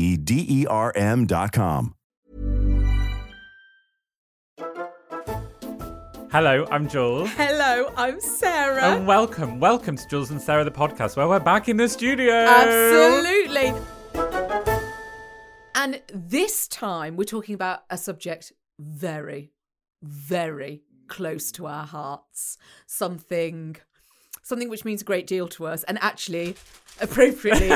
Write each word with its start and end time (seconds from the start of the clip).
D 0.00 0.46
E 0.48 0.66
R 0.66 0.92
com. 1.52 1.94
Hello, 6.32 6.64
I'm 6.70 6.88
Jules. 6.88 7.28
Hello, 7.32 7.92
I'm 7.96 8.20
Sarah. 8.20 8.94
And 8.94 9.06
welcome, 9.06 9.58
welcome 9.58 9.96
to 9.96 10.08
Jules 10.08 10.30
and 10.30 10.40
Sarah 10.40 10.62
the 10.64 10.70
podcast, 10.70 11.16
where 11.16 11.26
we're 11.26 11.40
back 11.40 11.68
in 11.68 11.76
the 11.76 11.88
studio. 11.88 12.32
Absolutely. 12.32 13.74
And 15.74 16.00
this 16.14 16.68
time 16.68 17.16
we're 17.16 17.24
talking 17.24 17.54
about 17.54 17.80
a 17.90 17.98
subject 17.98 18.52
very, 18.78 19.52
very 20.02 20.82
close 21.08 21.50
to 21.52 21.66
our 21.66 21.84
hearts. 21.84 22.56
Something 22.86 23.76
something 24.42 24.68
which 24.68 24.84
means 24.84 25.02
a 25.02 25.04
great 25.04 25.26
deal 25.26 25.48
to 25.48 25.66
us. 25.66 25.82
And 25.84 25.98
actually, 26.02 26.56
appropriately, 27.00 27.68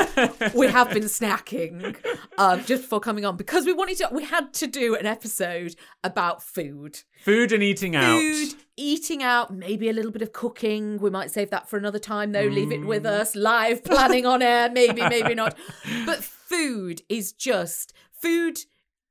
we 0.55 0.67
have 0.67 0.89
been 0.91 1.03
snacking 1.03 1.95
um, 2.37 2.63
just 2.65 2.83
before 2.83 2.99
coming 2.99 3.25
on 3.25 3.37
because 3.37 3.65
we 3.65 3.73
wanted 3.73 3.97
to. 3.97 4.09
We 4.11 4.23
had 4.23 4.53
to 4.55 4.67
do 4.67 4.95
an 4.95 5.05
episode 5.05 5.75
about 6.03 6.43
food, 6.43 7.01
Food 7.23 7.51
and 7.51 7.63
eating 7.63 7.95
out. 7.95 8.19
food, 8.19 8.53
eating 8.77 9.23
out, 9.23 9.53
maybe 9.53 9.89
a 9.89 9.93
little 9.93 10.11
bit 10.11 10.21
of 10.21 10.33
cooking. 10.33 10.97
We 10.99 11.09
might 11.09 11.31
save 11.31 11.49
that 11.51 11.69
for 11.69 11.77
another 11.77 11.99
time, 11.99 12.31
though. 12.31 12.43
Leave 12.45 12.71
it 12.71 12.81
Mm. 12.81 12.87
with 12.87 13.05
us. 13.05 13.35
Live 13.35 13.83
planning 13.83 14.25
on 14.25 14.41
air, 14.41 14.69
maybe, 14.69 15.01
maybe 15.07 15.35
not. 15.35 15.55
But 16.05 16.23
food 16.23 17.01
is 17.09 17.31
just 17.33 17.93
food 18.21 18.59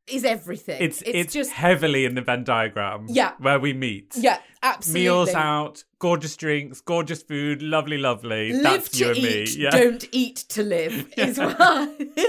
is 0.06 0.24
everything. 0.24 0.82
It's, 0.82 1.02
it's 1.06 1.32
just 1.32 1.52
heavily 1.52 2.04
in 2.04 2.14
the 2.14 2.20
Venn 2.22 2.44
diagram. 2.44 3.06
Yeah. 3.08 3.32
Where 3.38 3.58
we 3.58 3.72
meet. 3.72 4.12
yeah, 4.16 4.38
absolutely. 4.62 5.02
Meals 5.02 5.34
out, 5.34 5.84
gorgeous 5.98 6.36
drinks, 6.36 6.80
gorgeous 6.80 7.22
food, 7.22 7.62
lovely, 7.62 7.98
lovely. 7.98 8.52
live 8.52 8.62
That's 8.62 8.88
to 8.90 8.98
you 8.98 9.08
and 9.10 9.18
eat, 9.18 9.56
me. 9.56 9.62
Yeah. 9.64 9.70
don't 9.70 10.08
eat 10.12 10.36
to 10.50 10.62
live 10.62 11.12
is 11.16 11.38
why 11.38 11.94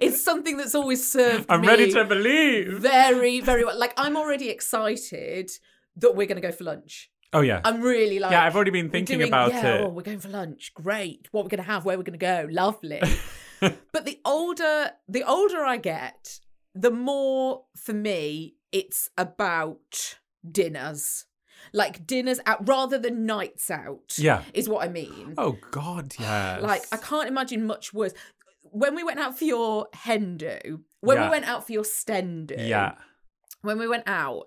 it's 0.00 0.22
something 0.24 0.56
that's 0.56 0.74
always 0.74 1.06
served 1.10 1.46
I'm 1.48 1.60
me 1.62 1.68
ready 1.68 1.90
to 1.92 2.04
believe. 2.04 2.78
very 2.78 3.40
very 3.40 3.64
well 3.64 3.78
like 3.78 3.92
i'm 3.98 4.16
already 4.16 4.48
excited 4.48 5.50
that 5.96 6.16
we're 6.16 6.26
going 6.26 6.40
to 6.40 6.46
go 6.48 6.52
for 6.52 6.64
lunch 6.64 7.10
Oh 7.34 7.42
yeah. 7.42 7.60
i'm 7.64 7.82
really 7.82 8.18
like 8.18 8.30
yeah, 8.32 8.44
I've 8.44 8.56
already 8.56 8.70
been 8.70 8.88
thinking 8.90 9.18
doing- 9.18 9.28
about 9.28 9.52
yeah, 9.52 9.74
it. 9.74 9.80
oh, 9.82 9.88
we're 9.88 10.02
going 10.02 10.20
for 10.20 10.28
lunch 10.30 10.72
great 10.74 11.28
what 11.32 11.44
we're 11.44 11.50
going 11.50 11.62
to 11.62 11.70
have 11.70 11.84
where 11.84 11.96
we're 11.98 12.02
going 12.04 12.18
to 12.18 12.24
go 12.24 12.48
lovely 12.50 13.00
but 13.60 14.04
the 14.06 14.18
older 14.24 14.92
the 15.08 15.22
older 15.24 15.64
i 15.64 15.76
get 15.76 16.40
the 16.80 16.90
more 16.90 17.64
for 17.76 17.92
me 17.92 18.54
it's 18.72 19.10
about 19.16 20.18
dinners 20.48 21.24
like 21.72 22.06
dinners 22.06 22.38
out 22.46 22.66
rather 22.68 22.98
than 22.98 23.26
nights 23.26 23.70
out 23.70 24.14
Yeah. 24.18 24.42
is 24.54 24.68
what 24.68 24.84
i 24.86 24.88
mean 24.88 25.34
Oh 25.36 25.56
God, 25.70 26.14
yeah 26.18 26.58
like 26.62 26.84
I 26.92 26.96
can't 26.98 27.28
imagine 27.28 27.66
much 27.66 27.92
worse. 27.92 28.12
When 28.70 28.94
we 28.94 29.02
went 29.02 29.18
out 29.18 29.36
for 29.38 29.44
your 29.44 29.86
hen 29.92 30.36
do, 30.36 30.84
when 31.00 31.16
Yeah. 31.16 31.24
we 31.24 31.30
went 31.30 31.46
out 31.48 31.66
for 31.66 31.72
your 31.72 31.84
sten 31.84 32.46
do, 32.46 32.54
Yeah. 32.58 32.94
when 33.62 33.78
we 33.78 33.88
went 33.88 34.04
out, 34.06 34.44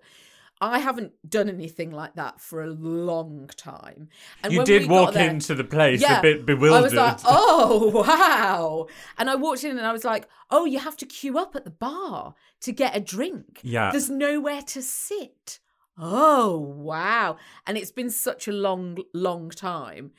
I 0.61 0.77
haven't 0.79 1.13
done 1.27 1.49
anything 1.49 1.89
like 1.91 2.13
that 2.15 2.39
for 2.39 2.61
a 2.63 2.67
long 2.69 3.49
time. 3.57 4.09
And 4.43 4.53
You 4.53 4.59
when 4.59 4.65
did 4.67 4.87
walk 4.89 5.13
there- 5.15 5.27
into 5.29 5.55
the 5.55 5.63
place 5.63 6.01
yeah, 6.01 6.19
a 6.19 6.21
bit 6.21 6.45
bewildered. 6.45 6.79
I 6.79 6.81
was 6.83 6.93
like, 6.93 7.19
oh 7.25 8.03
wow, 8.07 8.87
and 9.17 9.29
I 9.29 9.35
walked 9.35 9.63
in 9.63 9.77
and 9.77 9.85
I 9.87 9.91
was 9.91 10.05
like, 10.05 10.27
oh, 10.51 10.65
you 10.65 10.79
have 10.79 10.95
to 10.97 11.05
queue 11.05 11.37
up 11.39 11.55
at 11.55 11.63
the 11.65 11.71
bar 11.71 12.35
to 12.61 12.71
get 12.71 12.95
a 12.95 12.99
drink. 12.99 13.59
Yeah. 13.63 13.89
there's 13.91 14.09
nowhere 14.09 14.61
to 14.61 14.81
sit. 14.81 15.59
Oh 15.97 16.57
wow, 16.57 17.37
and 17.65 17.77
it's 17.77 17.91
been 17.91 18.09
such 18.09 18.47
a 18.47 18.51
long, 18.51 18.97
long 19.13 19.49
time. 19.49 20.11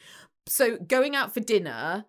So 0.46 0.76
going 0.76 1.14
out 1.14 1.32
for 1.32 1.40
dinner. 1.40 2.04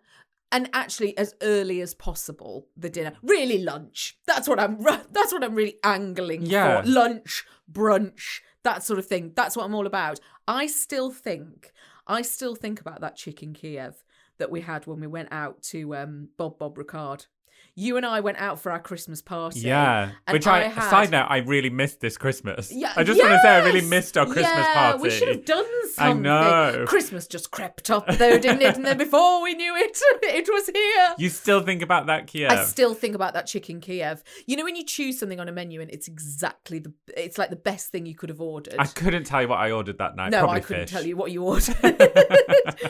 And 0.52 0.70
actually, 0.72 1.18
as 1.18 1.34
early 1.42 1.80
as 1.80 1.94
possible, 1.94 2.68
the 2.76 2.88
dinner. 2.88 3.14
Really, 3.24 3.58
lunch. 3.64 4.16
That's 4.24 4.46
what 4.48 4.60
I'm. 4.60 4.80
That's 5.10 5.32
what 5.32 5.42
I'm 5.42 5.56
really 5.56 5.78
angling 5.82 6.42
Yeah. 6.46 6.82
for. 6.82 6.88
Lunch, 6.88 7.44
brunch, 7.70 8.40
that 8.62 8.82
sort 8.82 8.98
of 8.98 9.06
thing. 9.06 9.32
That's 9.34 9.56
what 9.56 9.64
I'm 9.64 9.74
all 9.74 9.86
about. 9.86 10.20
I 10.46 10.66
still 10.66 11.10
think. 11.10 11.72
I 12.06 12.22
still 12.22 12.54
think 12.54 12.80
about 12.80 13.00
that 13.00 13.16
chicken 13.16 13.54
Kiev 13.54 14.04
that 14.38 14.50
we 14.50 14.62
had 14.62 14.86
when 14.86 15.00
we 15.00 15.06
went 15.06 15.32
out 15.32 15.62
to 15.62 15.94
um, 15.96 16.28
Bob 16.36 16.58
Bob 16.58 16.76
Ricard. 16.76 17.26
You 17.76 17.96
and 17.96 18.06
I 18.06 18.20
went 18.20 18.38
out 18.38 18.60
for 18.60 18.70
our 18.70 18.78
Christmas 18.78 19.20
party. 19.20 19.60
Yeah. 19.60 20.12
Which 20.30 20.46
I, 20.46 20.68
had- 20.68 20.90
side 20.90 21.10
note, 21.10 21.26
I 21.28 21.38
really 21.38 21.70
missed 21.70 22.00
this 22.00 22.16
Christmas. 22.16 22.70
Yeah, 22.72 22.92
I 22.94 23.02
just 23.02 23.20
want 23.20 23.32
to 23.32 23.40
say 23.40 23.48
I 23.48 23.64
really 23.64 23.80
missed 23.80 24.16
our 24.16 24.26
Christmas 24.26 24.46
yeah, 24.46 24.92
party. 24.92 25.02
We 25.02 25.10
should 25.10 25.28
have 25.28 25.44
done 25.44 25.66
something. 25.90 26.26
I 26.26 26.70
know. 26.70 26.84
Christmas 26.86 27.26
just 27.26 27.50
crept 27.50 27.90
up 27.90 28.06
though, 28.06 28.38
didn't 28.38 28.62
it? 28.62 28.76
And 28.76 28.84
then 28.84 28.96
before 28.96 29.42
we 29.42 29.54
knew 29.54 29.74
it, 29.76 29.98
it 30.22 30.48
was 30.48 30.68
here. 30.68 31.14
You 31.18 31.28
still 31.28 31.62
think 31.62 31.82
about 31.82 32.06
that 32.06 32.28
Kiev? 32.28 32.50
I 32.50 32.62
still 32.64 32.94
think 32.94 33.16
about 33.16 33.34
that 33.34 33.46
chicken 33.46 33.80
Kiev. 33.80 34.22
You 34.46 34.56
know 34.56 34.64
when 34.64 34.76
you 34.76 34.84
choose 34.84 35.18
something 35.18 35.40
on 35.40 35.48
a 35.48 35.52
menu 35.52 35.80
and 35.80 35.90
it's 35.90 36.06
exactly 36.06 36.78
the 36.78 36.92
it's 37.16 37.38
like 37.38 37.50
the 37.50 37.56
best 37.56 37.90
thing 37.90 38.06
you 38.06 38.14
could 38.14 38.28
have 38.28 38.40
ordered. 38.40 38.76
I 38.78 38.86
couldn't 38.86 39.24
tell 39.24 39.42
you 39.42 39.48
what 39.48 39.58
I 39.58 39.72
ordered 39.72 39.98
that 39.98 40.14
night. 40.14 40.30
no, 40.30 40.40
Probably 40.40 40.58
I 40.58 40.60
couldn't 40.60 40.82
fish. 40.84 40.90
tell 40.92 41.04
you 41.04 41.16
what 41.16 41.32
you 41.32 41.42
ordered. 41.42 42.12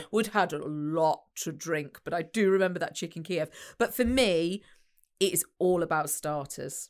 Would 0.11 0.27
had 0.27 0.53
a 0.53 0.63
lot 0.65 1.23
to 1.37 1.51
drink, 1.51 2.01
but 2.03 2.13
I 2.13 2.21
do 2.21 2.49
remember 2.49 2.79
that 2.79 2.95
chicken 2.95 3.23
Kiev. 3.23 3.49
But 3.77 3.93
for 3.93 4.05
me, 4.05 4.61
it 5.19 5.33
is 5.33 5.45
all 5.59 5.83
about 5.83 6.09
starters. 6.09 6.89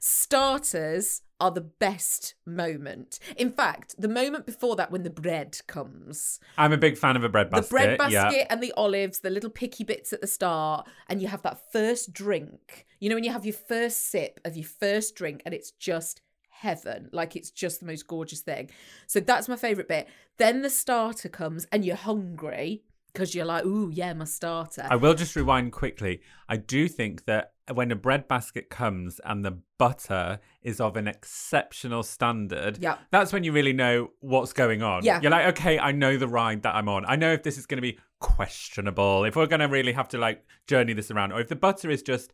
Starters 0.00 1.22
are 1.40 1.50
the 1.52 1.60
best 1.60 2.34
moment. 2.44 3.20
In 3.36 3.50
fact, 3.52 3.94
the 3.96 4.08
moment 4.08 4.46
before 4.46 4.74
that, 4.76 4.90
when 4.90 5.04
the 5.04 5.10
bread 5.10 5.60
comes, 5.68 6.40
I'm 6.56 6.72
a 6.72 6.76
big 6.76 6.98
fan 6.98 7.16
of 7.16 7.22
a 7.22 7.28
bread 7.28 7.50
basket. 7.50 7.68
the 7.68 7.70
bread 7.72 7.98
basket 7.98 8.12
Yeah. 8.12 8.46
and 8.50 8.60
the 8.60 8.72
olives, 8.76 9.20
the 9.20 9.30
little 9.30 9.50
picky 9.50 9.84
bits 9.84 10.12
at 10.12 10.20
the 10.20 10.26
start, 10.26 10.88
and 11.08 11.22
you 11.22 11.28
have 11.28 11.42
that 11.42 11.70
first 11.72 12.12
drink. 12.12 12.86
You 12.98 13.08
know, 13.08 13.14
when 13.14 13.22
you 13.24 13.30
have 13.32 13.44
your 13.46 13.54
first 13.54 14.10
sip 14.10 14.40
of 14.44 14.56
your 14.56 14.66
first 14.66 15.14
drink, 15.14 15.42
and 15.44 15.54
it's 15.54 15.70
just 15.70 16.22
heaven. 16.48 17.08
Like 17.12 17.36
it's 17.36 17.52
just 17.52 17.78
the 17.78 17.86
most 17.86 18.08
gorgeous 18.08 18.40
thing. 18.40 18.70
So 19.06 19.20
that's 19.20 19.48
my 19.48 19.54
favorite 19.54 19.86
bit. 19.86 20.08
Then 20.38 20.62
the 20.62 20.70
starter 20.70 21.28
comes, 21.28 21.66
and 21.70 21.84
you're 21.84 21.94
hungry 21.94 22.82
because 23.18 23.34
you're 23.34 23.44
like, 23.44 23.64
ooh, 23.64 23.90
yeah, 23.92 24.12
my 24.12 24.24
starter. 24.24 24.86
I 24.88 24.94
will 24.94 25.14
just 25.14 25.34
rewind 25.34 25.72
quickly. 25.72 26.20
I 26.48 26.56
do 26.56 26.86
think 26.86 27.24
that 27.24 27.50
when 27.74 27.90
a 27.90 27.96
bread 27.96 28.28
basket 28.28 28.70
comes 28.70 29.20
and 29.24 29.44
the 29.44 29.58
butter 29.76 30.38
is 30.62 30.80
of 30.80 30.96
an 30.96 31.08
exceptional 31.08 32.04
standard, 32.04 32.78
Yeah. 32.80 32.98
that's 33.10 33.32
when 33.32 33.42
you 33.42 33.50
really 33.50 33.72
know 33.72 34.12
what's 34.20 34.52
going 34.52 34.84
on. 34.84 35.02
Yeah. 35.04 35.20
You're 35.20 35.32
like, 35.32 35.46
okay, 35.46 35.80
I 35.80 35.90
know 35.90 36.16
the 36.16 36.28
ride 36.28 36.62
that 36.62 36.76
I'm 36.76 36.88
on. 36.88 37.04
I 37.06 37.16
know 37.16 37.32
if 37.32 37.42
this 37.42 37.58
is 37.58 37.66
going 37.66 37.78
to 37.78 37.82
be 37.82 37.98
questionable, 38.20 39.24
if 39.24 39.34
we're 39.34 39.46
going 39.48 39.60
to 39.60 39.66
really 39.66 39.92
have 39.94 40.06
to 40.10 40.18
like 40.18 40.44
journey 40.68 40.92
this 40.92 41.10
around, 41.10 41.32
or 41.32 41.40
if 41.40 41.48
the 41.48 41.56
butter 41.56 41.90
is 41.90 42.02
just 42.02 42.32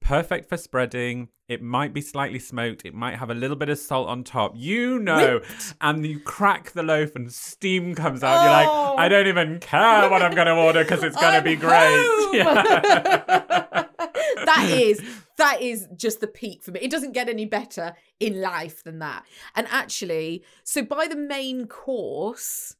perfect 0.00 0.48
for 0.48 0.56
spreading. 0.56 1.28
It 1.48 1.62
might 1.62 1.94
be 1.94 2.00
slightly 2.00 2.38
smoked. 2.38 2.84
It 2.84 2.94
might 2.94 3.16
have 3.16 3.30
a 3.30 3.34
little 3.34 3.56
bit 3.56 3.68
of 3.70 3.78
salt 3.78 4.08
on 4.08 4.22
top. 4.24 4.52
You 4.54 4.98
know. 4.98 5.40
And 5.80 6.04
you 6.06 6.20
crack 6.20 6.72
the 6.72 6.82
loaf 6.82 7.14
and 7.16 7.32
steam 7.32 7.94
comes 7.94 8.22
out. 8.22 8.42
You're 8.42 8.50
Oh. 8.68 8.94
like, 8.94 8.98
I 9.00 9.08
don't 9.08 9.26
even 9.28 9.58
care 9.60 10.10
what 10.10 10.20
I'm 10.22 10.34
going 10.34 10.46
to 10.46 10.54
order 10.54 10.82
because 10.84 11.02
it's 11.02 11.16
going 11.16 11.34
to 11.34 11.42
be 11.42 11.56
great. 11.56 12.06
Yeah. 12.34 12.54
that 14.44 14.68
is 14.70 15.00
that 15.36 15.62
is 15.62 15.88
just 15.96 16.20
the 16.20 16.26
peak 16.26 16.62
for 16.62 16.72
me. 16.72 16.80
It 16.80 16.90
doesn't 16.90 17.12
get 17.12 17.28
any 17.28 17.46
better 17.46 17.94
in 18.20 18.40
life 18.40 18.82
than 18.84 18.98
that. 18.98 19.24
And 19.54 19.66
actually, 19.70 20.44
so 20.64 20.82
by 20.82 21.06
the 21.06 21.16
main 21.16 21.66
course, 21.66 22.74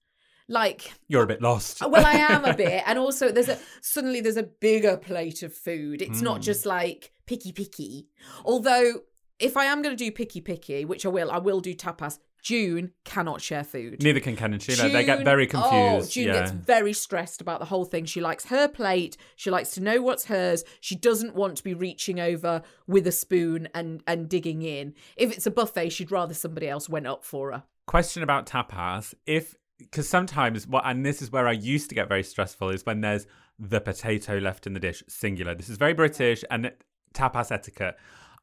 like 0.49 0.93
You're 1.09 1.23
a 1.25 1.27
bit 1.27 1.43
lost. 1.43 1.81
well, 1.81 2.05
I 2.07 2.13
am 2.15 2.45
a 2.45 2.55
bit, 2.65 2.83
and 2.87 2.99
also 2.99 3.31
there's 3.31 3.49
a 3.49 3.59
suddenly 3.81 4.21
there's 4.21 4.37
a 4.37 4.43
bigger 4.43 4.97
plate 4.97 5.43
of 5.43 5.53
food. 5.55 6.03
It's 6.03 6.19
Hmm. 6.21 6.25
not 6.25 6.41
just 6.41 6.65
like 6.67 7.13
picky 7.27 7.53
picky. 7.53 8.09
Although 8.45 9.03
if 9.39 9.57
I 9.57 9.67
am 9.67 9.83
going 9.83 9.97
to 9.97 10.05
do 10.05 10.11
picky 10.11 10.41
picky, 10.41 10.85
which 10.85 11.07
I 11.07 11.11
will, 11.11 11.31
I 11.31 11.39
will 11.39 11.61
do 11.61 11.75
tapas. 11.75 12.19
June 12.41 12.93
cannot 13.05 13.41
share 13.43 13.65
food. 13.65 14.01
Neither 14.01 14.21
can 14.21 14.37
Ken 14.37 14.53
and 14.53 14.63
Sheila. 14.63 14.89
they 14.91 15.05
get 15.05 15.17
June- 15.19 15.25
very 15.25 15.49
Oh, 15.49 15.51
confused. 15.51 16.13
June 16.13 16.29
yeah. 16.29 16.33
gets 16.35 16.53
very 16.53 16.93
stressed 16.93 17.41
about 17.41 17.59
the 17.59 17.67
whole 17.67 17.85
thing. 17.85 18.05
She 18.05 18.21
likes 18.21 18.47
her 18.47 18.69
plate. 18.69 19.17
She 19.35 19.51
likes 19.51 19.73
to 19.73 19.81
know 19.83 20.01
what's 20.03 20.27
hers. 20.27 20.63
She 20.81 20.95
doesn't 20.95 21.35
want 21.35 21.57
to 21.57 21.65
be 21.65 21.75
reaching 21.75 22.21
over 22.21 22.63
with 22.87 23.07
a 23.09 23.13
spoon 23.13 23.69
and 23.75 24.03
and 24.07 24.29
digging 24.29 24.63
in. 24.63 24.95
If 25.17 25.33
it's 25.33 25.47
a 25.47 25.51
buffet, 25.51 25.91
she'd 25.91 26.13
rather 26.13 26.33
somebody 26.33 26.69
else 26.69 26.89
went 26.89 27.07
up 27.09 27.25
for 27.25 27.51
her. 27.53 27.65
question 27.87 28.23
about 28.23 28.47
tapas 28.47 29.15
if 29.27 29.55
because 29.79 30.09
sometimes 30.09 30.67
what 30.67 30.85
and 30.87 31.05
this 31.05 31.23
is 31.23 31.31
where 31.31 31.47
i 31.49 31.53
used 31.53 31.89
to 31.89 31.95
get 31.95 32.09
very 32.09 32.23
stressful 32.23 32.71
is 32.71 32.85
when 32.85 33.01
there's 33.01 33.27
the 33.59 33.81
potato 33.81 34.39
left 34.39 34.67
in 34.67 34.73
the 34.73 34.81
dish 34.81 35.03
singular. 35.09 35.55
This 35.55 35.69
is 35.69 35.79
very 35.79 35.93
british 35.95 36.45
and 36.51 36.73
tapas 37.13 37.51
etiquette. 37.51 37.97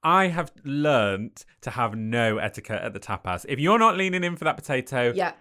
I 0.03 0.27
have 0.27 0.51
learnt 0.63 1.45
to 1.61 1.71
have 1.71 1.95
no 1.95 2.37
etiquette 2.37 2.81
at 2.81 2.93
the 2.93 2.99
tapas. 2.99 3.45
If 3.49 3.59
you're 3.59 3.79
not 3.79 3.97
leaning 3.97 4.23
in 4.23 4.35
for 4.35 4.43
that 4.43 4.57
potato 4.57 5.13
Yeah. 5.15 5.33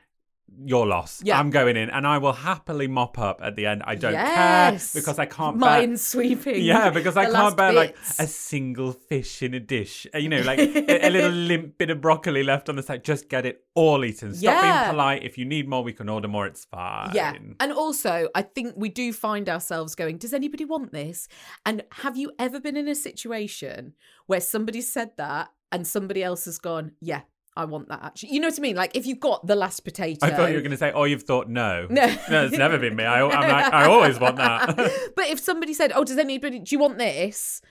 You're 0.66 0.86
lost 0.86 1.22
Yeah. 1.24 1.38
i'm 1.40 1.50
going 1.50 1.76
in 1.76 1.90
and 1.90 2.06
i 2.06 2.18
will 2.18 2.32
happily 2.32 2.86
mop 2.86 3.18
up 3.18 3.40
at 3.42 3.56
the 3.56 3.66
end 3.66 3.82
i 3.86 3.94
don't 3.96 4.12
Yes. 4.12 4.92
care 4.92 5.00
because 5.00 5.18
i 5.18 5.26
can't 5.26 5.58
bear 5.58 5.70
Mind 5.80 5.98
sweeping. 5.98 6.62
yeah, 6.72 6.90
because 6.90 7.16
I 7.16 7.30
can't 7.30 7.56
bear 7.56 7.72
like 7.72 7.96
a 8.18 8.26
single 8.26 8.92
fish 8.92 9.42
in 9.42 9.54
a 9.54 9.60
dish. 9.60 10.06
Uh, 10.14 10.18
You 10.18 10.28
know, 10.28 10.42
like 10.42 10.58
a, 10.94 11.06
a 11.08 11.10
little 11.10 11.30
limp 11.32 11.78
bit 11.78 11.90
of 11.90 12.00
broccoli 12.00 12.42
left 12.44 12.68
on 12.68 12.76
the 12.76 12.82
side. 12.82 13.02
Just 13.04 13.28
get 13.28 13.44
it 13.46 13.64
all 13.74 14.04
eaten. 14.04 14.34
Stop 14.34 14.42
Yeah. 14.42 14.62
being 14.62 14.90
polite. 14.92 15.22
If 15.24 15.38
you 15.38 15.44
need 15.44 15.68
more, 15.68 15.82
we 15.82 15.92
can 15.92 16.08
order 16.08 16.28
more. 16.28 16.46
It's 16.46 16.64
fine. 16.66 17.10
Yeah. 17.14 17.34
And 17.60 17.72
also, 17.72 18.28
I 18.34 18.42
think 18.42 18.74
we 18.76 18.88
do 18.88 19.12
find 19.12 19.48
ourselves 19.48 19.94
going, 19.94 20.18
does 20.18 20.32
anybody 20.34 20.64
want 20.64 20.92
this? 20.92 21.28
And 21.66 21.82
have 22.02 22.16
you 22.16 22.32
ever 22.38 22.60
been 22.60 22.76
in 22.76 22.88
a 22.88 22.94
situation 22.94 23.94
where 24.26 24.40
somebody 24.40 24.80
said 24.82 25.10
that 25.16 25.48
and 25.72 25.86
somebody 25.86 26.22
else 26.22 26.44
has 26.44 26.58
gone, 26.58 26.92
yeah, 27.00 27.22
I 27.56 27.64
want 27.66 27.88
that 27.88 28.02
actually? 28.02 28.32
You 28.32 28.40
know 28.40 28.48
what 28.48 28.58
I 28.58 28.62
mean? 28.62 28.76
Like 28.76 28.96
if 28.96 29.06
you've 29.06 29.20
got 29.20 29.46
the 29.46 29.54
last 29.54 29.80
potato. 29.80 30.26
I 30.26 30.30
thought 30.30 30.50
you 30.50 30.56
were 30.56 30.62
going 30.62 30.72
to 30.72 30.76
say, 30.76 30.92
"Oh, 30.92 31.04
you've 31.04 31.22
thought 31.22 31.48
no." 31.48 31.86
No. 31.88 32.06
no, 32.30 32.44
it's 32.46 32.56
never 32.56 32.78
been 32.78 32.96
me. 32.96 33.04
I, 33.04 33.24
I'm 33.24 33.48
like, 33.48 33.72
I 33.72 33.84
always 33.90 34.18
want 34.18 34.36
that. 34.36 34.76
but 35.16 35.26
if 35.28 35.38
somebody 35.38 35.72
said, 35.74 35.92
oh, 35.94 36.04
does 36.04 36.18
anybody, 36.18 36.58
do 36.58 36.74
you 36.74 36.78
want 36.80 36.98
this? 36.98 37.62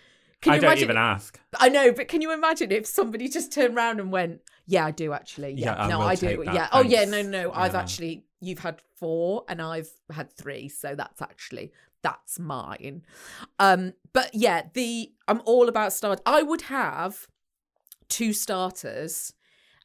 Can 0.42 0.54
I 0.54 0.56
you 0.56 0.62
don't 0.62 0.72
imagine? 0.72 0.84
even 0.86 0.98
ask. 0.98 1.40
I 1.58 1.70
know, 1.70 1.92
but 1.92 2.08
can 2.08 2.22
you 2.22 2.34
imagine 2.34 2.72
if 2.72 2.86
somebody 2.86 3.30
just 3.30 3.52
turned 3.54 3.76
around 3.76 4.00
and 4.00 4.12
went, 4.12 4.42
"Yeah, 4.66 4.86
I 4.86 4.92
do 4.92 5.14
actually. 5.14 5.54
Yeah, 5.54 5.76
Yeah, 5.76 5.86
I 5.86 5.90
no, 5.90 6.02
I 6.02 6.16
take 6.16 6.38
do. 6.38 6.46
that, 6.46 6.54
Yeah. 6.54 6.68
Oh, 6.72 6.82
yeah. 6.82 7.06
No, 7.06 7.12
thanks." 7.12 7.30
no. 7.30 7.52
I've 7.54 7.76
actually. 7.76 8.26
You've 8.42 8.60
had 8.60 8.82
four, 8.98 9.46
and 9.48 9.62
I've 9.62 9.90
had 10.12 10.32
three, 10.34 10.68
so 10.68 10.96
that's 10.96 11.22
actually 11.22 11.72
that's 12.02 12.38
mine. 12.40 13.04
Um, 13.58 13.94
but 14.12 14.30
yeah, 14.34 14.64
the 14.74 15.14
I'm 15.28 15.42
all 15.46 15.70
about 15.70 15.94
start. 15.94 16.20
I 16.26 16.42
would 16.44 16.64
have 16.64 17.28
two 18.10 18.34
starters 18.34 19.34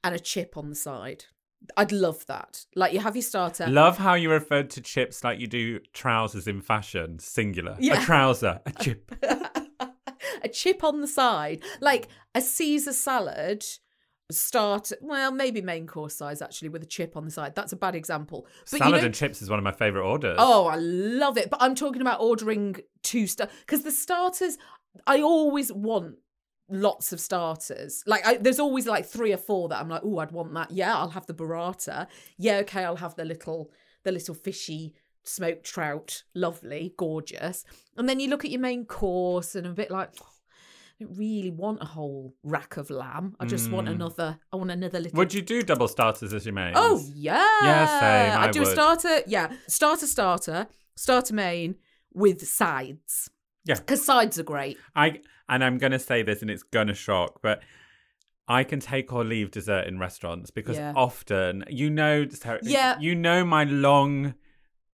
and 0.05 0.15
a 0.15 0.19
chip 0.19 0.57
on 0.57 0.69
the 0.71 0.77
side. 0.77 1.25
I'd 1.77 1.91
love 1.93 2.25
that. 2.27 2.65
Like 2.77 2.93
you 2.93 3.01
have 3.01 3.17
your 3.17 3.23
starter. 3.23 3.67
Love 3.67 3.99
how 3.99 4.15
you 4.15 4.31
referred 4.31 4.71
to 4.71 4.81
chips 4.81 5.25
like 5.25 5.41
you 5.41 5.47
do 5.49 5.81
trousers 5.93 6.47
in 6.47 6.61
fashion, 6.61 7.19
singular. 7.19 7.77
Yeah. 7.81 8.01
A 8.01 8.05
trouser, 8.05 8.61
a 8.65 8.73
chip. 8.83 9.13
a 10.43 10.49
chip 10.49 10.85
on 10.85 11.01
the 11.01 11.09
side, 11.09 11.63
like 11.81 12.09
a 12.35 12.41
Caesar 12.41 12.93
salad. 12.93 13.65
Start 14.31 14.93
well, 15.01 15.33
maybe 15.33 15.63
main 15.63 15.87
course 15.87 16.15
size 16.15 16.43
actually 16.43 16.69
with 16.69 16.83
a 16.83 16.87
chip 16.87 17.17
on 17.17 17.25
the 17.25 17.31
side. 17.31 17.55
That's 17.55 17.73
a 17.73 17.77
bad 17.77 17.95
example. 17.95 18.47
But 18.71 18.73
you 18.73 18.79
Salad 18.79 19.01
know- 19.01 19.07
and 19.07 19.15
chips 19.15 19.41
is 19.41 19.49
one 19.49 19.59
of 19.59 19.65
my 19.65 19.73
favorite 19.73 20.05
orders. 20.07 20.37
Oh, 20.39 20.67
I 20.67 20.77
love 20.77 21.39
it. 21.39 21.49
But 21.49 21.63
I'm 21.63 21.75
talking 21.75 22.03
about 22.03 22.21
ordering 22.21 22.77
two 23.03 23.27
star 23.27 23.49
because 23.61 23.83
the 23.85 23.91
starters. 23.91 24.59
I 25.07 25.23
always 25.23 25.73
want 25.73 26.17
lots 26.69 27.13
of 27.13 27.21
starters. 27.21 28.03
Like 28.07 28.27
I, 28.27 28.37
there's 28.37 28.61
always 28.61 28.87
like 28.87 29.07
three 29.07 29.33
or 29.33 29.39
four 29.39 29.69
that 29.69 29.81
I'm 29.81 29.89
like, 29.89 30.03
oh, 30.05 30.19
I'd 30.19 30.33
want 30.33 30.53
that. 30.55 30.71
Yeah, 30.71 30.97
I'll 30.97 31.11
have 31.11 31.27
the 31.27 31.35
burrata. 31.35 32.07
Yeah, 32.37 32.57
okay, 32.59 32.85
I'll 32.85 32.97
have 32.97 33.15
the 33.17 33.25
little 33.25 33.71
the 34.05 34.13
little 34.13 34.35
fishy 34.35 34.95
smoked 35.25 35.65
trout. 35.65 36.23
Lovely, 36.35 36.95
gorgeous. 36.97 37.65
And 37.97 38.09
then 38.09 38.21
you 38.21 38.29
look 38.29 38.45
at 38.45 38.51
your 38.51 38.61
main 38.61 38.85
course 38.85 39.55
and 39.55 39.67
a 39.67 39.71
bit 39.71 39.91
like. 39.91 40.11
I 41.01 41.05
don't 41.05 41.17
really 41.17 41.53
want 41.53 41.81
a 41.81 41.85
whole 41.85 42.35
rack 42.43 42.77
of 42.77 42.91
lamb. 42.91 43.37
I 43.39 43.47
just 43.47 43.71
want 43.71 43.89
another. 43.89 44.37
I 44.53 44.57
want 44.57 44.73
another 44.73 44.99
little. 44.99 45.15
Mm. 45.15 45.19
Would 45.19 45.33
you 45.33 45.43
do 45.43 45.63
double 45.63 45.87
starters 45.87 46.35
as 46.35 46.45
your 46.45 46.55
mains? 46.55 46.75
Oh 46.77 47.01
yeah, 47.15 47.47
Yeah, 47.63 48.01
same, 48.01 48.41
I 48.41 48.45
I'd 48.47 48.51
do 48.51 48.63
a 48.63 48.67
starter. 48.67 49.21
Yeah, 49.29 49.53
starter, 49.69 50.09
starter, 50.09 50.67
starter 50.97 51.35
main 51.35 51.77
with 52.13 52.45
sides. 52.49 53.31
Yeah. 53.65 53.77
because 53.77 54.05
sides 54.05 54.41
are 54.41 54.43
great. 54.43 54.77
I 54.97 55.21
and 55.49 55.65
I'm 55.65 55.79
gonna 55.79 55.99
say 55.99 56.23
this, 56.23 56.43
and 56.43 56.51
it's 56.51 56.63
gonna 56.63 56.95
shock, 56.95 57.41
but 57.43 57.63
I 58.49 58.65
can 58.65 58.81
take 58.81 59.13
or 59.13 59.25
leave 59.25 59.51
dessert 59.51 59.87
in 59.87 59.99
restaurants 59.99 60.51
because 60.51 60.79
Yeah. 60.79 60.95
often, 60.97 61.65
you 61.69 61.91
know, 61.91 62.27
Yeah. 62.63 62.99
you 62.99 63.15
know 63.15 63.45
my 63.45 63.65
long, 63.65 64.35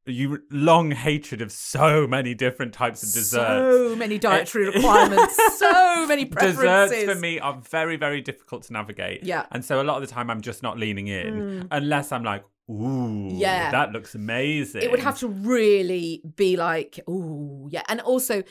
you 0.06 0.42
long 0.50 0.90
hatred 0.90 1.40
of 1.40 1.52
so 1.52 2.06
many 2.06 2.34
different 2.34 2.74
types 2.74 3.02
of 3.04 3.12
desserts. 3.12 3.74
So 3.76 3.96
many 3.96 4.18
dietary 4.18 4.66
requirements. 4.74 5.36
so 5.56 6.04
many 6.06 6.24
preferences. 6.24 6.90
Desserts 6.90 7.12
for 7.12 7.18
me 7.18 7.38
are 7.38 7.60
very, 7.70 7.96
very 7.96 8.20
difficult 8.20 8.64
to 8.64 8.72
navigate. 8.72 9.22
Yeah. 9.22 9.46
And 9.52 9.64
so 9.64 9.80
a 9.80 9.84
lot 9.84 10.02
of 10.02 10.08
the 10.08 10.12
time 10.12 10.30
I'm 10.30 10.40
just 10.40 10.62
not 10.62 10.76
leaning 10.78 11.06
in 11.06 11.34
hmm. 11.38 11.62
unless 11.70 12.10
I'm 12.10 12.24
like, 12.24 12.44
ooh, 12.68 13.30
Yeah. 13.32 13.70
that 13.70 13.92
looks 13.92 14.16
amazing. 14.16 14.82
It 14.82 14.90
would 14.90 15.00
have 15.00 15.18
to 15.20 15.28
really 15.28 16.22
be 16.36 16.56
like, 16.56 16.98
oh 17.06 17.68
yeah, 17.70 17.82
and 17.88 18.00
also. 18.00 18.42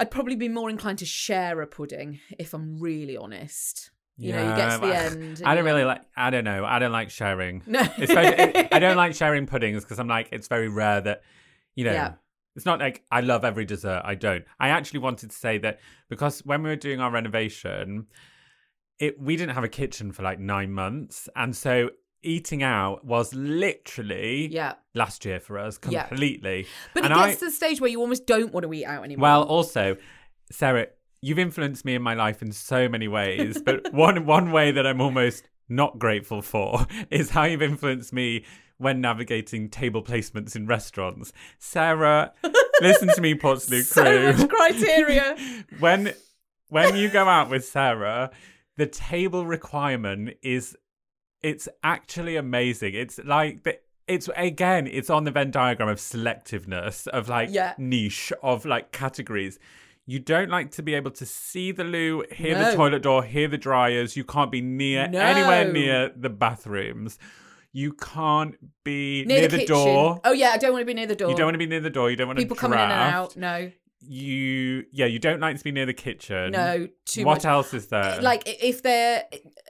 I'd 0.00 0.10
probably 0.10 0.34
be 0.36 0.48
more 0.48 0.68
inclined 0.70 0.98
to 0.98 1.06
share 1.06 1.60
a 1.60 1.66
pudding 1.66 2.18
if 2.38 2.54
I'm 2.54 2.80
really 2.80 3.16
honest. 3.16 3.90
You 4.16 4.32
know, 4.32 4.50
you 4.50 4.56
get 4.56 4.80
to 4.80 4.86
the 4.86 4.94
end. 4.96 5.42
I 5.46 5.54
don't 5.54 5.64
really 5.64 5.84
like. 5.84 6.02
I 6.16 6.28
don't 6.30 6.44
know. 6.44 6.64
I 6.64 6.78
don't 6.78 6.92
like 6.92 7.08
sharing. 7.10 7.62
No. 7.66 7.80
Especially, 7.80 8.68
I 8.72 8.78
don't 8.78 8.96
like 9.04 9.14
sharing 9.14 9.46
puddings 9.46 9.82
because 9.84 9.98
I'm 9.98 10.08
like, 10.08 10.28
it's 10.32 10.46
very 10.48 10.68
rare 10.68 11.00
that, 11.00 11.22
you 11.74 11.84
know, 11.84 11.92
Yeah. 11.92 12.12
it's 12.54 12.66
not 12.66 12.80
like 12.80 13.02
I 13.10 13.20
love 13.22 13.44
every 13.46 13.64
dessert. 13.64 14.02
I 14.04 14.14
don't. 14.16 14.44
I 14.58 14.68
actually 14.70 15.00
wanted 15.00 15.30
to 15.30 15.36
say 15.36 15.56
that 15.58 15.80
because 16.10 16.40
when 16.44 16.62
we 16.62 16.68
were 16.68 16.76
doing 16.76 17.00
our 17.00 17.10
renovation, 17.10 18.08
it 18.98 19.18
we 19.18 19.36
didn't 19.36 19.54
have 19.54 19.64
a 19.64 19.68
kitchen 19.70 20.12
for 20.12 20.22
like 20.22 20.38
nine 20.38 20.72
months, 20.72 21.28
and 21.34 21.56
so 21.56 21.90
eating 22.22 22.62
out 22.62 23.04
was 23.04 23.34
literally 23.34 24.48
Yeah. 24.48 24.74
last 24.94 25.24
year 25.24 25.40
for 25.40 25.58
us 25.58 25.78
Yeah. 25.88 26.04
completely. 26.04 26.66
But 26.94 27.04
and 27.04 27.12
it 27.12 27.16
I, 27.16 27.28
gets 27.28 27.40
to 27.40 27.46
the 27.46 27.50
stage 27.50 27.80
where 27.80 27.90
you 27.90 28.00
almost 28.00 28.26
don't 28.26 28.52
want 28.52 28.64
to 28.64 28.72
eat 28.74 28.84
out 28.84 29.04
anymore. 29.04 29.22
well, 29.22 29.42
also, 29.44 29.96
Sarah, 30.50 30.88
you've 31.22 31.38
influenced 31.38 31.84
me 31.84 31.94
in 31.94 32.02
my 32.02 32.14
life 32.14 32.42
in 32.42 32.52
so 32.52 32.88
many 32.88 33.08
ways, 33.08 33.60
but 33.62 33.92
one 33.92 34.24
one 34.26 34.52
way 34.52 34.70
that 34.72 34.86
I'm 34.86 35.00
almost 35.00 35.44
not 35.68 35.98
grateful 35.98 36.42
for 36.42 36.86
is 37.10 37.30
how 37.30 37.44
you've 37.44 37.62
influenced 37.62 38.12
me 38.12 38.44
when 38.78 39.00
navigating 39.00 39.68
table 39.68 40.02
placements 40.02 40.56
in 40.56 40.66
restaurants. 40.66 41.32
Sarah, 41.58 42.32
listen 42.80 43.08
to 43.14 43.20
me, 43.20 43.34
Portslade 43.34 43.82
so 43.84 44.02
crew. 44.02 44.32
much 44.32 44.48
criteria. 44.48 45.36
when 45.78 46.12
when 46.68 46.96
you 46.96 47.08
go 47.10 47.28
out 47.28 47.50
with 47.50 47.64
Sarah, 47.64 48.30
the 48.76 48.86
table 48.86 49.44
requirement 49.44 50.36
is 50.42 50.76
it's 51.42 51.68
actually 51.82 52.36
amazing. 52.36 52.94
It's 52.94 53.18
like 53.24 53.62
the 53.62 53.78
it's 54.06 54.28
again, 54.36 54.88
it's 54.88 55.08
on 55.08 55.24
the 55.24 55.30
Venn 55.30 55.50
diagram 55.52 55.88
of 55.88 55.98
selectiveness, 55.98 57.06
of 57.08 57.28
like 57.28 57.48
Yeah. 57.52 57.74
niche, 57.78 58.32
of 58.42 58.64
like 58.64 58.90
categories. 58.92 59.58
You 60.06 60.18
don't 60.18 60.50
like 60.50 60.72
to 60.72 60.82
be 60.82 60.94
able 60.94 61.12
to 61.12 61.24
see 61.24 61.70
the 61.70 61.84
loo, 61.84 62.24
hear 62.32 62.58
the 62.58 62.74
toilet 62.74 63.02
door, 63.02 63.22
hear 63.22 63.46
the 63.46 63.58
dryers. 63.58 64.16
You 64.16 64.24
can't 64.24 64.50
be 64.50 64.60
near 64.60 65.06
No. 65.06 65.20
anywhere 65.20 65.72
near 65.72 66.10
the 66.16 66.30
bathrooms. 66.30 67.18
You 67.72 67.92
can't 67.92 68.56
be 68.82 69.24
near, 69.24 69.40
near, 69.40 69.48
the, 69.48 69.58
the, 69.58 69.66
door. 69.66 70.20
Oh 70.24 70.32
yeah, 70.32 70.50
I 70.50 70.56
don't 70.58 70.72
want 70.72 70.82
to 70.82 70.86
be 70.86 70.94
near 70.94 71.06
the 71.06 71.14
door. 71.14 71.30
You 71.30 71.36
don't 71.36 71.46
want 71.46 71.54
to 71.54 71.58
be 71.58 71.66
near 71.66 71.80
the 71.80 71.90
door. 71.90 72.10
You 72.10 72.16
don't 72.16 72.26
want 72.26 72.40
people 72.40 72.56
to 72.56 72.60
coming 72.60 72.80
in 72.80 72.84
and 72.84 72.92
out. 73.14 73.36
No, 73.36 73.70
You 74.00 74.84
yeah, 74.92 75.06
you 75.06 75.18
don't 75.18 75.40
like 75.40 75.58
to 75.58 75.64
be 75.64 75.72
near 75.72 75.86
the 75.86 75.92
kitchen. 75.94 76.52
no, 76.52 76.88
too 77.04 77.24
what 77.24 77.38
much. 77.38 77.44
else 77.44 77.74
is 77.74 77.88
there? 77.88 78.20
Like 78.22 78.42
if 78.46 78.82
they're, 78.82 79.24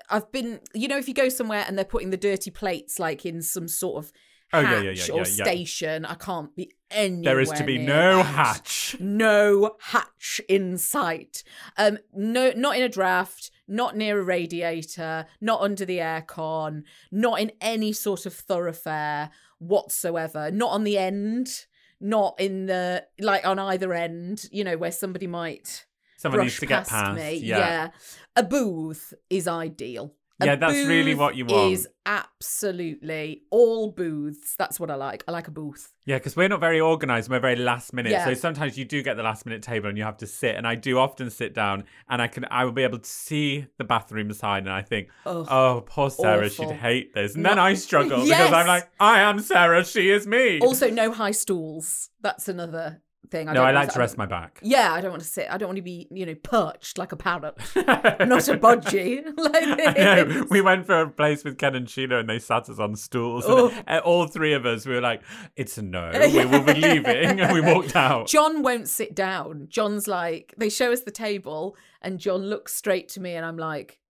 I've 0.09 0.31
been, 0.31 0.61
you 0.73 0.87
know, 0.89 0.99
if 0.99 1.09
you 1.09 1.15
go 1.15 1.29
somewhere 1.29 1.65
and 1.67 1.77
they're 1.77 1.85
putting 1.85 2.11
the 2.11 2.17
dirty 2.17 2.51
plates 2.51 2.99
like 2.99 3.27
in 3.27 3.43
some 3.43 3.67
sort 3.69 4.05
of 4.05 4.13
Oh, 4.53 4.63
hatch 4.63 4.83
yeah, 4.85 4.91
yeah, 4.91 5.05
yeah, 5.07 5.13
or 5.15 5.19
yeah, 5.19 5.25
yeah. 5.37 5.45
station, 5.45 6.05
I 6.05 6.15
can't 6.15 6.55
be 6.57 6.73
anywhere 6.91 7.23
There 7.35 7.41
is 7.41 7.51
to 7.53 7.63
be 7.63 7.79
no 7.79 8.17
that. 8.17 8.27
hatch. 8.27 8.97
No 8.99 9.77
hatch 9.81 10.41
in 10.49 10.77
sight. 10.77 11.45
Um, 11.79 11.99
no, 12.13 12.53
not 12.57 12.77
in 12.77 12.83
a 12.83 12.89
draft, 12.89 13.53
not 13.69 13.97
near 13.97 14.19
a 14.19 14.25
radiator, 14.25 15.27
not 15.41 15.61
under 15.61 15.85
the 15.85 15.99
aircon, 15.99 16.83
not 17.13 17.41
in 17.41 17.53
any 17.61 17.93
sort 17.93 18.27
of 18.27 18.35
thoroughfare 18.35 19.31
whatsoever. 19.61 20.51
Not 20.51 20.73
on 20.73 20.83
the 20.83 20.99
end, 20.99 21.67
not 22.01 22.37
in 22.39 22.67
the 22.67 23.05
like 23.19 23.47
on 23.47 23.59
either 23.59 23.93
end. 23.93 24.45
You 24.51 24.65
know 24.65 24.77
where 24.77 24.93
somebody 24.93 25.27
might 25.27 25.87
Someone 26.17 26.39
brush 26.39 26.47
needs 26.47 26.61
to 26.61 26.67
get 26.67 26.79
past 26.81 26.91
past. 26.91 27.17
me. 27.17 27.35
Yeah. 27.37 27.91
a 28.37 28.43
booth 28.43 29.15
is 29.29 29.47
ideal. 29.49 30.15
Yeah, 30.43 30.57
that's 30.57 30.87
really 30.87 31.15
what 31.15 31.37
you 31.37 31.47
want. 31.47 31.73
Is 31.73 31.89
absolutely 32.07 33.43
all 33.51 33.93
booths. 33.93 34.55
That's 34.59 34.81
what 34.81 34.91
I 34.91 34.95
like. 34.95 35.25
I 35.29 35.33
like 35.33 35.49
a 35.49 35.51
booth. 35.51 35.93
Yeah, 36.07 36.19
because 36.19 36.37
we're 36.37 36.49
not 36.49 36.61
very 36.61 36.81
organised. 36.81 37.29
We're 37.29 37.41
very 37.41 37.57
last 37.57 37.93
minute. 37.93 38.13
Yeah. 38.13 38.25
So 38.25 38.35
sometimes 38.35 38.77
you 38.79 38.85
do 38.85 39.03
get 39.03 39.17
the 39.17 39.23
last 39.23 39.47
minute 39.47 39.63
table 39.63 39.89
and 39.89 39.97
you 39.97 40.05
have 40.05 40.17
to 40.19 40.27
sit. 40.27 40.57
And 40.57 40.67
I 40.67 40.75
do 40.75 40.99
often 40.99 41.31
sit 41.31 41.55
down 41.55 41.85
and 42.09 42.21
I 42.21 42.27
can 42.27 42.47
I 42.51 42.65
will 42.65 42.73
be 42.73 42.83
able 42.83 42.99
to 42.99 43.09
see 43.11 43.67
the 43.79 43.85
bathroom 43.85 44.33
sign 44.33 44.67
and 44.67 44.73
I 44.73 44.83
think, 44.83 45.09
Ugh, 45.27 45.47
oh, 45.51 45.85
poor 45.87 46.11
Sarah, 46.11 46.47
awful. 46.47 46.69
she'd 46.69 46.77
hate 46.77 47.15
this. 47.15 47.35
And 47.35 47.43
Not- 47.43 47.51
then 47.51 47.59
I 47.59 47.75
struggle 47.75 48.25
because 48.25 48.53
I'm 48.53 48.67
like, 48.67 48.91
I 48.99 49.21
am 49.21 49.41
Sarah, 49.41 49.85
she 49.85 50.11
is 50.11 50.27
me. 50.27 50.61
Also, 50.61 50.91
no 50.91 51.13
high 51.13 51.31
stools. 51.31 52.11
That's 52.21 52.49
another 52.49 53.03
thing. 53.29 53.49
I 53.49 53.53
no, 53.53 53.63
I 53.63 53.71
like 53.71 53.93
to 53.93 53.99
rest 53.99 54.17
my 54.17 54.27
back. 54.27 54.59
Yeah, 54.63 54.93
I 54.93 55.01
don't 55.01 55.11
want 55.11 55.23
to 55.23 55.29
sit. 55.29 55.47
I 55.51 55.59
don't 55.59 55.69
want 55.69 55.77
to 55.77 55.83
be, 55.83 56.09
you 56.11 56.27
know, 56.27 56.35
perched 56.35 56.99
like 56.99 57.13
a 57.13 57.17
parrot, 57.17 57.55
not 57.77 58.49
a 58.49 58.57
budgie 58.57 59.25
like 59.37 59.97
I 59.97 60.25
know. 60.25 60.47
We 60.51 60.61
went 60.61 60.87
for 60.87 61.03
a 61.03 61.11
place 61.11 61.45
with 61.45 61.59
Ken 61.59 61.75
and 61.75 61.89
Sheila 61.89 62.19
and 62.19 62.29
they 62.29 62.39
sat 62.39 62.69
us 62.69 62.79
on 62.79 62.97
stools. 62.97 63.45
Oh. 63.47 63.69
And 63.87 63.99
uh, 63.99 64.03
all 64.05 64.27
three 64.27 64.53
of 64.53 64.67
us, 64.67 64.87
we 64.87 64.95
were 64.95 65.01
like, 65.01 65.23
it's 65.57 65.79
a 65.79 65.83
no. 65.83 66.11
We 66.15 66.45
will 66.47 66.63
be 66.63 66.75
leaving. 66.75 67.41
And 67.41 67.53
we 67.53 67.61
walked 67.61 67.97
out. 67.97 68.27
John 68.27 68.63
won't 68.63 68.89
sit 68.89 69.15
down. 69.15 69.67
John's 69.69 70.09
like, 70.09 70.55
they 70.57 70.69
show 70.69 70.93
us 70.93 71.03
the 71.03 71.11
table, 71.11 71.77
and 72.03 72.19
John 72.19 72.43
looks 72.43 72.75
straight 72.75 73.09
to 73.11 73.21
me, 73.21 73.35
and 73.35 73.45
I'm 73.45 73.57
like, 73.57 74.01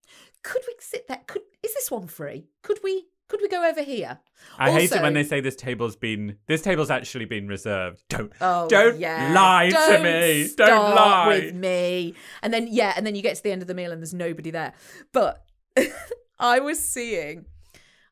could 0.43 0.63
we 0.67 0.75
sit 0.81 1.07
there? 1.09 1.21
Could 1.27 1.43
is 1.63 1.75
this 1.75 1.91
one 1.91 2.07
free? 2.07 2.47
Could 2.63 2.81
we? 2.83 3.07
Could 3.31 3.41
we 3.41 3.49
go 3.49 3.65
over 3.65 3.83
here? 3.83 4.19
I 4.59 4.73
hate 4.73 4.91
it 4.91 5.01
when 5.01 5.15
they 5.15 5.23
say 5.23 5.41
this 5.41 5.55
table's 5.55 5.95
been 5.95 6.37
this 6.49 6.63
table's 6.63 6.91
actually 6.91 7.27
been 7.27 7.47
reserved. 7.47 8.03
Don't 8.09 8.33
Oh, 8.41 8.69
don't 8.69 8.99
yeah. 8.99 9.33
lie 9.33 9.71
Don't 9.71 9.99
to 9.99 10.03
me. 10.03 10.51
Don't 10.57 10.95
lie. 10.97 11.29
with 11.29 11.55
me. 11.55 12.15
And 12.43 12.53
then 12.53 12.67
yeah, 12.69 12.93
and 12.97 13.07
then 13.07 13.15
you 13.15 13.23
get 13.23 13.37
to 13.37 13.43
the 13.43 13.53
end 13.53 13.63
of 13.63 13.69
the 13.69 13.75
meal 13.75 13.93
and 13.93 14.03
there's 14.03 14.13
nobody 14.13 14.51
there. 14.51 14.73
But 15.13 15.45
I 16.41 16.59
was 16.59 16.81
seeing, 16.85 17.45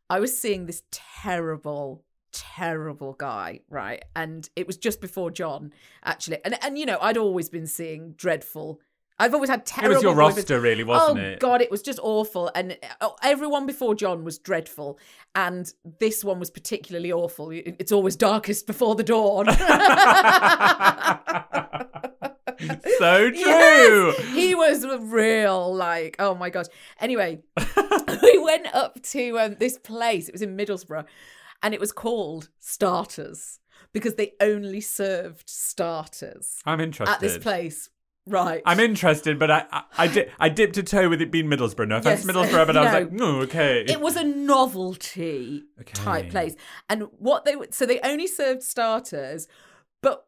I 0.08 0.20
was 0.20 0.38
seeing 0.40 0.66
this 0.66 0.84
terrible, 0.92 2.04
terrible 2.32 3.14
guy, 3.14 3.60
right? 3.68 4.04
And 4.14 4.48
it 4.54 4.66
was 4.68 4.76
just 4.76 5.00
before 5.00 5.30
John, 5.32 5.72
actually. 6.04 6.38
And 6.44 6.56
and 6.62 6.78
you 6.78 6.86
know, 6.86 6.98
I'd 7.00 7.16
always 7.16 7.48
been 7.48 7.66
seeing 7.66 8.12
dreadful. 8.12 8.80
I've 9.20 9.34
always 9.34 9.50
had 9.50 9.68
It 9.82 9.88
was 9.88 10.02
your 10.02 10.14
boyfriends. 10.14 10.16
roster, 10.16 10.60
really, 10.60 10.84
wasn't 10.84 11.18
oh, 11.18 11.22
it? 11.22 11.40
God, 11.40 11.60
it 11.60 11.70
was 11.70 11.82
just 11.82 11.98
awful. 12.02 12.50
And 12.54 12.78
uh, 13.00 13.10
everyone 13.22 13.66
before 13.66 13.94
John 13.94 14.24
was 14.24 14.38
dreadful. 14.38 14.98
And 15.34 15.72
this 15.98 16.24
one 16.24 16.38
was 16.38 16.50
particularly 16.50 17.10
awful. 17.10 17.50
It's 17.50 17.90
always 17.90 18.14
darkest 18.14 18.66
before 18.66 18.94
the 18.94 19.02
dawn. 19.02 19.46
so 22.98 23.30
true. 23.30 23.36
Yes, 23.36 24.34
he 24.34 24.54
was 24.54 24.84
real 25.00 25.74
like 25.74 26.16
oh 26.18 26.34
my 26.34 26.50
gosh. 26.50 26.66
Anyway, 27.00 27.40
we 28.22 28.38
went 28.38 28.74
up 28.74 29.00
to 29.02 29.38
um, 29.38 29.56
this 29.58 29.78
place. 29.78 30.28
It 30.28 30.32
was 30.32 30.42
in 30.42 30.56
Middlesbrough, 30.56 31.04
and 31.62 31.74
it 31.74 31.80
was 31.80 31.92
called 31.92 32.48
Starters 32.58 33.60
because 33.92 34.16
they 34.16 34.32
only 34.40 34.80
served 34.80 35.48
starters 35.48 36.60
I'm 36.66 36.80
interested. 36.80 37.14
at 37.14 37.20
this 37.20 37.38
place. 37.38 37.90
Right. 38.28 38.62
I'm 38.64 38.80
interested, 38.80 39.38
but 39.38 39.50
I 39.50 39.64
I, 39.72 39.82
I, 39.96 40.06
di- 40.08 40.26
I 40.38 40.48
dipped 40.48 40.76
a 40.76 40.82
toe 40.82 41.08
with 41.08 41.20
it 41.22 41.30
being 41.30 41.46
Middlesbrough. 41.46 41.88
No 41.88 41.96
offense, 41.96 42.24
Yes. 42.24 42.34
Middlesbrough, 42.36 42.66
but 42.66 42.76
I 42.76 42.82
was 42.84 42.92
like, 43.00 43.12
no, 43.12 43.40
okay. 43.40 43.84
It 43.88 44.00
was 44.00 44.16
a 44.16 44.24
novelty 44.24 45.64
type 45.94 46.30
place, 46.30 46.54
and 46.88 47.04
what 47.18 47.44
they 47.44 47.54
so 47.70 47.86
they 47.86 48.00
only 48.00 48.26
served 48.26 48.62
starters, 48.62 49.48
but 50.02 50.26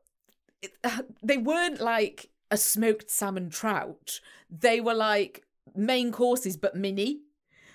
it, 0.62 0.72
they 1.22 1.36
weren't 1.38 1.80
like 1.80 2.30
a 2.50 2.56
smoked 2.56 3.10
salmon 3.10 3.50
trout. 3.50 4.20
They 4.50 4.80
were 4.80 4.94
like 4.94 5.44
main 5.74 6.10
courses, 6.12 6.56
but 6.56 6.74
mini. 6.74 7.20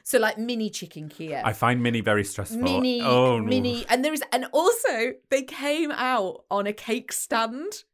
So 0.04 0.20
like 0.20 0.38
mini 0.38 0.70
chicken 0.70 1.10
Kiev. 1.10 1.42
I 1.44 1.54
find 1.54 1.82
Mini 1.82 2.00
very 2.00 2.24
stressful. 2.24 2.60
mini 2.62 3.02
oh, 3.02 3.40
no. 3.40 3.44
mini 3.44 3.88
and 3.90 4.06
there 4.06 4.14
is 4.14 4.22
and 4.32 4.46
also 4.54 5.14
they 5.32 5.42
came 5.42 5.90
out 5.92 6.46
on 6.52 6.68
a 6.68 6.74
cake 6.74 7.12
stand 7.12 7.86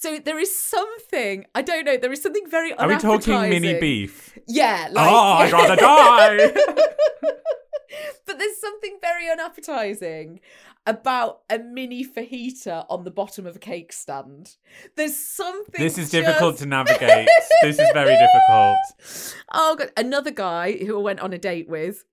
so 0.00 0.18
there 0.18 0.38
is 0.38 0.56
something 0.56 1.44
i 1.54 1.62
don't 1.62 1.84
know 1.84 1.96
there 1.96 2.12
is 2.12 2.22
something 2.22 2.48
very 2.48 2.72
Are 2.74 2.88
we 2.88 2.96
talking 2.98 3.40
mini 3.48 3.78
beef? 3.80 4.38
yeah 4.46 4.88
ah, 4.90 4.92
like, 4.92 5.10
oh, 5.10 5.16
I'd 5.16 5.52
rather 5.52 5.76
die. 5.76 6.52
but 8.26 8.38
there's 8.38 8.60
something 8.60 8.98
very 9.00 9.28
unappetizing 9.28 10.40
about 10.86 11.40
a 11.50 11.58
mini 11.58 12.04
fajita 12.04 12.86
on 12.88 13.04
the 13.04 13.10
bottom 13.10 13.46
of 13.46 13.56
a 13.56 13.58
cake 13.58 13.92
stand 13.92 14.56
there's 14.96 15.16
something 15.16 15.82
this 15.82 15.98
is 15.98 16.10
difficult 16.10 16.58
to 16.58 16.66
navigate. 16.66 17.28
this 17.62 17.78
is 17.78 17.90
very 17.92 18.16
difficult. 18.16 19.34
oh 19.52 19.76
god 19.76 19.90
another 19.96 20.30
guy 20.30 20.72
who 20.72 20.96
I 20.98 21.02
went 21.02 21.20
on 21.20 21.32
a 21.32 21.38
date 21.38 21.68
with 21.68 22.04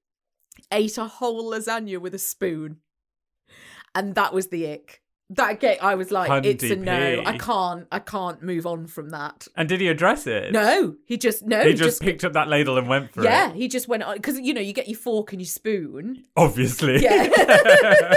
ate 0.71 0.97
a 0.97 1.05
whole 1.05 1.51
lasagna 1.51 1.99
with 1.99 2.15
a 2.15 2.19
spoon 2.19 2.77
and 3.93 4.15
that 4.15 4.33
was 4.33 4.47
the 4.47 4.67
ick 4.71 5.01
that 5.31 5.59
gate 5.59 5.79
i 5.81 5.95
was 5.95 6.11
like 6.11 6.45
it's 6.45 6.63
a 6.63 6.75
no 6.75 7.23
i 7.25 7.35
can't 7.37 7.87
i 7.91 7.97
can't 7.97 8.43
move 8.43 8.67
on 8.67 8.85
from 8.85 9.09
that 9.09 9.47
And 9.55 9.67
did 9.67 9.81
he 9.81 9.87
address 9.87 10.27
it? 10.27 10.51
no 10.51 10.95
he 11.05 11.17
just 11.17 11.43
no 11.45 11.63
He 11.63 11.73
just, 11.73 11.99
picked 12.01 12.23
up 12.23 12.33
that 12.33 12.47
ladle 12.47 12.77
and 12.77 12.87
went 12.87 13.11
for 13.11 13.23
yeah 13.23 13.47
it. 13.47 13.49
Yeah 13.49 13.53
he 13.55 13.67
just 13.67 13.87
went 13.87 14.03
uh, 14.03 14.09
on 14.09 14.15
because 14.17 14.39
you 14.39 14.53
know 14.53 14.61
you 14.61 14.71
get 14.73 14.87
your 14.87 14.99
fork 14.99 15.31
and 15.33 15.41
your 15.41 15.47
spoon 15.47 16.23
Obviously. 16.37 17.01
yeah 17.01 17.27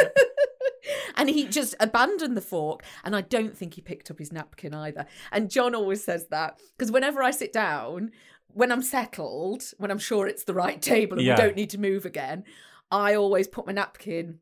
and 1.17 1.29
he 1.29 1.47
just 1.47 1.75
abandoned 1.81 2.37
the 2.37 2.41
fork 2.43 2.83
and 3.05 3.15
i 3.17 3.21
don't 3.21 3.57
think 3.57 3.75
he 3.75 3.81
picked 3.81 4.11
up 4.11 4.19
his 4.19 4.33
napkin 4.33 4.75
either 4.75 5.07
and 5.33 5.51
john 5.51 5.75
always 5.75 6.03
says 6.05 6.27
that 6.29 6.59
because 6.77 6.93
whenever 6.93 7.23
i 7.23 7.31
sit 7.31 7.53
down 7.53 8.11
when 8.49 8.71
i'm 8.73 8.83
settled 8.83 9.63
when 9.79 9.91
i'm 9.91 9.99
sure 9.99 10.27
it's 10.27 10.45
the 10.45 10.55
right 10.55 10.81
table 10.83 11.17
and 11.19 11.27
Yeah. 11.27 11.35
we 11.37 11.41
don't 11.43 11.57
need 11.57 11.71
to 11.71 11.79
move 11.81 12.05
again 12.05 12.45
i 12.91 13.15
always 13.15 13.49
put 13.49 13.67
my 13.67 13.73
napkin 13.73 14.39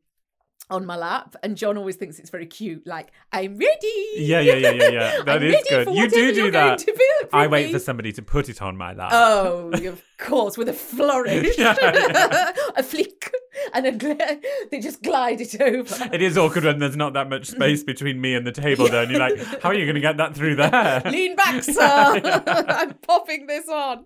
on 0.69 0.85
my 0.85 0.95
lap 0.97 1.35
and 1.43 1.55
john 1.55 1.77
always 1.77 1.95
thinks 1.95 2.19
it's 2.19 2.29
very 2.29 2.45
cute 2.45 2.85
like 2.85 3.11
i'm 3.31 3.57
ready 3.57 4.03
Yeah, 4.17 4.41
yeah, 4.41 4.55
yeah, 4.55 4.71
yeah, 4.71 4.89
yeah. 4.89 5.21
That 5.25 5.41
is 5.43 5.55
good. 5.69 5.87
You 5.95 6.09
do 6.09 6.33
do 6.33 6.51
that. 6.51 6.65
going 6.65 6.77
to 6.79 6.85
build 6.85 7.29
I 7.33 7.47
wait 7.47 7.71
for 7.71 7.79
somebody 7.79 8.11
to 8.13 8.21
put 8.21 8.49
it 8.49 8.61
on 8.61 8.75
my 8.77 8.93
lap. 8.93 9.09
Oh, 9.13 9.69
of 9.71 10.01
course, 10.17 10.57
with 10.57 10.67
a 10.69 10.73
flourish, 10.73 11.57
Yeah, 11.57 11.75
yeah. 11.81 12.51
a 12.75 12.83
flick, 12.83 13.31
and 13.73 13.85
a 13.85 13.91
gl- 13.91 14.41
they 14.71 14.79
just 14.79 15.01
glide 15.01 15.41
it 15.41 15.59
over. 15.59 16.09
It 16.13 16.21
is 16.21 16.37
awkward 16.37 16.65
when 16.65 16.79
there's 16.79 16.95
not 16.95 17.13
that 17.13 17.29
much 17.29 17.47
space 17.47 17.83
between 17.83 18.19
me 18.19 18.35
and 18.35 18.45
the 18.45 18.51
table, 18.51 18.87
though, 18.87 19.01
and 19.01 19.11
you're 19.11 19.19
like, 19.19 19.37
how 19.61 19.69
are 19.69 19.73
you 19.73 19.85
going 19.85 19.95
to 19.95 20.01
get 20.01 20.17
that 20.17 20.35
through 20.35 20.55
there? 20.55 21.01
Lean 21.05 21.35
back, 21.35 21.63
sir. 21.63 22.21
I'm 22.67 22.93
popping 22.95 23.47
this 23.47 23.67
on. 23.69 24.05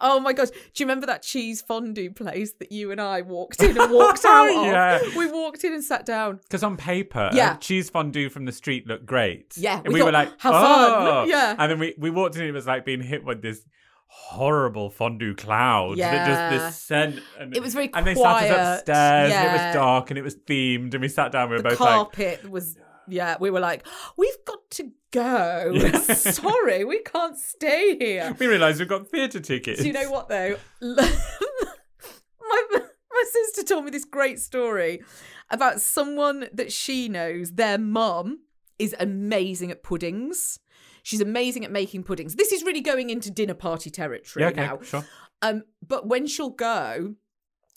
Oh 0.00 0.20
my 0.20 0.32
gosh. 0.32 0.50
Do 0.50 0.56
you 0.76 0.86
remember 0.86 1.06
that 1.06 1.22
cheese 1.22 1.62
fondue 1.62 2.10
place 2.10 2.52
that 2.54 2.72
you 2.72 2.90
and 2.90 3.00
I 3.00 3.22
walked 3.22 3.62
in 3.62 3.78
and 3.78 3.92
walked 3.92 4.20
oh, 4.24 4.28
out 4.28 4.56
of? 4.58 4.66
Yeah. 4.66 5.18
We 5.18 5.30
walked 5.30 5.64
in 5.64 5.72
and 5.72 5.84
sat 5.84 6.06
down. 6.06 6.40
Because 6.42 6.62
on 6.62 6.76
paper, 6.76 7.20
uh, 7.20 7.34
Yeah. 7.34 7.56
cheese 7.56 7.90
fondue 7.90 8.28
from 8.28 8.44
the 8.44 8.52
street 8.52 8.86
looked 8.86 9.06
great. 9.06 9.56
Yeah, 9.56 9.78
and 9.78 9.88
we 9.88 9.94
we, 9.94 10.00
thought, 10.00 10.06
were 10.06 10.12
like, 10.12 10.32
"How 10.38 10.52
fun." 10.52 10.90
"Oh." 10.90 11.24
Yeah. 11.24 11.54
And 11.58 11.70
then 11.70 11.78
we, 11.78 11.94
we 11.98 12.10
walked 12.10 12.36
in, 12.36 12.42
and 12.42 12.50
it 12.50 12.52
was 12.52 12.66
like 12.66 12.84
being 12.84 13.00
hit 13.00 13.24
with 13.24 13.42
this 13.42 13.64
horrible 14.06 14.90
fondue 14.90 15.34
cloud. 15.34 15.98
that 15.98 16.26
just 16.26 16.40
Yeah. 16.40 16.50
this 16.50 16.76
scent. 16.82 17.20
And, 17.38 17.56
It 17.56 17.62
was 17.62 17.74
very 17.74 17.90
And 17.92 18.06
they 18.06 18.14
sat 18.14 18.50
us 18.50 18.78
upstairs, 18.78 19.32
and 19.32 19.48
it 19.48 19.52
was 19.52 19.74
dark, 19.74 20.10
and 20.10 20.18
it 20.18 20.22
was 20.22 20.36
themed, 20.36 20.92
and 20.94 21.00
we 21.00 21.08
sat 21.08 21.32
down. 21.32 21.48
We 21.50 21.56
were 21.56 21.62
The 21.62 21.68
both 21.70 21.80
like, 21.80 21.88
carpet 21.88 22.50
was, 22.50 22.76
yeah, 23.08 23.36
we 23.40 23.50
were 23.50 23.60
like, 23.60 23.86
we've 24.16 24.44
got 24.46 24.70
to 24.72 24.90
go. 25.12 25.72
Yeah. 25.74 25.98
Sorry, 26.14 26.84
we 26.84 27.00
can't 27.02 27.38
stay 27.38 27.96
here. 27.98 28.34
we 28.38 28.46
realised 28.46 28.78
we've 28.78 28.88
got 28.88 29.08
theatre 29.08 29.40
tickets. 29.40 29.80
Do 29.80 29.86
you 29.86 29.92
know 29.92 30.10
what 30.10 30.28
though? 30.28 30.56
my 30.80 32.62
my 32.70 33.24
sister 33.32 33.62
told 33.64 33.84
me 33.84 33.90
this 33.90 34.04
great 34.04 34.38
story 34.38 35.02
about 35.50 35.80
someone 35.80 36.48
that 36.52 36.72
she 36.72 37.08
knows. 37.08 37.52
Their 37.52 37.78
mum 37.78 38.40
is 38.78 38.94
amazing 39.00 39.70
at 39.70 39.82
puddings. 39.82 40.58
She's 41.06 41.20
amazing 41.20 41.64
at 41.64 41.70
making 41.70 42.02
puddings. 42.02 42.34
This 42.34 42.50
is 42.50 42.64
really 42.64 42.80
going 42.80 43.10
into 43.10 43.30
dinner 43.30 43.54
party 43.54 43.90
territory 43.90 44.42
Yeah, 44.42 44.48
okay, 44.48 44.66
now. 44.66 44.80
sure. 44.82 45.04
Um, 45.40 45.62
but 45.86 46.08
when 46.08 46.26
she'll 46.26 46.50
go 46.50 47.14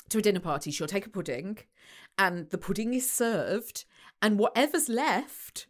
to 0.10 0.18
a 0.18 0.22
dinner 0.24 0.40
party, 0.40 0.72
she'll 0.72 0.88
take 0.88 1.06
a 1.06 1.12
pudding, 1.12 1.60
and 2.18 2.50
the 2.50 2.58
pudding 2.58 2.96
is 2.96 3.08
served, 3.08 3.86
and 4.20 4.40
whatever's 4.40 4.90
left, 4.90 5.68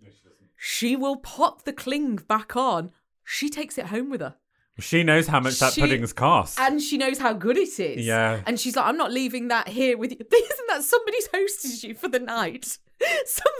she 0.56 0.96
will 0.96 1.18
pop 1.18 1.64
the 1.66 1.74
cling 1.74 2.16
back 2.30 2.56
on. 2.56 2.92
She 3.26 3.50
takes 3.50 3.78
it 3.78 3.88
home 3.88 4.10
with 4.10 4.22
her. 4.22 4.36
She 4.80 5.04
knows 5.04 5.28
how 5.28 5.42
much 5.42 5.60
that 5.60 5.74
She- 5.74 5.82
pudding's 5.82 6.14
cost. 6.14 6.58
and 6.58 6.82
she 6.82 6.98
knows 6.98 7.18
how 7.20 7.34
good 7.34 7.58
it 7.58 7.78
is. 7.78 8.06
Yeah. 8.06 8.42
And 8.46 8.58
she's 8.58 8.78
like, 8.78 8.86
I'm 8.86 8.96
not 8.96 9.12
leaving 9.12 9.50
that 9.50 9.68
here 9.68 9.98
with 9.98 10.12
you. 10.14 10.18
Isn't 10.32 10.68
that 10.70 10.84
somebody's 10.86 11.28
hosted 11.28 11.84
you 11.84 11.94
for 11.94 12.08
the 12.08 12.20
night? 12.20 12.78
Somebody's 13.26 13.59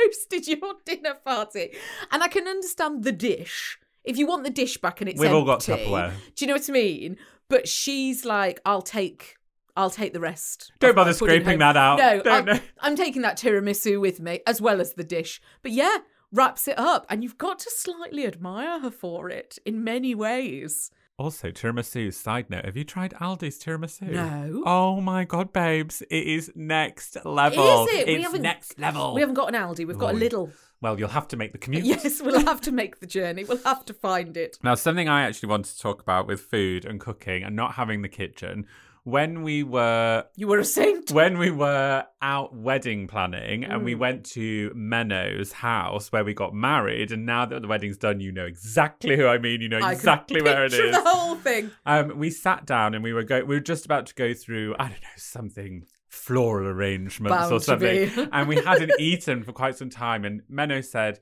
hosted 0.00 0.46
your 0.46 0.74
dinner 0.84 1.14
party, 1.24 1.74
and 2.10 2.22
I 2.22 2.28
can 2.28 2.46
understand 2.46 3.04
the 3.04 3.12
dish. 3.12 3.78
If 4.04 4.16
you 4.16 4.26
want 4.26 4.44
the 4.44 4.50
dish 4.50 4.78
back 4.78 5.00
and 5.00 5.10
it's 5.10 5.20
We've 5.20 5.32
all 5.32 5.44
got 5.44 5.68
empty, 5.68 5.84
Tupperware. 5.84 6.12
Do 6.34 6.44
you 6.44 6.46
know 6.46 6.54
what 6.54 6.68
I 6.68 6.72
mean? 6.72 7.16
But 7.48 7.68
she's 7.68 8.24
like, 8.24 8.60
I'll 8.64 8.82
take, 8.82 9.36
I'll 9.76 9.90
take 9.90 10.12
the 10.12 10.20
rest. 10.20 10.72
Don't 10.78 10.94
bother 10.94 11.12
scraping 11.12 11.58
that 11.58 11.76
out. 11.76 11.98
No, 11.98 12.22
Don't 12.22 12.48
I'm. 12.48 12.60
I'm 12.80 12.96
taking 12.96 13.22
that 13.22 13.38
tiramisu 13.38 14.00
with 14.00 14.20
me 14.20 14.40
as 14.46 14.60
well 14.60 14.80
as 14.80 14.94
the 14.94 15.04
dish. 15.04 15.40
But 15.62 15.72
yeah, 15.72 15.98
wraps 16.32 16.68
it 16.68 16.78
up, 16.78 17.06
and 17.08 17.22
you've 17.22 17.38
got 17.38 17.58
to 17.60 17.70
slightly 17.70 18.26
admire 18.26 18.80
her 18.80 18.90
for 18.90 19.28
it 19.28 19.58
in 19.64 19.84
many 19.84 20.14
ways. 20.14 20.90
Also, 21.18 21.50
tiramisu. 21.50 22.14
Side 22.14 22.48
note: 22.48 22.64
Have 22.64 22.76
you 22.76 22.84
tried 22.84 23.12
Aldi's 23.14 23.58
tiramisu? 23.58 24.02
No. 24.12 24.62
Oh 24.64 25.00
my 25.00 25.24
god, 25.24 25.52
babes! 25.52 26.00
It 26.02 26.26
is 26.26 26.52
next 26.54 27.16
level. 27.24 27.86
Is 27.88 27.94
it? 27.94 28.06
We 28.06 28.14
It's 28.14 28.24
haven't- 28.24 28.42
next 28.42 28.78
level. 28.78 29.14
We 29.14 29.20
haven't 29.20 29.34
got 29.34 29.52
an 29.52 29.60
Aldi, 29.60 29.84
we've 29.86 29.98
got 29.98 30.14
a 30.14 30.16
little. 30.16 30.52
Well, 30.80 30.96
you'll 30.96 31.08
have 31.08 31.26
to 31.28 31.36
make 31.36 31.50
the 31.50 31.58
commute. 31.58 31.82
Yes, 31.84 32.22
we'll 32.22 32.44
have 32.46 32.60
to 32.60 32.70
make 32.70 33.00
the 33.00 33.06
journey. 33.06 33.42
We'll 33.42 33.58
have 33.64 33.84
to 33.86 33.94
find 33.94 34.36
it. 34.36 34.58
Now, 34.62 34.76
something 34.76 35.08
I 35.08 35.22
actually 35.26 35.48
want 35.48 35.64
to 35.64 35.76
talk 35.76 36.00
about 36.00 36.28
with 36.28 36.40
food 36.40 36.84
and 36.84 37.00
cooking 37.00 37.42
and 37.42 37.56
not 37.56 37.74
having 37.74 38.02
the 38.02 38.08
kitchen. 38.08 38.64
When 39.04 39.42
we 39.42 39.62
were 39.62 40.24
You 40.36 40.48
were 40.48 40.58
a 40.58 40.64
saint. 40.64 41.10
when 41.12 41.38
we 41.38 41.50
were 41.50 42.04
out 42.20 42.54
wedding 42.54 43.06
planning 43.06 43.64
and 43.64 43.82
Mm. 43.82 43.84
we 43.84 43.94
went 43.94 44.24
to 44.32 44.70
Menno's 44.70 45.52
house 45.52 46.12
where 46.12 46.24
we 46.24 46.34
got 46.34 46.54
married, 46.54 47.12
and 47.12 47.24
now 47.24 47.46
that 47.46 47.62
the 47.62 47.68
wedding's 47.68 47.96
done, 47.96 48.20
you 48.20 48.32
know 48.32 48.44
exactly 48.46 49.16
who 49.16 49.26
I 49.26 49.38
mean. 49.38 49.60
You 49.60 49.68
know 49.68 49.78
I 49.78 49.92
exactly 49.92 50.42
where 50.42 50.64
it 50.64 50.72
is 50.74 50.94
the 50.94 51.00
whole 51.02 51.36
thing. 51.36 51.70
Um, 51.86 52.18
we 52.18 52.30
sat 52.30 52.66
down 52.66 52.94
and 52.94 53.02
we 53.02 53.12
were 53.12 53.22
go- 53.24 53.44
we 53.44 53.54
were 53.56 53.60
just 53.60 53.84
about 53.84 54.06
to 54.06 54.14
go 54.14 54.34
through 54.34 54.74
I 54.78 54.84
don't 54.88 55.02
know 55.02 55.08
something 55.16 55.86
floral 56.08 56.66
arrangements 56.68 57.36
Bound 57.36 57.52
or 57.52 57.60
something, 57.60 58.10
and 58.32 58.48
we 58.48 58.56
hadn't 58.56 58.92
eaten 58.98 59.42
for 59.42 59.52
quite 59.52 59.76
some 59.76 59.90
time. 59.90 60.24
And 60.24 60.42
Menno 60.50 60.84
said, 60.84 61.20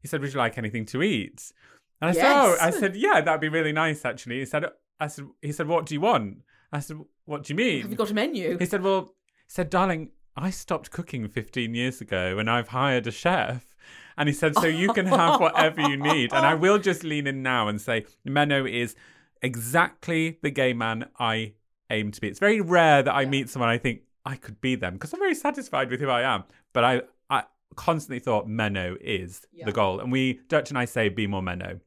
he 0.00 0.08
said, 0.08 0.20
"Would 0.20 0.32
you 0.32 0.38
like 0.38 0.56
anything 0.58 0.86
to 0.86 1.02
eat?" 1.02 1.52
And 2.00 2.10
I 2.10 2.12
said, 2.12 2.32
"Oh, 2.32 2.56
I 2.60 2.70
said, 2.70 2.96
yeah, 2.96 3.20
that'd 3.20 3.40
be 3.40 3.48
really 3.48 3.72
nice 3.72 4.04
actually." 4.04 4.38
He 4.38 4.46
said, 4.46 4.64
"I 4.98 5.06
said, 5.08 5.26
he 5.42 5.52
said, 5.52 5.68
what 5.68 5.84
do 5.86 5.94
you 5.94 6.00
want?" 6.00 6.38
I 6.72 6.80
said, 6.80 6.98
"What 7.24 7.44
do 7.44 7.52
you 7.52 7.56
mean?" 7.56 7.82
Have 7.82 7.90
you 7.90 7.96
got 7.96 8.10
a 8.10 8.14
menu? 8.14 8.56
He 8.58 8.66
said, 8.66 8.82
"Well," 8.82 9.14
he 9.26 9.48
said, 9.48 9.70
"Darling, 9.70 10.10
I 10.36 10.50
stopped 10.50 10.90
cooking 10.90 11.28
15 11.28 11.74
years 11.74 12.00
ago, 12.00 12.38
and 12.38 12.48
I've 12.50 12.68
hired 12.68 13.06
a 13.06 13.10
chef." 13.10 13.74
And 14.16 14.28
he 14.28 14.34
said, 14.34 14.54
"So 14.56 14.66
you 14.66 14.92
can 14.92 15.06
have 15.06 15.40
whatever 15.40 15.80
you 15.80 15.96
need." 15.96 16.32
And 16.32 16.44
I 16.46 16.54
will 16.54 16.78
just 16.90 17.02
lean 17.04 17.26
in 17.26 17.42
now 17.42 17.68
and 17.68 17.80
say, 17.80 18.04
Menno 18.26 18.70
is 18.70 18.94
exactly 19.42 20.38
the 20.42 20.50
gay 20.50 20.72
man 20.72 21.08
I 21.18 21.54
aim 21.90 22.10
to 22.12 22.20
be. 22.20 22.28
It's 22.28 22.38
very 22.38 22.60
rare 22.60 23.02
that 23.02 23.14
I 23.14 23.24
meet 23.24 23.48
someone 23.48 23.68
I 23.68 23.78
think 23.78 24.02
I 24.24 24.36
could 24.36 24.60
be 24.60 24.74
them 24.76 24.94
because 24.94 25.12
I'm 25.12 25.20
very 25.20 25.34
satisfied 25.34 25.90
with 25.90 26.00
who 26.00 26.08
I 26.08 26.22
am. 26.22 26.44
But 26.72 26.84
I, 26.84 27.02
I 27.30 27.44
constantly 27.74 28.20
thought 28.20 28.46
Menno 28.46 28.96
is 29.00 29.46
Yeah. 29.52 29.64
the 29.66 29.72
goal, 29.72 30.00
and 30.00 30.12
we 30.12 30.40
Dutch 30.48 30.68
and 30.70 30.78
I 30.78 30.84
say, 30.84 31.08
"Be 31.08 31.26
more 31.26 31.42
Menno." 31.42 31.80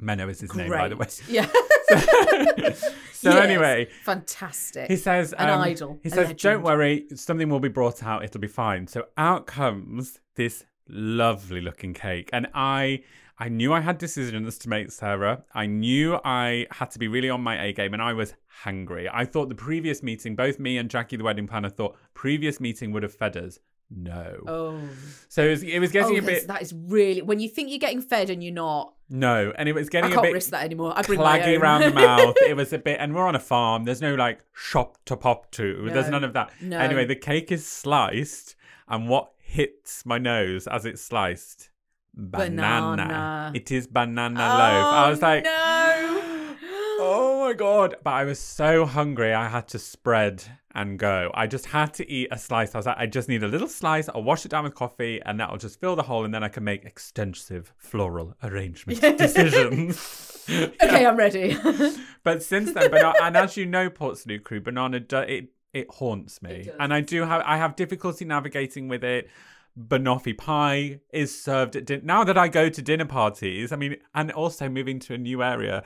Menno 0.00 0.28
is 0.30 0.40
his 0.40 0.54
name, 0.54 0.70
by 0.70 0.88
the 0.88 0.96
way. 0.96 1.06
Yeah. 1.28 1.48
so 3.12 3.30
Yes. 3.30 3.44
anyway, 3.44 3.88
fantastic. 4.04 4.88
he 4.88 4.96
says, 4.96 5.32
An 5.32 5.48
um, 5.50 5.60
idol, 5.60 5.98
He 6.02 6.10
says, 6.10 6.32
"Don't 6.34 6.62
worry, 6.62 7.06
something 7.14 7.48
will 7.48 7.60
be 7.60 7.68
brought 7.68 8.02
out. 8.02 8.24
It'll 8.24 8.40
be 8.40 8.48
fine." 8.48 8.86
So 8.86 9.06
out 9.16 9.46
comes 9.46 10.20
this 10.34 10.64
lovely 10.88 11.60
looking 11.60 11.94
cake, 11.94 12.30
and 12.32 12.46
I, 12.54 13.02
I 13.38 13.48
knew 13.48 13.72
I 13.72 13.80
had 13.80 13.98
decisions 13.98 14.58
to 14.58 14.68
make, 14.68 14.90
Sarah. 14.92 15.44
I 15.54 15.66
knew 15.66 16.18
I 16.24 16.66
had 16.70 16.90
to 16.92 16.98
be 16.98 17.08
really 17.08 17.30
on 17.30 17.40
my 17.42 17.62
A 17.64 17.72
game, 17.72 17.92
and 17.94 18.02
I 18.02 18.12
was 18.12 18.34
hungry. 18.46 19.08
I 19.12 19.24
thought 19.24 19.48
the 19.48 19.54
previous 19.54 20.02
meeting, 20.02 20.36
both 20.36 20.58
me 20.58 20.78
and 20.78 20.90
Jackie, 20.90 21.16
the 21.16 21.24
wedding 21.24 21.46
planner, 21.46 21.70
thought 21.70 21.96
previous 22.14 22.60
meeting 22.60 22.92
would 22.92 23.02
have 23.02 23.14
fed 23.14 23.36
us. 23.36 23.58
No. 23.90 24.42
oh, 24.48 24.80
So 25.28 25.44
it 25.44 25.50
was, 25.50 25.62
it 25.62 25.78
was 25.78 25.92
getting 25.92 26.16
oh 26.16 26.18
a 26.18 26.22
bit 26.22 26.48
that 26.48 26.60
is 26.60 26.74
really 26.74 27.22
when 27.22 27.38
you 27.38 27.48
think 27.48 27.70
you're 27.70 27.78
getting 27.78 28.00
fed 28.00 28.30
and 28.30 28.42
you're 28.42 28.52
not. 28.52 28.94
no, 29.08 29.52
and 29.56 29.68
it 29.68 29.74
was 29.74 29.88
I 29.88 29.90
getting 29.90 30.10
a 30.10 30.14
can't 30.14 30.26
bit 30.26 30.32
risk 30.32 30.50
that 30.50 30.64
anymore. 30.64 30.92
I 30.96 31.02
bring 31.02 31.20
claggy 31.20 31.58
around 31.58 31.82
the 31.82 31.92
mouth. 31.92 32.34
It 32.46 32.56
was 32.56 32.72
a 32.72 32.78
bit, 32.78 32.98
and 33.00 33.14
we're 33.14 33.26
on 33.26 33.36
a 33.36 33.40
farm. 33.40 33.84
There's 33.84 34.02
no 34.02 34.14
like 34.14 34.40
shop 34.52 34.98
to 35.06 35.16
pop 35.16 35.50
to. 35.52 35.88
There's 35.92 36.08
none 36.08 36.24
of 36.24 36.32
that. 36.32 36.50
no. 36.60 36.78
Anyway, 36.78 37.04
the 37.04 37.14
cake 37.14 37.52
is 37.52 37.64
sliced, 37.64 38.56
and 38.88 39.08
what 39.08 39.32
hits 39.38 40.04
my 40.04 40.18
nose 40.18 40.66
as 40.66 40.84
it's 40.84 41.02
sliced? 41.02 41.70
Banana. 42.12 42.96
Banana. 42.96 43.52
It 43.54 43.70
is 43.70 43.86
banana 43.86 44.40
loaf. 44.40 44.84
I 44.84 45.10
was 45.10 45.22
oh, 45.22 45.26
like, 45.26 45.44
no. 45.44 45.52
oh 46.98 47.44
my 47.46 47.52
god! 47.52 47.96
But 48.02 48.14
I 48.14 48.24
was 48.24 48.40
so 48.40 48.84
hungry, 48.84 49.32
I 49.32 49.48
had 49.48 49.68
to 49.68 49.78
spread 49.78 50.44
and 50.76 50.98
go. 50.98 51.30
I 51.34 51.46
just 51.48 51.66
had 51.66 51.94
to 51.94 52.08
eat 52.08 52.28
a 52.30 52.38
slice. 52.38 52.74
I 52.74 52.78
was 52.78 52.86
like, 52.86 52.98
I 52.98 53.06
just 53.06 53.28
need 53.28 53.42
a 53.42 53.48
little 53.48 53.66
slice. 53.66 54.08
I'll 54.08 54.22
wash 54.22 54.44
it 54.44 54.50
down 54.50 54.64
with 54.64 54.74
coffee, 54.74 55.20
and 55.24 55.40
that'll 55.40 55.56
just 55.56 55.80
fill 55.80 55.96
the 55.96 56.02
hole, 56.04 56.24
and 56.24 56.32
then 56.32 56.44
I 56.44 56.48
can 56.48 56.62
make 56.62 56.84
extensive 56.84 57.72
floral 57.78 58.34
arrangement 58.44 59.00
decisions. 59.18 60.22
Okay, 60.48 61.04
I'm 61.04 61.16
ready. 61.16 61.56
But 62.22 62.40
since 62.40 62.72
then, 62.72 62.88
banana, 62.90 63.08
uh, 63.08 63.24
and 63.24 63.36
as 63.36 63.56
you 63.56 63.66
know, 63.66 63.90
Portslade 63.90 64.44
crew, 64.44 64.60
banana 64.60 64.98
it 64.98 65.48
it 65.72 65.90
haunts 65.90 66.40
me, 66.40 66.62
does. 66.66 66.74
and 66.78 66.94
I 66.94 67.00
do 67.00 67.24
have 67.24 67.42
I 67.44 67.56
have 67.56 67.74
difficulty 67.74 68.24
navigating 68.24 68.86
with 68.86 69.02
it. 69.02 69.28
Banoffee 69.76 70.38
pie 70.38 71.00
is 71.12 71.42
served 71.42 71.74
at 71.74 71.84
dinner. 71.84 72.02
Now 72.04 72.22
that 72.22 72.38
I 72.38 72.46
go 72.46 72.68
to 72.68 72.80
dinner 72.80 73.04
parties, 73.06 73.72
I 73.72 73.76
mean, 73.76 73.96
and 74.14 74.30
also 74.30 74.68
moving 74.68 75.00
to 75.00 75.14
a 75.14 75.18
new 75.18 75.42
area, 75.42 75.82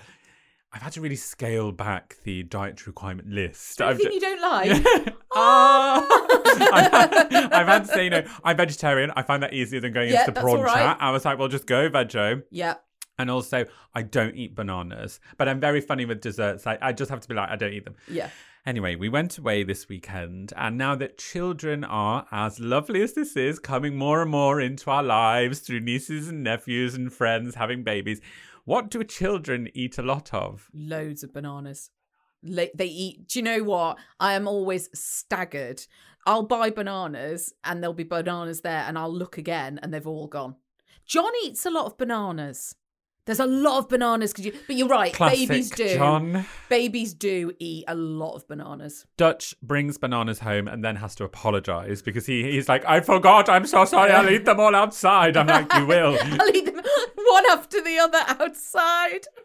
I've 0.73 0.83
had 0.83 0.93
to 0.93 1.01
really 1.01 1.17
scale 1.17 1.73
back 1.73 2.19
the 2.23 2.45
dietary 2.45 2.87
requirement 2.89 3.29
list. 3.29 3.81
I've 3.83 3.97
Anything 3.97 4.13
you 4.13 4.21
don't 4.21 4.41
like? 4.43 5.17
Ah! 5.33 6.05
I've, 6.73 6.91
had, 6.93 7.53
I've 7.53 7.67
had 7.69 7.85
to 7.85 7.93
say, 7.93 8.05
you 8.05 8.11
know, 8.11 8.25
I'm 8.43 8.57
vegetarian. 8.57 9.13
I 9.15 9.23
find 9.23 9.43
that 9.45 9.53
easier 9.55 9.81
than 9.81 9.93
going 9.93 10.11
Yeah, 10.11 10.21
into 10.21 10.33
that's 10.33 10.43
prawn 10.45 10.61
right. 10.61 10.75
chat. 10.75 10.99
I 11.01 11.11
was 11.13 11.25
like, 11.25 11.39
well, 11.39 11.47
just 11.49 11.67
go, 11.67 11.89
veggie. 11.89 12.43
yeah. 12.51 12.75
And 13.19 13.31
also, 13.31 13.67
I 13.95 14.03
don't 14.03 14.35
eat 14.35 14.55
bananas, 14.57 15.21
but 15.37 15.47
I'm 15.49 15.61
very 15.61 15.81
funny 15.83 16.05
with 16.07 16.21
desserts. 16.21 16.67
I, 16.67 16.79
I 16.81 16.93
just 16.93 17.11
have 17.11 17.21
to 17.21 17.29
be 17.29 17.35
like, 17.35 17.51
I 17.51 17.57
don't 17.57 17.73
eat 17.73 17.85
them. 17.85 17.95
Yeah. 18.09 18.31
Anyway, 18.67 18.95
we 18.95 19.09
went 19.09 19.39
away 19.39 19.63
this 19.63 19.89
weekend, 19.89 20.53
and 20.55 20.77
now 20.77 20.95
that 20.95 21.17
children 21.17 21.83
are, 21.83 22.27
as 22.31 22.61
lovely 22.61 23.01
as 23.01 23.15
this 23.15 23.35
is, 23.35 23.59
coming 23.59 23.97
more 23.97 24.21
and 24.21 24.31
more 24.31 24.61
into 24.61 24.91
our 24.91 25.03
lives 25.03 25.61
through 25.61 25.81
nieces 25.81 26.29
and 26.29 26.43
nephews 26.43 26.95
and 26.95 27.11
friends 27.11 27.55
having 27.55 27.83
babies, 27.83 28.21
what 28.67 28.91
do 28.91 29.03
children 29.03 29.71
eat 29.73 29.97
a 29.97 30.03
lot 30.03 30.35
of? 30.35 30.69
Loads 30.75 31.23
of 31.23 31.33
bananas. 31.33 31.91
They 32.43 32.71
eat. 32.81 33.29
Do 33.29 33.39
you 33.39 33.43
know 33.43 33.63
what? 33.63 33.99
I 34.19 34.35
am 34.35 34.47
always 34.47 34.91
staggered. 34.93 35.87
I'll 36.27 36.43
buy 36.43 36.69
bananas 36.71 37.55
and 37.65 37.83
there'll 37.83 37.95
be 37.95 38.05
bananas 38.05 38.61
there, 38.61 38.85
and 38.87 38.99
I'll 38.99 39.13
look 39.13 39.39
again 39.39 39.81
and 39.83 39.93
they've 39.93 40.07
all 40.07 40.27
gone. 40.27 40.57
John 41.07 41.33
eats 41.45 41.65
a 41.65 41.71
lot 41.71 41.87
of 41.87 41.97
bananas. 41.97 42.77
There's 43.31 43.39
a 43.39 43.47
lot 43.47 43.79
of 43.79 43.89
bananas, 43.89 44.33
cause 44.33 44.45
you, 44.45 44.53
but 44.67 44.75
you're 44.75 44.89
right. 44.89 45.13
Classic 45.13 45.49
babies 45.49 45.71
do. 45.71 45.95
John. 45.95 46.45
Babies 46.69 47.15
do 47.15 47.53
eat 47.61 47.85
a 47.87 47.95
lot 47.95 48.35
of 48.35 48.49
bananas. 48.49 49.07
Dutch 49.17 49.55
brings 49.63 49.99
bananas 49.99 50.41
home 50.41 50.67
and 50.67 50.85
then 50.85 50.97
has 50.97 51.15
to 51.15 51.23
apologize 51.23 52.03
because 52.03 52.27
he, 52.27 52.43
he's 52.51 52.69
like, 52.69 52.85
I 52.87 52.99
forgot. 52.99 53.49
I'm 53.49 53.67
so 53.67 53.85
sorry. 53.85 54.11
I'll 54.11 54.29
eat 54.29 54.47
them 54.47 54.59
all 54.59 54.75
outside. 54.75 55.37
I'm 55.37 55.47
like, 55.47 55.73
you 55.75 55.87
will. 55.87 56.19
I'll 56.23 56.57
eat 56.57 56.65
them 56.65 56.83
one 57.15 57.45
after 57.53 57.81
the 57.81 57.99
other 57.99 58.19
outside. 58.43 59.27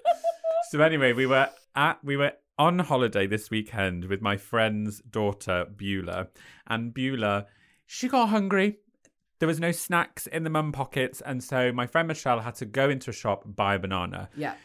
So 0.71 0.81
anyway, 0.81 1.13
we 1.13 1.27
were 1.27 1.49
at 1.75 2.03
we 2.03 2.17
were 2.17 2.31
on 2.57 2.79
holiday 2.79 3.27
this 3.27 3.51
weekend 3.51 4.05
with 4.05 4.19
my 4.19 4.35
friend's 4.35 4.99
daughter 5.01 5.65
Beulah, 5.65 6.29
and 6.65 6.91
Beulah, 6.91 7.45
she 7.85 8.07
got 8.07 8.29
hungry. 8.29 8.79
There 9.39 9.47
was 9.47 9.59
no 9.59 9.71
snacks 9.71 10.27
in 10.27 10.43
the 10.43 10.49
mum 10.49 10.71
pockets, 10.71 11.21
and 11.21 11.43
so 11.43 11.71
my 11.71 11.87
friend 11.87 12.07
Michelle 12.07 12.39
had 12.39 12.55
to 12.55 12.65
go 12.65 12.89
into 12.89 13.09
a 13.09 13.13
shop 13.13 13.43
buy 13.45 13.75
a 13.75 13.79
banana. 13.79 14.29
Yeah. 14.35 14.55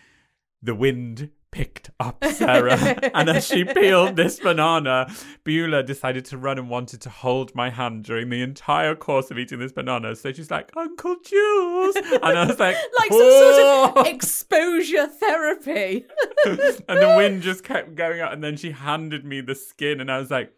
The 0.62 0.74
wind 0.74 1.30
picked 1.50 1.90
up 1.98 2.24
Sarah, 2.32 2.78
and 3.14 3.28
as 3.28 3.46
she 3.46 3.64
peeled 3.64 4.16
this 4.16 4.38
banana, 4.38 5.12
Beulah 5.44 5.82
decided 5.82 6.24
to 6.26 6.38
run 6.38 6.58
and 6.58 6.70
wanted 6.70 7.00
to 7.02 7.10
hold 7.10 7.54
my 7.54 7.70
hand 7.70 8.04
during 8.04 8.28
the 8.30 8.42
entire 8.42 8.94
course 8.94 9.30
of 9.30 9.38
eating 9.38 9.58
this 9.58 9.72
banana. 9.72 10.14
So 10.14 10.32
she's 10.32 10.50
like, 10.50 10.70
"Uncle 10.76 11.16
Jules," 11.24 11.96
and 11.96 12.38
I 12.38 12.46
was 12.46 12.58
like, 12.58 12.76
Like 12.98 13.10
some 13.10 13.30
sort 13.30 13.96
of 13.96 14.06
exposure 14.06 15.06
therapy. 15.08 16.06
and 16.46 16.98
the 17.00 17.14
wind 17.16 17.42
just 17.42 17.64
kept 17.64 17.94
going 17.94 18.20
up. 18.20 18.32
And 18.32 18.44
then 18.44 18.56
she 18.56 18.70
handed 18.70 19.24
me 19.24 19.40
the 19.40 19.54
skin, 19.54 20.00
and 20.00 20.10
I 20.10 20.18
was 20.18 20.30
like, 20.30 20.52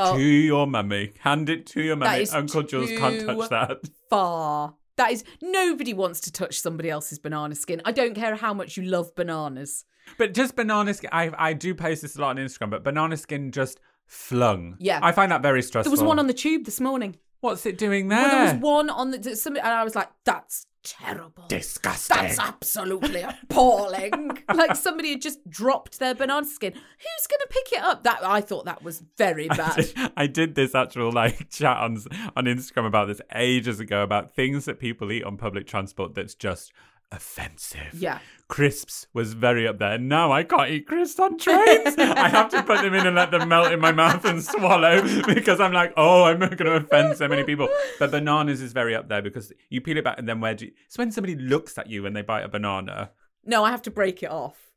Oh. 0.00 0.16
"To 0.16 0.22
your 0.22 0.66
mummy, 0.66 1.12
hand 1.20 1.48
it 1.48 1.66
to 1.66 1.82
your 1.82 1.96
mummy." 1.96 2.28
Uncle 2.30 2.62
Jules 2.62 2.90
can't 2.90 3.26
touch 3.26 3.48
that. 3.50 3.80
Far. 4.08 4.74
That 4.96 5.12
is 5.12 5.24
nobody 5.40 5.94
wants 5.94 6.20
to 6.22 6.32
touch 6.32 6.60
somebody 6.60 6.90
else's 6.90 7.18
banana 7.18 7.54
skin. 7.54 7.80
I 7.84 7.92
don't 7.92 8.14
care 8.14 8.34
how 8.34 8.52
much 8.54 8.76
you 8.76 8.84
love 8.84 9.14
bananas. 9.14 9.84
But 10.16 10.34
just 10.34 10.56
banana 10.56 10.94
skin. 10.94 11.10
I 11.12 11.30
I 11.38 11.52
do 11.52 11.74
post 11.74 12.02
this 12.02 12.16
a 12.16 12.20
lot 12.20 12.30
on 12.30 12.36
Instagram, 12.36 12.70
but 12.70 12.84
banana 12.84 13.16
skin 13.16 13.52
just 13.52 13.80
flung. 14.06 14.76
Yeah. 14.78 15.00
I 15.02 15.12
find 15.12 15.30
that 15.32 15.42
very 15.42 15.62
stressful. 15.62 15.90
There 15.90 16.00
was 16.00 16.06
one 16.06 16.18
on 16.18 16.26
the 16.26 16.34
tube 16.34 16.64
this 16.64 16.80
morning. 16.80 17.16
What's 17.40 17.64
it 17.66 17.78
doing 17.78 18.08
there? 18.08 18.22
Well, 18.22 18.30
there 18.30 18.54
was 18.54 18.62
one 18.62 18.90
on 18.90 19.10
the 19.12 19.36
some, 19.36 19.56
and 19.56 19.66
I 19.66 19.84
was 19.84 19.94
like, 19.94 20.08
"That's 20.24 20.66
terrible. 20.88 21.44
Disgusting. 21.48 22.16
That's 22.16 22.38
absolutely 22.38 23.22
appalling. 23.22 24.38
like 24.54 24.76
somebody 24.76 25.10
had 25.10 25.22
just 25.22 25.48
dropped 25.48 25.98
their 25.98 26.14
banana 26.14 26.46
skin. 26.46 26.72
Who's 26.72 27.26
going 27.26 27.40
to 27.40 27.48
pick 27.50 27.72
it 27.72 27.82
up? 27.82 28.04
That 28.04 28.24
I 28.24 28.40
thought 28.40 28.64
that 28.64 28.82
was 28.82 29.02
very 29.16 29.50
I 29.50 29.56
bad. 29.56 29.76
did, 29.76 30.12
I 30.16 30.26
did 30.26 30.54
this 30.54 30.74
actual 30.74 31.12
like 31.12 31.50
chat 31.50 31.76
on 31.76 31.98
on 32.36 32.44
Instagram 32.44 32.86
about 32.86 33.08
this 33.08 33.20
ages 33.34 33.80
ago 33.80 34.02
about 34.02 34.34
things 34.34 34.64
that 34.64 34.78
people 34.78 35.10
eat 35.12 35.24
on 35.24 35.36
public 35.36 35.66
transport 35.66 36.14
that's 36.14 36.34
just 36.34 36.72
offensive. 37.12 37.94
Yeah. 37.94 38.18
Crisps 38.48 39.06
was 39.12 39.34
very 39.34 39.66
up 39.66 39.78
there. 39.78 39.98
Now 39.98 40.32
I 40.32 40.42
can't 40.42 40.70
eat 40.70 40.86
crisps 40.86 41.20
on 41.20 41.38
trains. 41.38 41.96
I 41.98 42.28
have 42.28 42.48
to 42.50 42.62
put 42.62 42.82
them 42.82 42.94
in 42.94 43.06
and 43.06 43.16
let 43.16 43.30
them 43.30 43.48
melt 43.48 43.72
in 43.72 43.80
my 43.80 43.92
mouth 43.92 44.24
and 44.24 44.42
swallow 44.42 45.02
because 45.26 45.60
I'm 45.60 45.72
like, 45.72 45.92
oh, 45.96 46.24
I'm 46.24 46.38
not 46.38 46.56
going 46.56 46.70
to 46.70 46.86
offend 46.86 47.16
so 47.16 47.28
many 47.28 47.44
people. 47.44 47.68
But 47.98 48.10
bananas 48.10 48.60
is 48.60 48.72
very 48.72 48.94
up 48.94 49.08
there 49.08 49.22
because 49.22 49.52
you 49.68 49.80
peel 49.80 49.96
it 49.98 50.04
back 50.04 50.18
and 50.18 50.28
then 50.28 50.40
where 50.40 50.54
do 50.54 50.66
you... 50.66 50.72
It's 50.86 50.98
when 50.98 51.12
somebody 51.12 51.36
looks 51.36 51.76
at 51.78 51.88
you 51.88 52.02
when 52.02 52.14
they 52.14 52.22
bite 52.22 52.44
a 52.44 52.48
banana. 52.48 53.10
No, 53.44 53.64
I 53.64 53.70
have 53.70 53.82
to 53.82 53.90
break 53.90 54.22
it 54.22 54.30
off. 54.30 54.68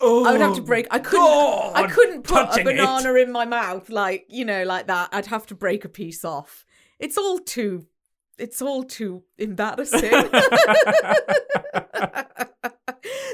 Oh, 0.00 0.24
I 0.24 0.32
would 0.32 0.40
have 0.40 0.56
to 0.56 0.62
break. 0.62 0.86
I 0.90 0.98
couldn't. 0.98 1.76
I 1.76 1.86
couldn't 1.86 2.22
put 2.22 2.42
a 2.42 2.46
touching 2.46 2.68
it. 2.68 2.76
banana 2.78 3.14
in 3.14 3.30
my 3.30 3.44
mouth 3.44 3.90
like 3.90 4.24
you 4.28 4.46
know, 4.46 4.64
like 4.64 4.86
that. 4.86 5.10
I'd 5.12 5.26
have 5.26 5.46
to 5.48 5.54
break 5.54 5.84
a 5.84 5.90
piece 5.90 6.24
off. 6.24 6.64
It's 6.98 7.18
all 7.18 7.38
too. 7.38 7.86
It's 8.40 8.62
all 8.62 8.82
too 8.84 9.22
embarrassing. 9.38 10.10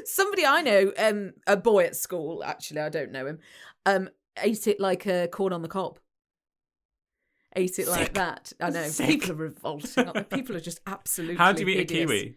Somebody 0.04 0.44
I 0.46 0.62
know, 0.62 0.92
um, 0.98 1.32
a 1.46 1.56
boy 1.56 1.84
at 1.84 1.96
school. 1.96 2.44
Actually, 2.44 2.80
I 2.80 2.88
don't 2.88 3.12
know 3.12 3.26
him. 3.26 3.38
Um, 3.84 4.08
ate 4.38 4.66
it 4.66 4.80
like 4.80 5.06
a 5.06 5.28
corn 5.28 5.52
on 5.52 5.62
the 5.62 5.68
cob. 5.68 5.98
Ate 7.54 7.78
it 7.78 7.88
like 7.88 8.14
that. 8.14 8.52
I 8.60 8.70
know. 8.70 8.86
Sick. 8.88 9.06
People 9.06 9.32
are 9.32 9.36
revolting. 9.36 10.24
People 10.24 10.56
are 10.56 10.60
just 10.60 10.80
absolutely. 10.86 11.36
How 11.36 11.52
do 11.52 11.62
you 11.62 11.68
eat 11.68 11.90
hideous. 11.90 12.02
a 12.02 12.06
kiwi? 12.06 12.36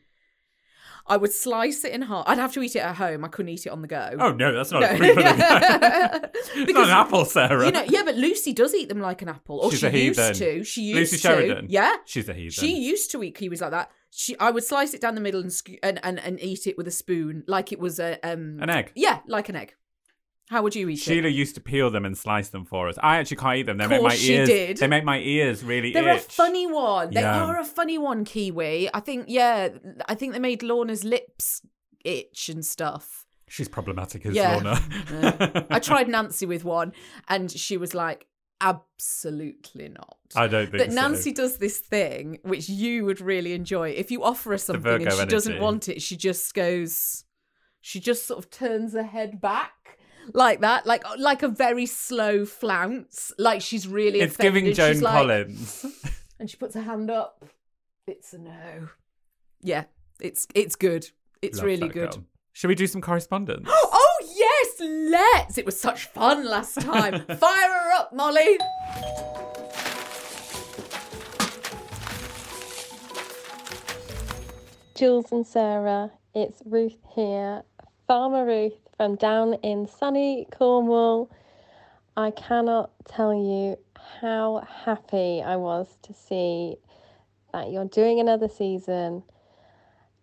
I 1.10 1.18
would 1.18 1.34
slice 1.34 1.84
it 1.84 1.92
in 1.92 2.04
half. 2.04 2.24
I'd 2.28 2.38
have 2.38 2.54
to 2.54 2.62
eat 2.62 2.76
it 2.76 2.80
at 2.80 2.96
home. 2.96 3.26
I 3.26 3.28
couldn't 3.30 3.50
eat 3.50 3.66
it 3.66 3.70
on 3.70 3.82
the 3.82 3.88
go. 3.88 4.16
Oh 4.20 4.32
no, 4.32 4.54
that's 4.54 4.72
not 4.72 4.82
No. 4.82 4.90
a 4.90 4.98
free 4.98 5.14
banana. 5.16 6.30
it's 6.34 6.56
not 6.56 6.68
Because- 6.68 6.88
an 6.88 6.94
apple, 6.96 7.26
Sarah. 7.26 7.66
You 7.66 7.72
know, 7.72 7.84
yeah, 7.88 8.04
but 8.04 8.16
Lucy 8.16 8.54
does 8.54 8.74
eat 8.76 8.90
them 8.90 9.00
like 9.02 9.22
an 9.22 9.30
apple. 9.30 9.58
Or 9.60 9.72
She's 9.72 9.80
she 9.80 9.88
a 9.88 9.90
heathen. 9.90 10.28
used 10.30 10.40
to. 10.40 10.64
She 10.64 10.82
used 10.84 11.00
Lucy 11.00 11.16
to. 11.18 11.22
Sheridan. 11.22 11.66
Yeah. 11.70 11.96
She's 12.06 12.30
a 12.30 12.34
heathen. 12.34 12.52
She 12.52 12.78
used 12.80 13.12
to 13.12 13.24
eat 13.24 13.38
kiwis 13.38 13.62
like 13.62 13.72
that. 13.72 13.92
She, 14.12 14.38
I 14.40 14.50
would 14.52 14.64
slice 14.64 14.94
it 14.94 15.02
down 15.02 15.14
the 15.16 15.22
middle 15.22 15.42
and 15.42 15.54
sc- 15.54 15.78
and, 15.84 16.00
and, 16.04 16.20
and 16.20 16.40
eat 16.42 16.66
it 16.66 16.78
with 16.78 16.88
a 16.88 16.92
spoon, 16.92 17.44
like 17.48 17.72
it 17.72 17.80
was 17.80 18.00
a 18.00 18.18
um 18.24 18.58
An 18.62 18.70
egg. 18.70 18.92
Yeah, 18.96 19.20
like 19.28 19.50
an 19.50 19.56
egg. 19.56 19.76
How 20.50 20.64
would 20.64 20.76
you 20.76 20.90
eat 20.90 20.96
Sheila 20.98 21.28
it? 21.28 21.32
used 21.36 21.54
to 21.56 21.62
peel 21.62 21.92
them 21.92 22.06
and 22.06 22.18
slice 22.18 22.50
them 22.50 22.66
for 22.66 22.90
us. 22.90 22.98
I 23.04 23.18
actually 23.18 23.38
can't 23.38 23.58
eat 23.58 23.64
them. 23.68 23.78
They 23.78 23.86
make 23.88 24.02
my 24.02 24.16
she 24.16 24.34
ears. 24.34 24.50
did. 24.50 24.78
They 24.78 24.88
make 24.88 25.04
my 25.04 25.20
ears 25.20 25.64
really 25.64 25.94
They're 25.94 26.10
a 26.16 26.18
funny 26.20 26.66
one. 26.66 27.12
They 27.14 27.22
Yeah. 27.22 27.46
are 27.46 27.60
a 27.60 27.64
funny 27.66 27.98
one, 28.00 28.26
kiwi. 28.26 28.90
I 28.94 29.00
think, 29.00 29.26
yeah, 29.28 29.70
I 30.08 30.16
think 30.16 30.34
they 30.34 30.40
made 30.40 30.64
Lorna's 30.64 31.04
lips 31.04 31.62
itch 32.04 32.50
and 32.50 32.66
stuff. 32.66 33.28
She's 33.48 33.68
problematic 33.70 34.26
as 34.26 34.34
Yeah. 34.34 34.54
Lorna. 34.56 35.68
I 35.70 35.80
tried 35.80 36.08
Nancy 36.18 36.46
with 36.48 36.64
one, 36.66 36.94
and 37.28 37.52
she 37.52 37.78
was 37.78 37.94
like, 37.94 38.26
absolutely 38.62 39.90
not. 39.90 40.18
I 40.36 40.48
don't 40.48 40.72
think 40.72 40.84
But 40.84 40.90
so. 40.92 40.96
Nancy 40.96 41.32
does 41.32 41.58
this 41.58 41.80
thing 41.80 42.40
which 42.44 42.70
you 42.70 43.06
would 43.06 43.22
really 43.22 43.54
enjoy. 43.54 43.90
If 43.90 44.12
you 44.12 44.24
offer 44.24 44.52
her 44.52 44.58
something 44.58 45.08
and 45.08 45.12
she 45.14 45.26
doesn't 45.26 45.60
want 45.60 45.90
it, 45.90 46.02
she 46.02 46.16
just 46.18 46.54
goes, 46.54 47.24
she 47.82 48.00
just 48.00 48.26
sort 48.28 48.40
of 48.44 48.50
turns 48.52 48.94
her 48.94 49.04
head 49.04 49.40
back 49.42 49.74
like 50.34 50.62
that, 50.62 50.86
like 50.86 51.06
uh, 51.06 51.16
like 51.18 51.44
a 51.44 51.48
very 51.48 51.86
slow 51.86 52.46
flounce, 52.46 53.32
like 53.38 53.62
she's 53.62 53.88
really. 53.88 54.20
It's 54.22 54.36
offended. 54.36 54.54
giving 54.64 54.74
Joan 54.76 54.94
She's 54.94 55.02
like- 55.02 55.14
Collins. 55.14 55.86
and 56.40 56.50
she 56.50 56.58
puts 56.58 56.76
her 56.76 56.82
hand 56.82 57.10
up. 57.10 57.46
It's 58.08 58.34
a 58.34 58.38
no. 58.40 58.90
Yeah, 59.62 59.86
it's 60.22 60.48
it's 60.56 60.76
good. 60.76 61.10
It's 61.42 61.58
Love 61.60 61.66
really 61.66 61.88
good. 61.90 62.12
girl. 62.12 62.24
Shall 62.54 62.68
we 62.70 62.76
do 62.76 62.88
some 62.88 63.02
correspondence? 63.02 63.68
Oh 64.22 64.26
yes, 64.36 64.76
let's! 64.82 65.58
It 65.58 65.66
was 65.66 65.80
such 65.80 66.06
fun 66.06 66.46
last 66.46 66.80
time. 66.82 67.26
Fire 67.26 67.70
her 67.70 67.92
up, 67.94 68.14
Molly. 68.14 68.58
Jules 74.96 75.32
and 75.32 75.46
Sarah, 75.48 76.12
it's 76.36 76.62
Ruth 76.66 76.98
here, 77.16 77.64
Farmer 78.10 78.44
Ruth 78.44 78.74
from 78.98 79.18
down 79.18 79.54
in 79.62 79.86
sunny 79.86 80.48
Cornwall. 80.50 81.30
I 82.18 82.32
cannot 82.32 82.90
tell 83.08 83.36
you 83.36 83.78
how 84.20 84.66
happy 84.84 85.44
I 85.44 85.58
was 85.58 85.96
to 86.02 86.14
see 86.16 86.78
that 87.54 87.70
you're 87.70 87.86
doing 87.86 88.20
another 88.20 88.50
season. 88.50 89.22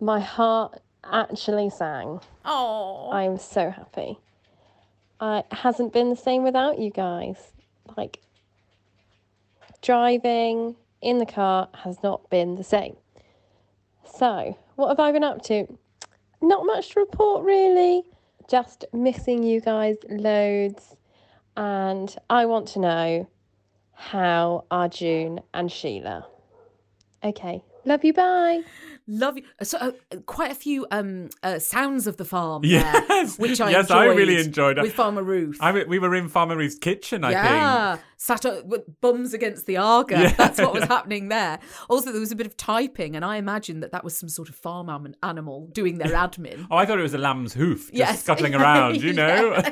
My 0.01 0.19
heart 0.19 0.81
actually 1.05 1.71
sang. 1.71 2.19
Oh, 2.45 3.09
I'm 3.13 3.39
so 3.39 3.71
happy. 3.71 4.19
I 5.21 5.39
it 5.39 5.53
hasn't 5.53 5.93
been 5.93 6.11
the 6.11 6.17
same 6.17 6.43
without 6.43 6.81
you 6.81 6.91
guys. 6.91 7.37
Like 7.97 8.19
driving 9.81 10.75
in 11.01 11.19
the 11.19 11.27
car 11.27 11.69
has 11.85 12.03
not 12.03 12.29
been 12.31 12.57
the 12.57 12.65
same. 12.65 12.97
So, 14.17 14.59
what 14.75 14.89
have 14.89 14.99
I 14.99 15.13
been 15.13 15.23
up 15.23 15.43
to? 15.43 15.69
Not 16.41 16.67
much 16.67 16.91
to 16.91 17.01
report 17.01 17.45
really. 17.45 18.03
Just 18.49 18.85
missing 18.93 19.43
you 19.43 19.61
guys 19.61 19.97
loads. 20.09 20.97
And 21.57 22.15
I 22.29 22.47
want 22.47 22.69
to 22.69 22.79
know 22.79 23.29
how 23.95 24.65
are 24.71 24.89
June 24.89 25.41
and 25.55 25.73
Sheila? 25.73 26.27
Okay. 27.25 27.63
Love 27.85 28.05
you. 28.05 28.13
Bye. 28.13 28.63
Love 29.09 29.37
you. 29.37 29.45
So 29.63 29.79
uh, 29.79 29.93
quite 30.27 30.51
a 30.51 30.55
few 30.55 30.87
um 30.91 31.29
uh, 31.43 31.59
sounds 31.61 32.07
of 32.09 32.17
the 32.17 32.25
farm. 32.25 32.65
Yes. 32.65 33.07
there, 33.09 33.27
which 33.49 33.61
I 33.61 33.71
Yes, 33.71 33.91
I 33.91 34.07
really 34.07 34.39
enjoyed 34.41 34.79
it. 34.79 34.83
with 34.83 34.95
Farmer 34.95 35.23
Ruth. 35.23 35.59
I 35.61 35.85
we 35.85 35.99
were 35.99 36.15
in 36.15 36.29
Farmer 36.29 36.57
Ruth's 36.57 36.77
kitchen, 36.79 37.23
I 37.23 37.31
yeah, 37.31 37.95
think. 37.97 38.05
sat 38.17 38.45
up 38.45 38.65
with 38.67 38.83
bums 39.01 39.33
against 39.33 39.67
the 39.67 39.77
Aga. 39.77 40.15
Yes. 40.19 40.37
That's 40.37 40.61
what 40.61 40.75
was 40.75 40.85
happening 40.97 41.29
there. 41.29 41.61
Also, 41.89 42.11
there 42.11 42.21
was 42.21 42.33
a 42.33 42.37
bit 42.37 42.47
of 42.49 42.57
typing, 42.57 43.15
and 43.15 43.25
I 43.25 43.37
imagined 43.37 43.83
that 43.85 43.93
that 43.93 44.03
was 44.03 44.19
some 44.19 44.29
sort 44.29 44.49
of 44.49 44.57
farm 44.57 44.91
animal 45.23 45.69
doing 45.73 45.99
their 45.99 46.09
admin. 46.25 46.67
Oh, 46.71 46.77
I 46.77 46.85
thought 46.87 46.99
it 46.99 47.03
was 47.03 47.15
a 47.15 47.19
lamb's 47.19 47.55
hoof 47.55 47.83
just 47.83 47.95
Yes. 47.95 48.21
scuttling 48.23 48.55
around, 48.57 49.03
you 49.03 49.13
know? 49.23 49.63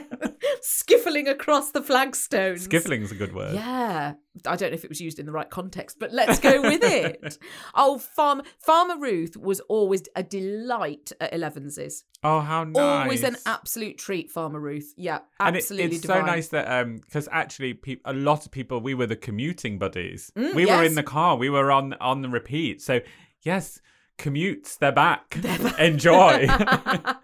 Skiffling 0.65 1.29
across 1.29 1.73
the 1.73 1.83
flagstones. 1.83 2.67
Skiffling's 2.67 3.13
a 3.13 3.15
good 3.15 3.35
word. 3.35 3.55
Yeah, 3.55 4.15
I 4.47 4.57
don't 4.57 4.71
know 4.71 4.75
if 4.75 4.83
it 4.85 4.89
was 4.89 5.01
used 5.01 5.19
in 5.19 5.27
the 5.27 5.33
right 5.33 5.49
context, 5.51 5.99
but 6.01 6.11
let's 6.13 6.41
go 6.41 6.63
with 6.63 6.83
it. 6.83 7.37
oh, 7.75 7.99
farm 7.99 8.41
Farmer 8.59 8.99
Ruth 8.99 9.37
was 9.37 9.61
always 9.61 10.03
a 10.17 10.23
delight 10.23 11.13
at 11.21 11.33
Elevenses. 11.35 12.05
Oh, 12.23 12.41
how 12.41 12.65
nice. 12.65 12.77
Always 13.03 13.23
an 13.25 13.37
absolute 13.45 13.99
treat, 13.99 14.31
Farmer 14.31 14.59
Ruth. 14.59 14.95
Yeah, 14.97 15.19
and 15.39 15.55
it- 15.55 15.59
absolutely 15.61 15.97
it's 15.97 16.01
divine. 16.01 16.21
so 16.23 16.27
nice 16.27 16.49
that 16.49 16.67
um 16.83 16.97
because 16.97 17.29
actually 17.31 17.75
pe- 17.75 17.97
a 18.07 18.15
lot 18.15 18.47
of 18.47 18.51
people 18.51 18.81
we 18.81 18.95
were 18.95 19.07
the 19.07 19.17
commuting 19.17 19.79
buddies 19.79 20.33
Mm, 20.35 20.55
we 20.55 20.65
were 20.65 20.83
in 20.83 20.95
the 20.95 21.03
car 21.03 21.37
we 21.37 21.51
were 21.51 21.71
on 21.71 21.93
on 21.95 22.23
the 22.23 22.29
repeat 22.31 22.81
so 22.81 23.01
yes 23.43 23.81
commutes 24.19 24.79
they're 24.79 24.93
back 24.93 25.37
enjoy 25.79 26.47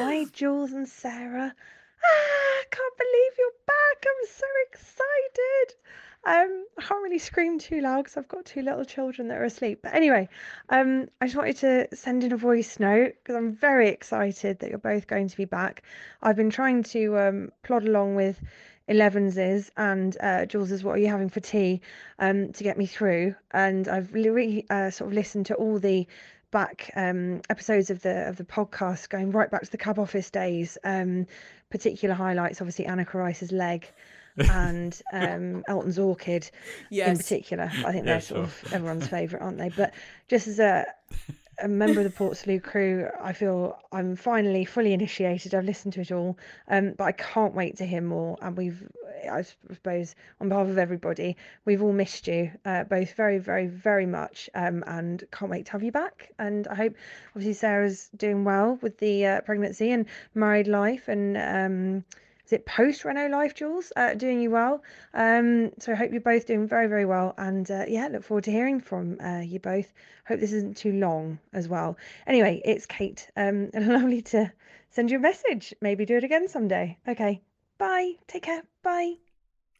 Hi, 0.00 0.26
Jules 0.32 0.70
and 0.70 0.88
Sarah. 0.88 1.52
Ah, 1.52 2.60
I 2.60 2.64
can't 2.70 2.96
believe 2.96 3.32
you're 3.36 3.50
back. 3.66 4.06
I'm 4.06 4.28
so 4.28 4.46
excited. 4.70 5.74
Um, 6.24 6.66
I 6.78 6.82
can't 6.82 7.02
really 7.02 7.18
scream 7.18 7.58
too 7.58 7.80
loud 7.80 8.04
because 8.04 8.16
I've 8.16 8.28
got 8.28 8.44
two 8.44 8.62
little 8.62 8.84
children 8.84 9.26
that 9.26 9.38
are 9.38 9.44
asleep. 9.44 9.80
But 9.82 9.94
anyway, 9.96 10.28
um, 10.68 11.08
I 11.20 11.26
just 11.26 11.36
wanted 11.36 11.56
to 11.56 11.96
send 11.96 12.22
in 12.22 12.30
a 12.30 12.36
voice 12.36 12.78
note 12.78 13.14
because 13.18 13.34
I'm 13.34 13.56
very 13.56 13.88
excited 13.88 14.60
that 14.60 14.70
you're 14.70 14.78
both 14.78 15.08
going 15.08 15.26
to 15.30 15.36
be 15.36 15.46
back. 15.46 15.82
I've 16.22 16.36
been 16.36 16.50
trying 16.50 16.84
to 16.84 17.18
um, 17.18 17.52
plod 17.64 17.84
along 17.84 18.14
with 18.14 18.40
Elevenses 18.88 19.68
and 19.76 20.16
uh, 20.20 20.46
Jules's 20.46 20.84
What 20.84 20.92
Are 20.92 20.98
You 20.98 21.08
Having 21.08 21.30
for 21.30 21.40
Tea 21.40 21.80
um, 22.20 22.52
to 22.52 22.62
get 22.62 22.78
me 22.78 22.86
through. 22.86 23.34
And 23.50 23.88
I've 23.88 24.14
really 24.14 24.64
uh, 24.70 24.90
sort 24.90 25.10
of 25.10 25.14
listened 25.14 25.46
to 25.46 25.54
all 25.54 25.80
the 25.80 26.06
back 26.50 26.90
um, 26.96 27.40
episodes 27.50 27.90
of 27.90 28.02
the 28.02 28.28
of 28.28 28.36
the 28.36 28.44
podcast, 28.44 29.08
going 29.08 29.30
right 29.32 29.50
back 29.50 29.62
to 29.62 29.70
the 29.70 29.78
cab 29.78 29.98
office 29.98 30.30
days. 30.30 30.78
Um, 30.84 31.26
particular 31.70 32.14
highlights, 32.14 32.60
obviously 32.62 32.86
Anna 32.86 33.06
Rice's 33.12 33.52
leg 33.52 33.86
and 34.38 34.98
um, 35.12 35.62
Elton's 35.68 35.98
orchid 35.98 36.50
in 37.10 37.16
particular. 37.16 37.64
I 37.64 37.92
think 37.92 38.06
Yeah, 38.06 38.12
they're 38.12 38.20
sort 38.20 38.48
sure. 38.48 38.68
of 38.68 38.72
everyone's 38.72 39.06
favourite, 39.16 39.42
aren't 39.42 39.58
they? 39.58 39.68
But 39.68 39.92
just 40.28 40.46
as 40.48 40.58
a 40.58 40.86
a 41.60 41.68
member 41.68 42.00
of 42.00 42.04
the 42.04 42.24
Portslade 42.24 42.62
crew, 42.62 43.08
I 43.20 43.32
feel 43.32 43.78
I'm 43.92 44.16
finally 44.16 44.64
fully 44.64 44.92
initiated. 44.92 45.54
I've 45.54 45.64
listened 45.64 45.94
to 45.94 46.00
it 46.00 46.12
all, 46.12 46.38
um, 46.68 46.94
but 46.96 47.04
I 47.04 47.12
can't 47.12 47.54
wait 47.54 47.76
to 47.78 47.86
hear 47.86 48.00
more. 48.00 48.36
And 48.40 48.56
we've, 48.56 48.88
I 49.30 49.42
suppose, 49.42 50.14
on 50.40 50.48
behalf 50.48 50.68
of 50.68 50.78
everybody, 50.78 51.36
we've 51.64 51.82
all 51.82 51.92
missed 51.92 52.28
you 52.28 52.50
uh, 52.64 52.84
both 52.84 53.14
very, 53.14 53.38
very, 53.38 53.66
very 53.66 54.06
much, 54.06 54.48
um, 54.54 54.84
and 54.86 55.24
can't 55.32 55.50
wait 55.50 55.66
to 55.66 55.72
have 55.72 55.82
you 55.82 55.92
back. 55.92 56.32
And 56.38 56.66
I 56.68 56.74
hope, 56.74 56.94
obviously, 57.34 57.54
Sarah's 57.54 58.08
doing 58.16 58.44
well 58.44 58.78
with 58.80 58.98
the 58.98 59.26
uh, 59.26 59.40
pregnancy 59.42 59.90
and 59.90 60.06
married 60.34 60.68
life, 60.68 61.08
and 61.08 61.36
um, 61.36 62.04
is 62.48 62.54
it 62.54 62.64
post 62.64 63.04
reno 63.04 63.28
life, 63.28 63.54
Jules? 63.54 63.92
Uh, 63.94 64.14
doing 64.14 64.40
you 64.40 64.50
well. 64.50 64.82
Um, 65.12 65.70
so 65.78 65.92
I 65.92 65.96
hope 65.96 66.12
you're 66.12 66.22
both 66.22 66.46
doing 66.46 66.66
very, 66.66 66.86
very 66.86 67.04
well. 67.04 67.34
And 67.36 67.70
uh, 67.70 67.84
yeah, 67.86 68.08
look 68.08 68.24
forward 68.24 68.44
to 68.44 68.50
hearing 68.50 68.80
from 68.80 69.20
uh, 69.20 69.40
you 69.40 69.60
both. 69.60 69.92
Hope 70.26 70.40
this 70.40 70.54
isn't 70.54 70.78
too 70.78 70.92
long 70.92 71.38
as 71.52 71.68
well. 71.68 71.98
Anyway, 72.26 72.62
it's 72.64 72.86
Kate. 72.86 73.28
Um, 73.36 73.68
lovely 73.74 74.22
to 74.22 74.50
send 74.88 75.10
you 75.10 75.18
a 75.18 75.20
message. 75.20 75.74
Maybe 75.82 76.06
do 76.06 76.16
it 76.16 76.24
again 76.24 76.48
someday. 76.48 76.96
Okay. 77.06 77.42
Bye. 77.76 78.14
Take 78.26 78.44
care. 78.44 78.62
Bye. 78.82 79.16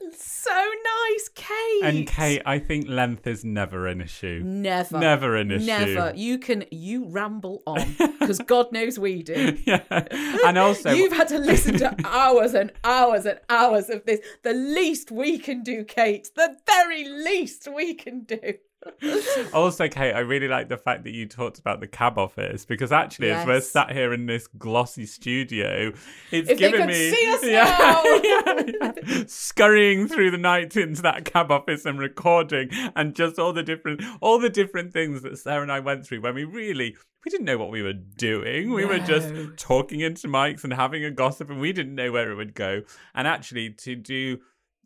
So 0.00 0.50
nice, 0.50 1.28
Kate. 1.34 1.82
And 1.82 2.06
Kate, 2.06 2.40
I 2.46 2.60
think 2.60 2.88
length 2.88 3.26
is 3.26 3.44
never 3.44 3.88
an 3.88 4.00
issue. 4.00 4.42
Never. 4.44 4.98
Never 4.98 5.36
an 5.36 5.50
issue. 5.50 5.66
Never. 5.66 6.12
You 6.14 6.38
can 6.38 6.64
you 6.70 7.06
ramble 7.08 7.62
on 7.66 7.96
because 8.20 8.38
God 8.38 8.70
knows 8.70 8.98
we 8.98 9.24
do. 9.24 9.58
yeah. 9.66 9.80
And 9.90 10.56
also, 10.56 10.92
You've 10.92 11.12
had 11.12 11.28
to 11.28 11.38
listen 11.38 11.78
to 11.78 11.96
hours 12.04 12.54
and 12.54 12.72
hours 12.84 13.26
and 13.26 13.40
hours 13.50 13.90
of 13.90 14.04
this. 14.06 14.20
The 14.44 14.54
least 14.54 15.10
we 15.10 15.36
can 15.36 15.62
do, 15.64 15.84
Kate. 15.84 16.30
The 16.34 16.56
very 16.64 17.04
least 17.04 17.66
we 17.66 17.94
can 17.94 18.20
do. 18.22 18.54
also, 19.52 19.88
Kate, 19.88 20.12
I 20.12 20.20
really 20.20 20.48
like 20.48 20.68
the 20.68 20.76
fact 20.76 21.04
that 21.04 21.10
you 21.10 21.26
talked 21.26 21.58
about 21.58 21.80
the 21.80 21.86
cab 21.86 22.18
office 22.18 22.64
because 22.64 22.92
actually, 22.92 23.30
as 23.30 23.46
we're 23.46 23.60
sat 23.60 23.92
here 23.92 24.12
in 24.12 24.26
this 24.26 24.46
glossy 24.46 25.06
studio, 25.06 25.92
it's 26.30 26.48
If 26.48 26.58
given 26.58 26.86
me 26.86 27.10
see 27.10 27.32
us 27.32 27.44
yeah, 27.44 27.64
now. 27.78 28.02
yeah, 28.22 28.92
yeah. 29.06 29.24
scurrying 29.26 30.06
through 30.08 30.30
the 30.30 30.38
night 30.38 30.76
into 30.76 31.02
that 31.02 31.24
cab 31.24 31.50
office 31.50 31.84
and 31.84 31.98
recording, 31.98 32.70
and 32.94 33.14
just 33.14 33.38
all 33.38 33.52
the 33.52 33.62
different, 33.62 34.02
all 34.20 34.38
the 34.38 34.50
different 34.50 34.92
things 34.92 35.22
that 35.22 35.38
Sarah 35.38 35.62
and 35.62 35.72
I 35.72 35.80
went 35.80 36.06
through 36.06 36.20
when 36.20 36.34
we 36.34 36.44
really. 36.44 36.96
We 37.24 37.30
didn't 37.32 37.46
know 37.46 37.58
what 37.58 37.72
we 37.72 37.82
were 37.82 37.92
doing. 37.94 38.72
We 38.72 38.84
were 38.84 39.00
just 39.00 39.34
talking 39.56 40.00
into 40.00 40.28
mics 40.28 40.62
and 40.62 40.72
having 40.72 41.04
a 41.04 41.10
gossip, 41.10 41.50
and 41.50 41.60
we 41.60 41.72
didn't 41.72 41.96
know 41.96 42.12
where 42.12 42.30
it 42.30 42.36
would 42.36 42.54
go. 42.54 42.82
And 43.12 43.26
actually, 43.26 43.70
to 43.70 43.96
do, 43.96 44.38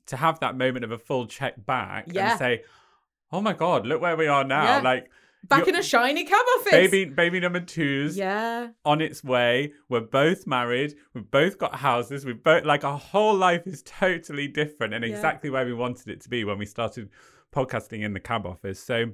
to 0.07 0.17
have 0.17 0.41
that 0.41 0.57
moment 0.57 0.85
of 0.85 0.91
a 0.91 0.99
full 0.99 1.27
check 1.27 1.65
back 1.67 2.07
Yeah. 2.11 2.31
and 2.31 2.39
say, 2.39 2.63
"Oh 3.33 3.41
my 3.41 3.53
God, 3.53 3.87
look 3.87 4.01
where 4.01 4.17
we 4.17 4.27
are 4.27 4.45
now!" 4.45 4.65
Yeah. 4.65 4.81
Like 4.83 5.11
Back 5.49 5.67
in 5.67 5.75
a 5.75 5.83
shiny 5.83 6.25
cab 6.25 6.45
office. 6.59 6.71
baby 6.71 7.05
baby 7.05 7.41
number 7.41 7.59
two's 7.59 8.17
Yeah. 8.17 8.69
on 8.85 9.01
its 9.01 9.25
way 9.25 9.73
we're 9.89 10.01
both 10.01 10.47
married 10.47 10.95
we've 11.15 11.29
both 11.33 11.59
got 11.59 11.75
houses 11.75 12.25
we've 12.25 12.41
both 12.45 12.65
like 12.65 12.85
our 12.85 12.97
whole 12.97 13.35
life 13.35 13.67
is 13.67 13.83
totally 13.83 14.47
different 14.47 14.95
and 14.95 15.05
Yeah. 15.05 15.11
exactly 15.11 15.51
where 15.51 15.67
we 15.67 15.75
wanted 15.75 16.07
it 16.09 16.21
to 16.21 16.29
be 16.29 16.45
when 16.45 16.59
we 16.59 16.65
started 16.67 17.11
podcasting 17.53 18.03
in 18.05 18.13
the 18.13 18.21
cab 18.21 18.47
office 18.47 18.79
so 18.81 19.07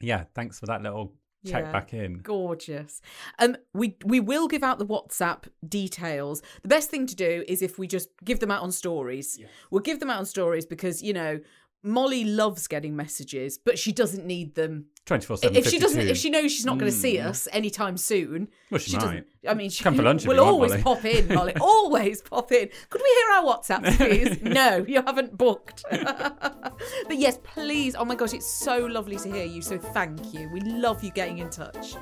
yeah 0.00 0.24
thanks 0.34 0.58
for 0.58 0.66
that 0.66 0.82
little 0.82 1.12
check 1.46 1.64
Yeah. 1.66 1.72
back 1.72 1.92
in 1.94 2.20
Gorgeous. 2.20 3.00
Um, 3.38 3.56
we 3.74 3.96
we 4.04 4.18
will 4.18 4.48
give 4.48 4.62
out 4.62 4.78
the 4.78 4.86
WhatsApp 4.86 5.44
details. 5.68 6.42
The 6.62 6.68
best 6.68 6.90
thing 6.90 7.06
to 7.06 7.14
do 7.14 7.44
is 7.46 7.60
if 7.62 7.78
we 7.78 7.86
just 7.86 8.08
give 8.24 8.40
them 8.40 8.50
out 8.50 8.62
on 8.62 8.72
stories. 8.72 9.38
We'll 9.70 9.82
give 9.82 10.00
them 10.00 10.08
out 10.10 10.18
on 10.18 10.26
stories 10.26 10.64
because 10.64 11.02
you 11.02 11.12
know 11.12 11.40
Molly 11.84 12.24
loves 12.24 12.66
getting 12.66 12.96
messages, 12.96 13.58
but 13.58 13.78
she 13.78 13.92
doesn't 13.92 14.26
need 14.26 14.54
them 14.54 14.86
24 15.04 15.36
7 15.36 15.56
if 15.56 15.68
she 15.68 15.78
doesn't. 15.78 16.00
If 16.00 16.16
she 16.16 16.30
knows 16.30 16.50
she's 16.50 16.64
not 16.64 16.78
going 16.78 16.90
to 16.90 16.96
see 16.96 17.18
us 17.18 17.46
anytime 17.52 17.98
soon. 17.98 18.46
Mm. 18.46 18.48
Well, 18.70 18.78
she 18.78 18.92
doesn't. 18.92 19.14
might. 19.14 19.24
I 19.46 19.52
mean, 19.52 19.68
she 19.68 19.84
Come 19.84 19.94
for 19.96 20.02
lunch 20.02 20.22
if 20.22 20.28
We'll 20.28 20.38
you 20.38 20.42
want, 20.42 20.54
always 20.54 20.70
Molly. 20.70 20.82
pop 20.82 21.04
in, 21.04 21.34
Molly. 21.34 21.54
always 21.60 22.22
pop 22.22 22.50
in. 22.52 22.70
Could 22.88 23.02
we 23.02 23.08
hear 23.10 23.30
our 23.36 23.44
WhatsApps, 23.44 23.96
please? 23.98 24.40
no, 24.42 24.84
you 24.88 25.02
haven't 25.02 25.36
booked. 25.36 25.84
but 25.90 27.18
yes, 27.18 27.38
please. 27.42 27.94
Oh 27.94 28.04
my 28.06 28.14
gosh, 28.14 28.32
it's 28.32 28.46
so 28.46 28.78
lovely 28.86 29.16
to 29.16 29.30
hear 29.30 29.44
you. 29.44 29.60
So 29.60 29.76
thank 29.76 30.32
you. 30.32 30.48
We 30.48 30.60
love 30.60 31.04
you 31.04 31.10
getting 31.10 31.38
in 31.38 31.50
touch. 31.50 31.96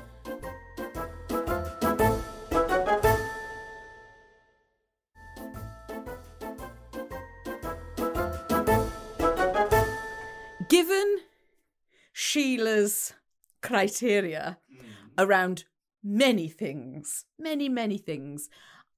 Criteria 13.61 14.57
mm. 14.71 14.85
around 15.17 15.65
many 16.03 16.49
things, 16.49 17.25
many, 17.39 17.69
many 17.69 17.97
things, 17.97 18.49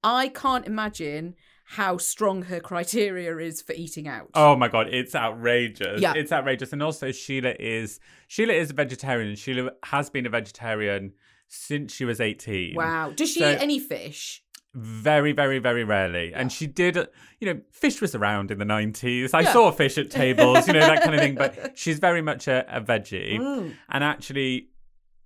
I 0.02 0.28
can't 0.28 0.66
imagine 0.66 1.34
how 1.70 1.96
strong 1.96 2.42
her 2.42 2.60
criteria 2.60 3.36
is 3.38 3.60
for 3.60 3.72
eating 3.72 4.06
out. 4.06 4.30
Oh 4.34 4.54
my 4.54 4.68
god, 4.68 4.88
it's 4.92 5.14
outrageous. 5.14 6.00
Yeah. 6.00 6.12
It's 6.14 6.30
outrageous. 6.30 6.72
And 6.72 6.82
also 6.82 7.10
Sheila 7.10 7.54
is 7.58 7.98
Sheila 8.28 8.52
is 8.52 8.70
a 8.70 8.74
vegetarian. 8.74 9.34
Sheila 9.34 9.72
has 9.84 10.08
been 10.08 10.26
a 10.26 10.30
vegetarian 10.30 11.12
since 11.48 11.92
she 11.92 12.04
was 12.04 12.20
18. 12.20 12.74
Wow. 12.76 13.12
Does 13.14 13.32
she 13.32 13.40
So- 13.40 13.50
eat 13.50 13.58
any 13.60 13.78
fish? 13.78 14.42
Very, 14.78 15.32
very, 15.32 15.58
very 15.58 15.84
rarely. 15.84 16.34
And 16.34 16.52
she 16.52 16.66
did, 16.66 16.98
uh, 16.98 17.06
you 17.40 17.52
know, 17.54 17.60
fish 17.70 18.02
was 18.02 18.14
around 18.14 18.50
in 18.50 18.58
the 18.58 18.64
90s. 18.66 19.30
I 19.32 19.40
Yeah. 19.40 19.52
saw 19.54 19.70
fish 19.70 19.96
at 19.96 20.10
tables, 20.10 20.66
you 20.66 20.74
know, 20.74 20.80
that 20.80 21.02
kind 21.02 21.14
of 21.14 21.20
thing. 21.20 21.34
But 21.34 21.78
she's 21.78 21.98
very 21.98 22.20
much 22.20 22.46
a, 22.46 22.66
a 22.68 22.82
veggie. 22.82 23.38
Mm. 23.38 23.72
And 23.88 24.04
actually, 24.04 24.68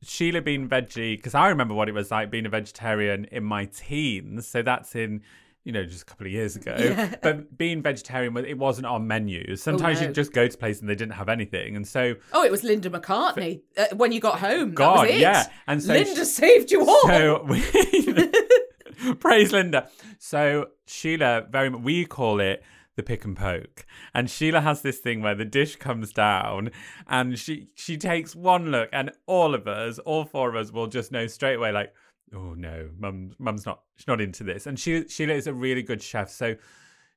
Sheila 0.05 0.41
being 0.41 0.69
veggie, 0.69 1.17
because 1.17 1.35
I 1.35 1.49
remember 1.49 1.75
what 1.75 1.89
it 1.89 1.93
was 1.93 2.13
like 2.13 2.31
being 2.31 2.47
a 2.47 2.49
vegetarian 2.49 3.25
in 3.33 3.43
my 3.43 3.65
teens. 3.65 4.47
So 4.47 4.63
that's 4.63 4.95
in, 4.95 5.23
you 5.65 5.73
know, 5.73 5.85
just 5.85 6.03
a 6.03 6.05
couple 6.07 6.27
of 6.29 6.33
years 6.33 6.55
ago. 6.55 6.77
Yeah. 6.79 7.17
But 7.23 7.59
being 7.59 7.83
vegetarian, 7.83 8.37
it 8.37 8.57
wasn't 8.57 8.87
on 8.87 9.09
menus. 9.09 9.63
Sometimes 9.63 10.01
no. 10.01 10.07
you'd 10.07 10.15
just 10.15 10.33
go 10.33 10.47
to 10.47 10.57
places 10.57 10.81
and 10.83 10.89
they 10.89 10.95
didn't 10.95 11.15
have 11.15 11.29
anything. 11.29 11.75
And 11.75 11.87
so, 11.89 12.15
Oh, 12.33 12.45
it 12.45 12.53
was 12.53 12.63
Linda 12.63 12.89
McCartney 12.89 13.63
uh, 13.77 13.87
when 13.97 14.13
you 14.13 14.21
got 14.21 14.39
home. 14.39 14.75
God, 14.75 14.99
that 14.99 15.01
was 15.03 15.11
it. 15.11 15.19
yeah. 15.21 15.49
And 15.67 15.83
so 15.83 15.93
Linda 15.93 16.15
she- 16.21 16.25
saved 16.25 16.71
you 16.71 16.89
all. 16.89 17.03
So 17.09 17.43
we, 17.49 17.61
praise 19.21 19.53
Linda. 19.53 19.89
So 20.19 20.69
Sheila, 20.87 21.47
very 21.51 21.71
much, 21.71 21.81
we 21.83 22.05
call 22.05 22.41
it 22.41 22.63
the 22.97 23.03
pick 23.03 23.25
and 23.25 23.37
poke, 23.37 23.87
and 24.15 24.29
Sheila 24.29 24.61
has 24.61 24.83
this 24.83 24.99
thing 24.99 25.23
where 25.23 25.35
the 25.35 25.45
dish 25.45 25.77
comes 25.77 26.13
down, 26.13 26.71
and 27.07 27.39
she 27.39 27.69
she 27.75 27.97
takes 27.97 28.35
one 28.35 28.71
look, 28.71 28.89
and 28.93 29.11
all 29.27 29.55
of 29.55 29.67
us, 29.69 29.99
all 30.01 30.25
four 30.25 30.51
of 30.51 30.57
us, 30.57 30.73
will 30.73 30.87
just 30.89 31.13
know 31.13 31.27
straight 31.27 31.55
away, 31.55 31.73
like, 31.73 31.95
oh 32.35 32.55
no, 32.55 32.91
mum, 32.99 33.33
mum's 33.39 33.65
not, 33.65 33.83
she's 33.97 34.07
not 34.09 34.21
into 34.21 34.45
this, 34.45 34.67
and 34.67 34.79
she 34.79 35.07
Sheila 35.09 35.35
is 35.35 35.47
a 35.47 35.55
really 35.55 35.83
good 35.83 36.03
chef, 36.03 36.31
so 36.31 36.57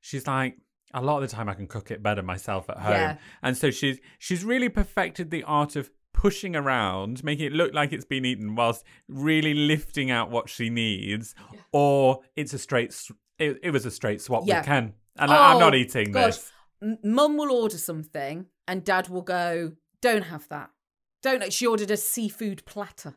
she's 0.00 0.26
like. 0.26 0.58
A 0.96 1.02
lot 1.02 1.20
of 1.20 1.28
the 1.28 1.34
time, 1.34 1.48
I 1.48 1.54
can 1.54 1.66
cook 1.66 1.90
it 1.90 2.04
better 2.04 2.22
myself 2.22 2.70
at 2.70 2.78
home, 2.78 2.92
Yeah. 2.92 3.16
and 3.42 3.56
so 3.56 3.72
she's 3.72 3.98
she's 4.20 4.44
really 4.44 4.68
perfected 4.68 5.32
the 5.32 5.42
art 5.42 5.74
of 5.74 5.90
pushing 6.24 6.56
around, 6.56 7.22
making 7.22 7.44
it 7.44 7.52
look 7.52 7.74
like 7.74 7.92
it's 7.92 8.06
been 8.06 8.24
eaten, 8.24 8.54
whilst 8.54 8.82
really 9.08 9.52
lifting 9.52 10.10
out 10.10 10.30
what 10.30 10.48
she 10.48 10.70
needs. 10.70 11.34
Or 11.70 12.20
it's 12.34 12.54
a 12.54 12.58
straight. 12.58 12.96
It, 13.38 13.58
it 13.62 13.70
was 13.70 13.84
a 13.84 13.90
straight 13.90 14.22
swap 14.22 14.44
Yeah. 14.46 14.58
with 14.60 14.66
Ken, 14.66 14.94
and 15.18 15.30
I, 15.30 15.52
I'm 15.52 15.58
not 15.58 15.74
Oh, 15.74 15.76
eating 15.76 16.12
this. 16.12 16.50
Mum 17.02 17.36
will 17.36 17.52
order 17.52 17.76
something 17.76 18.46
and 18.66 18.84
dad 18.84 19.08
will 19.08 19.22
go, 19.22 19.72
don't 20.00 20.22
have 20.22 20.48
that. 20.48 20.70
Don't. 21.22 21.52
She 21.52 21.66
ordered 21.66 21.90
a 21.90 21.96
seafood 21.96 22.64
platter 22.64 23.14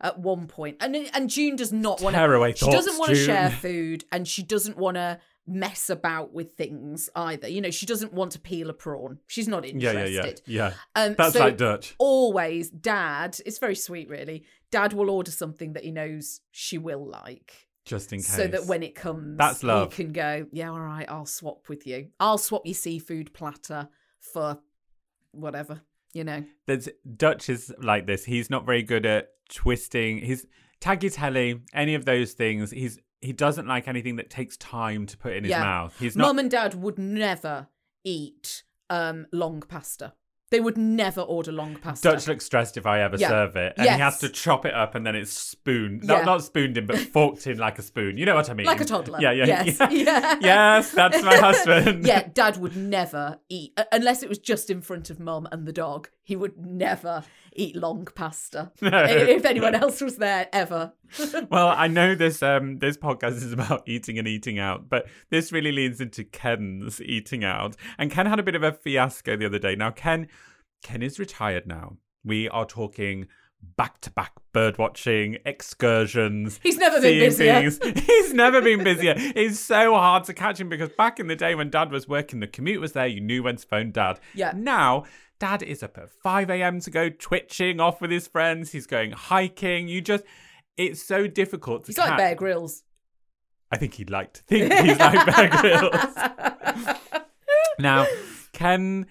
at 0.00 0.18
one. 0.18 0.48
And, 0.80 0.96
and 1.12 1.30
June 1.30 1.56
does 1.56 1.72
not 1.72 2.00
want 2.00 2.14
to, 2.16 2.52
she 2.56 2.70
doesn't 2.70 2.98
want 2.98 3.10
to 3.10 3.16
share 3.16 3.50
food 3.50 4.04
and 4.12 4.26
she 4.28 4.42
doesn't 4.42 4.76
want 4.76 4.96
to 4.96 5.18
mess 5.46 5.90
about 5.90 6.32
with 6.32 6.52
things 6.52 7.10
either. 7.14 7.48
You 7.48 7.60
know, 7.60 7.70
she 7.70 7.86
doesn't 7.86 8.12
want 8.12 8.32
to 8.32 8.40
peel 8.40 8.70
a 8.70 8.72
prawn. 8.72 9.18
She's 9.26 9.48
not 9.48 9.64
Yeah, 9.64 9.70
interested. 9.90 10.40
yeah, 10.46 10.70
yeah, 10.70 10.74
yeah. 10.96 11.02
Um, 11.04 11.14
That's 11.18 11.34
so 11.34 11.40
like 11.40 11.56
Dutch. 11.56 11.94
Always, 11.98 12.70
dad, 12.70 13.38
it's 13.44 13.58
very 13.58 13.74
sweet, 13.74 14.08
really. 14.08 14.44
Dad 14.70 14.92
will 14.92 15.10
order 15.10 15.30
something 15.30 15.74
that 15.74 15.84
he 15.84 15.90
knows 15.90 16.40
she 16.50 16.78
will 16.78 17.06
like. 17.06 17.68
Just 17.84 18.12
in 18.14 18.20
case. 18.20 18.34
So 18.34 18.46
that 18.46 18.64
when 18.64 18.82
it 18.82 18.94
comes, 18.94 19.36
That's 19.36 19.62
love. 19.62 19.92
He 19.92 20.04
can 20.04 20.12
go, 20.12 20.46
yeah, 20.52 20.70
all 20.70 20.80
right, 20.80 21.06
I'll 21.08 21.26
swap 21.26 21.68
with 21.68 21.86
you. 21.86 22.08
I'll 22.18 22.38
swap 22.38 22.62
your 22.64 22.74
seafood 22.74 23.34
platter 23.34 23.88
for 24.20 24.58
whatever, 25.32 25.82
you 26.14 26.24
know. 26.24 26.44
There's 26.66 26.88
Dutch 27.16 27.50
is 27.50 27.72
like 27.78 28.06
this. 28.06 28.24
He's 28.24 28.48
not 28.48 28.64
very 28.64 28.82
good 28.82 29.04
at 29.04 29.28
twisting. 29.50 30.16
He's 30.18 30.46
tagliatelle, 30.80 31.60
any 31.74 31.94
of 31.94 32.06
those 32.06 32.32
things. 32.32 32.70
He's 32.70 32.98
he 33.24 33.32
doesn't 33.32 33.66
like 33.66 33.88
anything 33.88 34.16
that 34.16 34.30
takes 34.30 34.56
time 34.56 35.06
to 35.06 35.16
put 35.16 35.32
in 35.32 35.44
his 35.44 35.50
Yeah. 35.50 35.62
mouth. 35.62 35.96
He's 35.98 36.16
not. 36.16 36.26
Mum 36.28 36.38
and 36.38 36.50
dad 36.50 36.74
would 36.74 36.98
never 36.98 37.68
eat 38.04 38.62
um, 38.90 39.26
long 39.32 39.62
pasta. 39.62 40.12
They 40.50 40.60
would 40.60 40.76
never 40.76 41.22
order 41.22 41.50
long 41.50 41.74
pasta. 41.76 42.10
Dutch 42.10 42.28
looks 42.28 42.44
stressed 42.44 42.76
if 42.76 42.86
I 42.86 43.00
ever 43.00 43.16
Yeah. 43.16 43.28
serve 43.28 43.56
it, 43.56 43.72
and 43.76 43.88
he 43.88 43.98
has 43.98 44.18
to 44.18 44.28
chop 44.28 44.64
it 44.66 44.74
up 44.74 44.94
and 44.94 45.04
then 45.04 45.16
it's 45.16 45.32
spooned. 45.32 46.02
Yeah. 46.04 46.16
Not 46.18 46.26
not 46.26 46.44
spooned 46.44 46.78
in, 46.78 46.86
but 46.86 46.96
forked 47.14 47.46
in 47.48 47.58
like 47.58 47.78
a 47.78 47.82
spoon. 47.82 48.18
You 48.18 48.26
know 48.26 48.36
what 48.36 48.48
I 48.50 48.54
mean? 48.54 48.66
Like 48.66 48.80
a 48.80 48.84
toddler. 48.84 49.18
Yeah, 49.20 49.32
yeah, 49.32 49.46
Yes. 49.64 49.78
yeah. 49.80 49.90
Yeah. 49.90 50.38
yes, 50.42 50.92
that's 50.92 51.22
my 51.24 51.36
husband. 51.38 52.06
yeah, 52.06 52.28
dad 52.32 52.58
would 52.58 52.76
never 52.76 53.40
eat 53.48 53.76
unless 53.90 54.22
it 54.22 54.28
was 54.28 54.38
just 54.38 54.70
in 54.70 54.80
front 54.80 55.10
of 55.10 55.18
mum 55.18 55.48
and 55.50 55.66
the 55.66 55.72
dog. 55.72 56.10
He 56.22 56.36
would 56.36 56.56
never 56.58 57.24
eat 57.54 57.76
long 57.76 58.06
pasta 58.14 58.72
i- 58.82 59.10
if 59.10 59.44
anyone 59.44 59.74
else 59.74 60.00
was 60.00 60.16
there 60.16 60.48
ever. 60.52 60.92
well, 61.50 61.68
I 61.68 61.86
know 61.88 62.14
this 62.14 62.42
um 62.42 62.78
this 62.78 62.96
podcast 62.96 63.36
is 63.36 63.52
about 63.52 63.82
eating 63.86 64.18
and 64.18 64.26
eating 64.28 64.58
out, 64.58 64.88
but 64.88 65.06
this 65.30 65.52
really 65.52 65.72
leads 65.72 66.00
into 66.00 66.24
Ken's 66.24 67.00
eating 67.02 67.44
out. 67.44 67.76
And 67.98 68.10
Ken 68.10 68.26
had 68.26 68.38
a 68.38 68.42
bit 68.42 68.54
of 68.54 68.62
a 68.62 68.72
fiasco 68.72 69.36
the 69.36 69.46
other 69.46 69.58
day. 69.58 69.76
Now 69.76 69.90
Ken 69.90 70.28
Ken 70.82 71.02
is 71.02 71.18
retired 71.18 71.66
now. 71.66 71.96
We 72.24 72.48
are 72.48 72.66
talking 72.66 73.26
back 73.76 73.98
to 74.02 74.10
back 74.10 74.32
bird 74.52 74.76
watching 74.76 75.38
excursions. 75.46 76.60
He's 76.62 76.76
never 76.76 77.00
been 77.00 77.18
busier. 77.18 77.70
things. 77.70 77.78
He's 78.06 78.32
never 78.34 78.60
been 78.60 78.84
busier. 78.84 79.14
It's 79.16 79.58
so 79.58 79.94
hard 79.94 80.24
to 80.24 80.34
catch 80.34 80.60
him 80.60 80.68
because 80.68 80.90
back 80.90 81.18
in 81.18 81.26
the 81.28 81.36
day 81.36 81.54
when 81.54 81.70
dad 81.70 81.90
was 81.90 82.08
working, 82.08 82.40
the 82.40 82.46
commute 82.46 82.80
was 82.80 82.92
there, 82.92 83.06
you 83.06 83.20
knew 83.20 83.42
when 83.42 83.56
to 83.56 83.66
phone 83.66 83.90
dad. 83.90 84.20
Yeah. 84.34 84.52
Now, 84.54 85.04
dad 85.38 85.62
is 85.62 85.82
up 85.82 85.98
at 85.98 86.10
5 86.10 86.50
a.m. 86.50 86.80
to 86.80 86.90
go 86.90 87.08
twitching 87.08 87.80
off 87.80 88.00
with 88.00 88.10
his 88.10 88.26
friends. 88.28 88.72
He's 88.72 88.86
going 88.86 89.12
hiking. 89.12 89.88
You 89.88 90.00
just, 90.00 90.24
it's 90.76 91.02
so 91.02 91.26
difficult 91.26 91.84
to 91.84 91.88
He's 91.88 91.98
like. 91.98 92.16
Bear 92.16 92.34
Grylls. 92.34 92.82
I 93.70 93.76
think 93.76 93.94
he'd 93.94 94.10
like 94.10 94.34
to 94.34 94.42
think 94.42 94.72
he's 94.72 94.98
like 94.98 95.26
Bear 95.26 95.48
Grylls. 95.48 96.94
Now, 97.78 98.06
Ken 98.52 99.06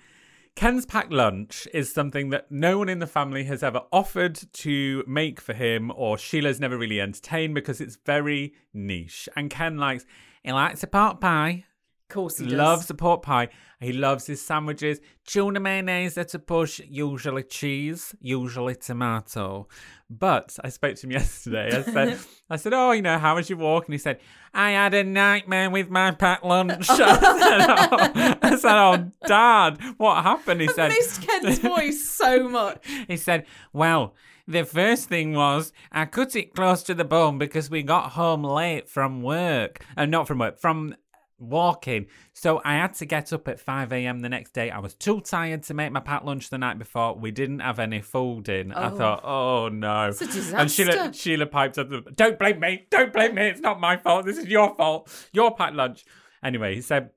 Ken's 0.56 0.86
packed 0.86 1.12
lunch 1.12 1.68
is 1.74 1.92
something 1.92 2.30
that 2.30 2.52
no 2.52 2.78
one 2.78 2.90
in 2.90 3.00
the 3.00 3.08
family 3.08 3.44
has 3.46 3.64
ever 3.64 3.82
offered 3.92 4.40
to 4.54 5.04
make 5.08 5.42
for 5.42 5.54
him, 5.54 5.92
or 5.96 6.18
Sheila's 6.18 6.60
never 6.60 6.78
really 6.78 7.02
entertained 7.02 7.56
because 7.56 7.82
it's 7.82 7.98
very 8.06 8.54
niche. 8.74 9.28
And 9.36 9.50
Ken 9.50 9.78
likes 9.78 10.06
he 10.44 10.52
likes 10.52 10.84
a 10.84 10.88
pot 10.88 11.20
pie. 11.20 11.66
Course 12.14 12.38
he 12.38 12.46
does. 12.46 12.54
Loves 12.54 12.90
a 12.92 12.94
pork 12.94 13.24
pie. 13.24 13.50
He 13.80 13.92
loves 13.92 14.28
his 14.28 14.40
sandwiches. 14.40 15.02
Tuna 15.26 15.60
mayonnaise 15.60 16.16
at 16.16 16.36
a 16.36 16.40
push, 16.40 16.80
usually 16.88 17.42
cheese, 17.42 18.14
usually 18.22 18.76
tomato. 18.76 19.68
But 20.12 20.56
I 20.64 20.70
spoke 20.70 20.96
to 20.98 21.08
him 21.08 21.12
yesterday. 21.20 21.76
I 21.76 21.82
said, 21.82 22.20
I 22.52 22.56
said, 22.58 22.74
oh, 22.74 22.92
you 22.92 23.02
know, 23.02 23.18
how 23.18 23.36
was 23.36 23.50
your 23.50 23.58
walk? 23.58 23.86
And 23.86 23.96
he 23.96 23.98
said, 23.98 24.20
I 24.54 24.72
had 24.72 24.94
a 24.94 25.04
nightmare 25.04 25.72
with 25.72 25.90
my 25.90 26.12
packed 26.12 26.46
lunch. 26.46 26.88
I, 26.90 26.96
said, 26.96 27.66
oh, 27.68 28.38
I 28.44 28.56
said, 28.58 28.78
oh, 28.78 29.12
Dad, 29.26 29.80
what 29.98 30.22
happened? 30.24 30.62
He 30.62 30.70
I 30.70 30.74
said, 30.74 30.90
missed 30.90 31.22
Ken's 31.24 31.58
voice 31.60 32.08
so 32.08 32.48
much. 32.48 32.86
he 33.08 33.18
said, 33.18 33.48
Well, 33.74 34.14
the 34.48 34.66
first 34.66 35.10
thing 35.10 35.34
was 35.34 35.74
I 35.92 36.06
cut 36.06 36.36
it 36.36 36.54
close 36.54 36.84
to 36.84 36.94
the 36.94 37.06
bone 37.06 37.38
because 37.38 37.70
we 37.70 37.82
got 37.82 38.12
home 38.12 38.44
late 38.44 38.88
from 38.88 39.24
work. 39.24 39.84
And 39.98 40.12
not 40.12 40.28
from 40.28 40.40
work, 40.40 40.60
from 40.60 40.96
walking. 41.40 42.08
So 42.34 42.62
I 42.64 42.74
had 42.76 42.94
to 42.96 43.06
get 43.06 43.34
up 43.34 43.48
at 43.48 43.60
5 43.60 43.92
a.m. 43.94 44.20
the 44.20 44.30
next 44.30 44.54
day. 44.54 44.70
I 44.72 44.80
was 44.80 44.94
too 44.94 45.22
tired 45.22 45.64
to 45.64 45.74
make 45.74 45.92
my 45.92 46.00
packed 46.00 46.26
lunch 46.26 46.50
the 46.50 46.58
night 46.58 46.80
before. 46.80 47.16
We 47.16 47.32
didn't 47.32 47.60
have 47.60 47.80
any 47.80 48.02
food 48.02 48.50
in. 48.50 48.72
I 48.72 48.90
Oh. 48.92 48.96
thought, 48.98 49.22
oh 49.24 49.70
no. 49.70 50.08
It's 50.10 50.22
a 50.22 50.26
disaster. 50.28 50.58
And 50.58 50.72
Sheila. 50.72 51.14
Sheila 51.14 51.46
piped 51.46 51.78
up, 51.78 51.90
Don't 52.16 52.38
blame 52.40 52.60
me. 52.60 52.88
Don't 52.90 53.12
blame 53.14 53.36
me. 53.36 53.48
It's 53.48 53.62
not 53.62 53.80
my 53.80 53.98
fault. 53.98 54.26
This 54.26 54.38
is 54.38 54.48
your 54.48 54.76
fault. 54.76 55.10
Your 55.32 55.56
packed 55.56 55.76
lunch. 55.76 56.06
Anyway, 56.44 56.76
he 56.76 56.82
said, 56.82 57.10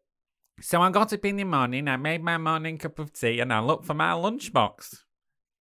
so 0.60 0.80
I 0.80 0.90
got 0.90 1.12
up 1.12 1.24
in 1.24 1.36
the 1.36 1.44
morning, 1.44 1.86
I 1.86 1.96
made 1.98 2.22
my 2.22 2.38
morning 2.38 2.78
cup 2.78 2.98
of 2.98 3.12
tea, 3.12 3.40
and 3.40 3.52
I 3.52 3.60
looked 3.60 3.84
for 3.84 3.92
my 3.94 4.12
lunchbox. 4.12 5.00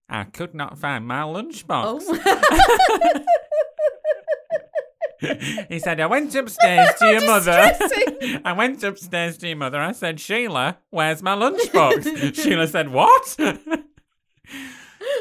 I 0.08 0.24
could 0.24 0.54
not 0.56 0.78
find 0.78 1.06
my 1.06 1.22
lunchbox. 1.24 2.04
Oh. 2.08 3.24
he 5.70 5.80
said, 5.80 6.00
I 6.00 6.06
went 6.08 6.34
upstairs 6.36 6.90
to 7.00 7.06
your 7.08 7.26
mother. 7.26 7.72
I 8.46 8.54
went 8.54 8.84
upstairs 8.84 9.38
to 9.40 9.48
your 9.48 9.58
mother. 9.58 9.80
I 9.80 9.92
said, 9.92 10.20
Sheila, 10.20 10.78
where's 10.90 11.22
my 11.24 11.36
lunchbox? 11.36 12.36
Sheila 12.44 12.68
said, 12.68 12.90
What? 12.90 13.36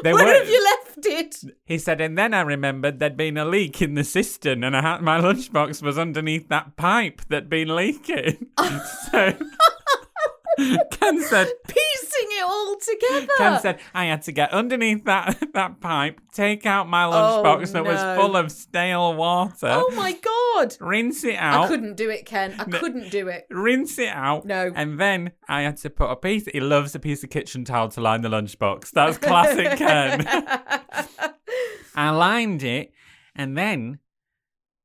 They 0.03 0.13
Where 0.13 0.25
weren't- 0.25 0.39
have 0.39 0.49
you 0.49 0.65
left 0.65 1.07
it? 1.07 1.37
He 1.67 1.79
said, 1.79 2.01
and 2.01 2.17
then 2.19 2.35
I 2.35 2.41
remembered 2.41 2.99
there'd 2.99 3.17
been 3.17 3.37
a 3.37 3.45
leak 3.45 3.81
in 3.83 3.95
the 3.95 4.05
cistern, 4.05 4.65
and 4.65 4.77
I 4.77 4.81
had 4.83 5.03
my 5.03 5.21
lunchbox 5.21 5.83
was 5.83 5.99
underneath 5.99 6.49
that 6.49 6.77
pipe 6.77 7.23
that'd 7.29 7.49
been 7.51 7.75
leaking. 7.75 8.47
so 9.13 9.35
Ken 10.59 11.21
said, 11.23 11.49
Piecing 11.67 12.29
it 12.31 12.45
all 12.45 12.77
together. 12.77 13.33
Ken 13.39 13.61
said 13.61 13.79
I 13.93 14.07
had 14.07 14.23
to 14.23 14.33
get 14.33 14.53
underneath 14.53 15.05
that 15.05 15.43
that 15.55 15.81
pipe, 15.81 16.21
take 16.33 16.65
out 16.67 16.89
my 16.89 17.05
Oh, 17.05 17.11
lunchbox 17.11 17.73
that 17.73 17.85
was 17.85 18.01
full 18.19 18.37
of 18.37 18.51
stale 18.53 19.15
water, 19.15 19.69
Oh 19.71 19.91
my 19.95 20.13
god. 20.13 20.77
rinse 20.81 21.25
it 21.25 21.37
out. 21.37 21.65
I 21.65 21.69
couldn't 21.69 21.97
do 21.97 22.11
it, 22.11 22.27
Ken. 22.27 22.55
I 22.59 22.65
couldn't 22.65 23.11
do 23.11 23.29
it. 23.29 23.47
Rinse 23.51 23.99
it 23.99 24.09
out. 24.09 24.45
No. 24.45 24.71
And 24.75 24.99
then 24.99 25.33
I 25.49 25.63
had 25.63 25.77
to 25.79 25.91
put 25.91 26.11
a 26.11 26.17
piece. 26.17 26.47
He 26.47 26.61
loves 26.61 26.95
a 26.95 26.99
piece 26.99 27.25
of 27.25 27.31
kitchen 27.31 27.65
towel 27.65 27.89
to 27.91 28.01
line 28.01 28.21
the 28.23 28.29
lunchbox. 28.29 28.91
That's 28.91 29.19
classic 29.19 29.79
Ken. 29.79 30.27
I 31.97 32.11
lined 32.11 32.63
it, 32.63 32.93
and 33.37 33.57
then 33.57 33.99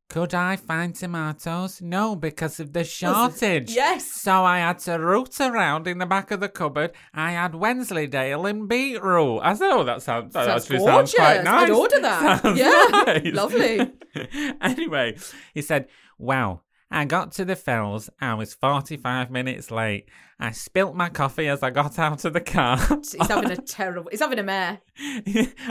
could 0.10 0.34
I 0.34 0.56
find 0.56 0.95
tomatoes? 0.95 1.82
No, 1.82 2.15
because 2.15 2.60
of 2.60 2.74
the 2.74 2.84
shortage. 2.84 3.72
Yes. 3.76 4.12
So 4.12 4.43
I 4.43 4.58
had 4.60 4.80
to 4.80 4.93
root 5.00 5.39
around 5.39 5.88
in 5.88 6.00
the 6.00 6.06
back 6.06 6.32
of 6.32 6.39
the 6.39 6.50
cupboard. 6.50 6.91
I 7.13 7.32
had 7.32 7.54
Wensleydale 7.56 8.45
and 8.48 8.67
beetroot. 8.67 9.39
I 9.43 9.54
said, 9.54 9.69
"Oh, 9.72 9.84
that 9.84 10.02
sounds 10.02 10.34
that 10.34 10.45
Sounds 10.45 10.63
actually 10.63 10.80
sounds 10.86 11.13
quite 11.13 11.43
nice." 11.43 11.63
I'd 11.63 11.69
order 11.69 12.00
that. 12.02 12.41
Sounds 12.41 12.60
Yeah, 12.60 12.88
nice. 13.06 13.34
lovely. 13.34 13.91
anyway, 14.62 15.15
he 15.54 15.62
said, 15.62 15.88
"Wow." 16.17 16.62
I 16.91 17.06
got 17.06 17.34
to 17.34 17.45
the 17.45 17.56
fells. 17.56 18.10
I 18.19 18.34
was 18.34 18.56
45 18.56 19.30
minutes 19.30 19.69
late. 19.69 20.10
I 20.39 20.50
spilt 20.50 20.95
my 20.95 21.10
coffee 21.10 21.48
as 21.48 21.62
I 21.62 21.69
got 21.69 22.00
out 22.00 22.26
of 22.26 22.34
the 22.34 22.41
car. 22.41 22.78
He's 22.89 23.28
having 23.28 23.52
a 23.52 23.58
terrible. 23.58 24.10
He's 24.10 24.22
having 24.22 24.39
a 24.39 24.43
mare. 24.43 24.80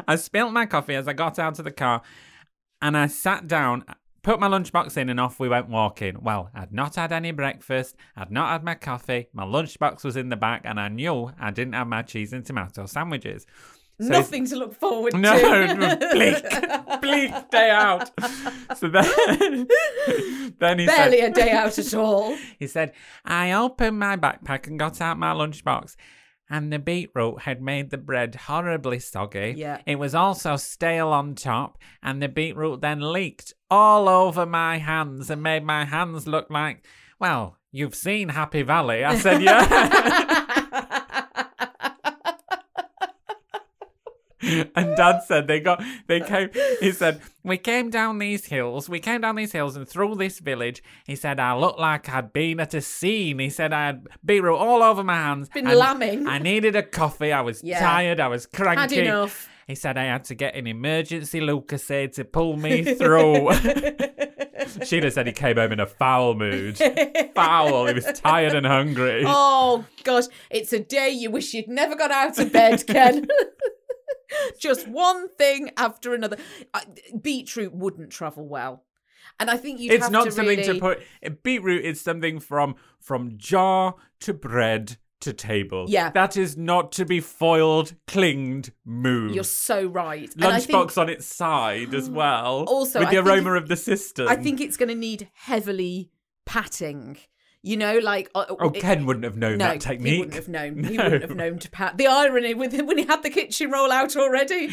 I 0.07 0.15
spilt 0.15 0.53
my 0.53 0.65
coffee 0.67 0.95
as 0.95 1.09
I 1.09 1.15
got 1.15 1.41
out 1.41 1.59
of 1.59 1.65
the 1.65 1.73
car 1.73 2.03
and 2.81 2.97
I 2.97 3.09
sat 3.09 3.49
down, 3.49 3.85
put 4.29 4.39
my 4.39 4.47
lunchbox 4.47 4.99
in, 4.99 5.09
and 5.09 5.19
off 5.19 5.41
we 5.41 5.49
went 5.49 5.71
walking. 5.71 6.19
Well, 6.21 6.51
I'd 6.55 6.71
not 6.71 6.97
had 6.97 7.13
any 7.13 7.31
breakfast, 7.31 7.97
I'd 8.15 8.31
not 8.31 8.51
had 8.51 8.63
my 8.63 8.75
coffee, 8.75 9.29
my 9.33 9.45
lunchbox 9.45 10.05
was 10.05 10.19
in 10.19 10.29
the 10.29 10.37
back, 10.37 10.63
and 10.67 10.79
I 10.79 10.89
knew 10.89 11.31
I 11.41 11.51
didn't 11.51 11.73
have 11.73 11.87
my 11.87 12.03
cheese 12.03 12.35
and 12.35 12.45
tomato 12.45 12.85
sandwiches. 12.85 13.47
So 13.99 14.09
Nothing 14.09 14.47
to 14.49 14.57
look 14.57 14.75
forward 14.75 15.15
no, 15.15 15.39
to. 15.39 15.75
No, 15.75 15.97
bleak, 16.13 16.45
bleak 17.01 17.51
day 17.51 17.71
out. 17.71 18.11
So 18.77 18.89
then, 18.89 19.67
then 20.59 20.79
he 20.79 20.87
Barely 20.87 21.21
said, 21.21 21.31
a 21.31 21.35
day 21.35 21.51
out 21.51 21.79
at 21.79 21.95
all. 21.95 22.37
he 22.59 22.67
said, 22.67 22.93
I 23.25 23.53
opened 23.53 23.99
my 23.99 24.19
backpack 24.19 24.67
and 24.67 24.79
got 24.79 25.01
out 25.01 25.19
my 25.19 25.33
lunchbox. 25.33 25.97
And 26.51 26.73
the 26.73 26.79
beetroot 26.79 27.43
had 27.43 27.61
made 27.61 27.91
the 27.91 27.99
bread 27.99 28.35
horribly 28.35 28.99
soggy. 28.99 29.55
Yeah. 29.57 29.81
It 29.87 29.99
was 29.99 30.15
also 30.15 30.57
stale 30.57 31.09
on 31.09 31.35
top, 31.35 31.79
and 32.03 32.23
the 32.23 32.29
beetroot 32.29 32.81
then 32.81 33.13
leaked 33.13 33.53
all 33.71 34.09
over 34.09 34.47
my 34.47 34.79
hands 34.79 35.31
and 35.31 35.43
made 35.43 35.65
my 35.65 35.85
hands 35.85 36.27
look 36.27 36.49
like, 36.51 36.85
well, 37.19 37.57
you've 37.71 37.95
seen 37.95 38.31
Happy 38.31 38.63
Valley. 38.63 39.05
I 39.05 39.17
said, 39.17 39.43
yeah. 39.43 40.67
And 44.77 44.97
Dad 44.97 45.21
said 45.27 45.47
they 45.49 45.61
got 45.61 45.83
they 46.07 46.21
came. 46.21 46.51
He 46.81 46.93
said 46.93 47.21
we 47.43 47.57
came 47.59 47.91
down 47.91 48.19
these 48.19 48.45
hills. 48.47 48.89
We 48.89 49.01
came 49.01 49.21
down 49.21 49.37
these 49.37 49.53
hills 49.53 49.75
and 49.77 49.89
through 49.89 50.15
this 50.17 50.39
village. 50.39 50.83
He 51.05 51.17
said 51.17 51.41
I 51.41 51.57
looked 51.57 51.81
like 51.81 52.09
I'd 52.09 52.33
been 52.33 52.61
at 52.61 52.73
a 52.75 52.81
scene. 52.81 53.39
He 53.41 53.51
said 53.51 53.73
I 53.73 53.87
had 53.87 54.07
beetroot 54.25 54.59
all 54.59 54.83
over 54.83 55.03
my 55.03 55.15
hands. 55.15 55.49
Been 55.49 55.65
lambing. 55.67 56.27
I 56.29 56.39
needed 56.39 56.77
a 56.77 56.83
coffee. 56.83 57.33
I 57.33 57.41
was 57.41 57.63
Yeah. 57.65 57.81
tired. 57.81 58.21
I 58.21 58.29
was 58.29 58.47
cranky. 58.47 58.97
Had 58.97 59.07
enough. 59.07 59.49
He 59.67 59.75
said 59.75 59.99
I 59.99 60.05
had 60.05 60.25
to 60.25 60.35
get 60.35 60.55
an 60.55 60.67
emergency 60.67 61.41
Lucozade 61.41 62.15
to 62.15 62.25
pull 62.25 62.57
me 62.57 62.83
through. 62.95 63.51
Sheila 64.85 65.11
said 65.11 65.27
he 65.27 65.33
came 65.33 65.57
home 65.57 65.73
in 65.73 65.81
a 65.81 65.87
foul 65.87 66.35
mood. 66.35 66.79
foul. 67.35 67.87
He 67.87 67.95
was 67.95 68.07
tired 68.21 68.55
and 68.55 68.67
hungry. 68.67 69.25
Oh 69.27 69.85
gosh, 70.05 70.25
it's 70.51 70.73
a 70.73 70.79
day 70.81 71.11
you 71.11 71.31
wish 71.31 71.55
you'd 71.55 71.69
never 71.69 71.97
got 71.97 72.11
out 72.11 72.39
of 72.39 72.53
bed, 72.53 72.87
Ken. 72.87 73.27
Just 74.59 74.89
one 74.89 75.29
thing 75.29 75.71
after 75.77 76.15
another. 76.15 76.37
I, 76.75 76.85
beetroot 77.21 77.75
wouldn't 77.75 78.11
travel 78.11 78.47
well, 78.47 78.85
and 79.41 79.51
I 79.51 79.57
think 79.57 79.81
you'd 79.81 79.93
it's 79.93 80.11
not 80.11 80.27
to 80.27 80.33
something 80.33 80.59
really... 80.59 80.75
to 80.75 80.81
put 80.81 81.03
eh, 81.23 81.31
beetroot 81.43 81.85
is 81.85 82.01
something 82.01 82.41
from 82.41 82.77
from 83.01 83.37
jar 83.37 83.95
to 84.21 84.35
bread 84.35 84.97
to 85.21 85.33
table 85.33 85.87
Yeah. 85.89 86.11
that 86.11 86.37
is 86.37 86.57
not 86.57 86.93
to 86.93 87.05
be 87.05 87.21
foiled 87.21 87.95
clinged 88.07 88.71
moved 88.85 89.35
You're 89.35 89.43
so 89.43 89.85
right. 89.87 90.31
Lunchbox 90.37 90.67
think, 90.67 90.99
on 90.99 91.09
its 91.09 91.27
side 91.27 91.93
as 91.93 92.09
well 92.09 92.65
Also, 92.69 93.01
with 93.01 93.09
I 93.09 93.11
the 93.11 93.17
think- 93.17 93.27
aroma 93.27 93.55
of 93.55 93.67
the 93.69 93.75
system 93.77 94.29
I 94.29 94.37
think 94.37 94.61
it's 94.61 94.77
going 94.77 94.91
to 94.91 94.95
need 94.95 95.29
heavily 95.35 96.11
patting. 96.47 97.19
You 97.63 97.77
know, 97.77 97.99
like 97.99 98.31
uh, 98.37 98.45
oh 98.49 98.71
it- 98.71 98.81
ken 98.81 99.05
wouldn't 99.05 99.25
have 99.25 99.37
known 99.37 99.59
No, 99.59 99.67
that 99.67 99.81
technique 99.81 100.13
he 100.13 100.19
wouldn't 100.21 100.35
have 100.37 100.49
known. 100.49 100.85
He 100.85 100.97
wouldn't 100.97 101.23
have 101.23 101.35
known 101.37 101.59
to 101.59 101.71
pat. 101.71 101.99
The 101.99 102.07
irony 102.07 102.55
with 102.55 102.73
him 102.73 102.87
when 102.87 102.99
he 102.99 103.05
had 103.05 103.23
the 103.23 103.31
kitchen 103.31 103.71
roll 103.71 103.91
out 103.91 104.17
already. 104.17 104.69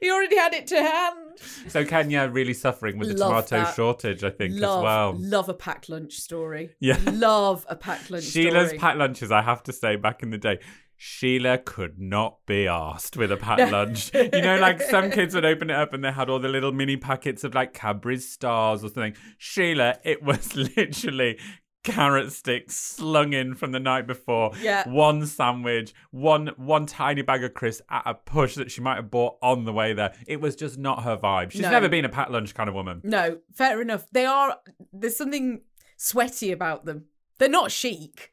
he 0.00 0.10
already 0.10 0.36
had 0.36 0.54
it 0.54 0.66
to 0.68 0.76
hand. 0.82 1.38
so 1.68 1.84
kenya 1.84 2.28
really 2.32 2.54
suffering 2.54 2.98
with 2.98 3.08
the 3.08 3.14
Love 3.16 3.46
tomato 3.46 3.64
that. 3.66 3.74
shortage 3.76 4.24
i 4.24 4.30
think 4.30 4.54
love, 4.58 4.78
as 4.78 4.82
well 4.82 5.14
love 5.18 5.48
a 5.48 5.54
packed 5.54 5.88
lunch 5.88 6.14
story. 6.14 6.74
Yeah. 6.80 6.98
love 7.12 7.64
a 7.68 7.76
packed 7.76 8.10
lunch 8.10 8.24
Sheila's 8.24 8.68
story. 8.68 8.78
packed 8.78 8.98
lunches, 8.98 9.30
I 9.30 9.42
have 9.42 9.62
to 9.64 9.72
say, 9.72 9.94
back 9.96 10.22
in 10.24 10.30
the 10.30 10.38
day, 10.38 10.58
Sheila 11.00 11.58
could 11.58 11.98
not 12.00 12.38
be 12.44 12.66
asked 12.66 13.16
with 13.16 13.30
a 13.30 13.36
packed 13.46 13.70
lunch. 13.70 14.12
You 14.12 14.42
know, 14.42 14.58
like 14.58 14.82
some 14.82 15.10
kids 15.12 15.32
would 15.34 15.44
open 15.44 15.70
it 15.70 15.76
up 15.76 15.92
and 15.94 16.04
they 16.04 16.10
had 16.10 16.28
all 16.28 16.40
the 16.40 16.48
little 16.48 16.72
mini 16.72 16.96
packets 16.96 17.44
of 17.44 17.54
like 17.54 17.72
Cadbury's 17.72 18.28
stars 18.28 18.82
or 18.82 18.88
something. 18.88 19.14
Sheila, 19.38 19.98
it 20.04 20.22
was 20.24 20.56
literally 20.76 21.38
carrot 21.84 22.32
sticks 22.32 22.74
slung 22.74 23.32
in 23.32 23.54
from 23.54 23.70
the 23.70 23.78
night 23.78 24.08
before. 24.08 24.50
Yeah. 24.60 24.88
One 24.88 25.24
sandwich, 25.24 25.94
one 26.10 26.48
one 26.56 26.84
tiny 26.86 27.22
bag 27.22 27.44
of 27.44 27.54
crisps 27.54 27.86
at 27.88 28.02
a 28.04 28.14
push 28.14 28.56
that 28.56 28.70
she 28.72 28.80
might 28.80 28.96
have 28.96 29.10
bought 29.10 29.36
on 29.40 29.64
the 29.64 29.72
way 29.72 29.92
there. 29.94 30.12
It 30.26 30.40
was 30.40 30.56
just 30.56 30.78
not 30.78 31.04
her 31.04 31.16
vibe. 31.16 31.52
She's 31.52 31.62
No. 31.62 31.70
never 31.70 31.88
been 31.88 32.04
a 32.04 32.08
packed 32.10 32.32
lunch 32.32 32.54
kind 32.54 32.68
of 32.68 32.74
woman. 32.74 33.00
No, 33.04 33.38
fair 33.54 33.80
enough. 33.80 34.04
They 34.10 34.26
are. 34.26 34.56
There's 34.92 35.16
something 35.16 35.60
sweaty 35.96 36.50
about 36.50 36.84
them. 36.86 37.04
They're 37.38 37.48
not 37.48 37.70
chic. 37.70 38.32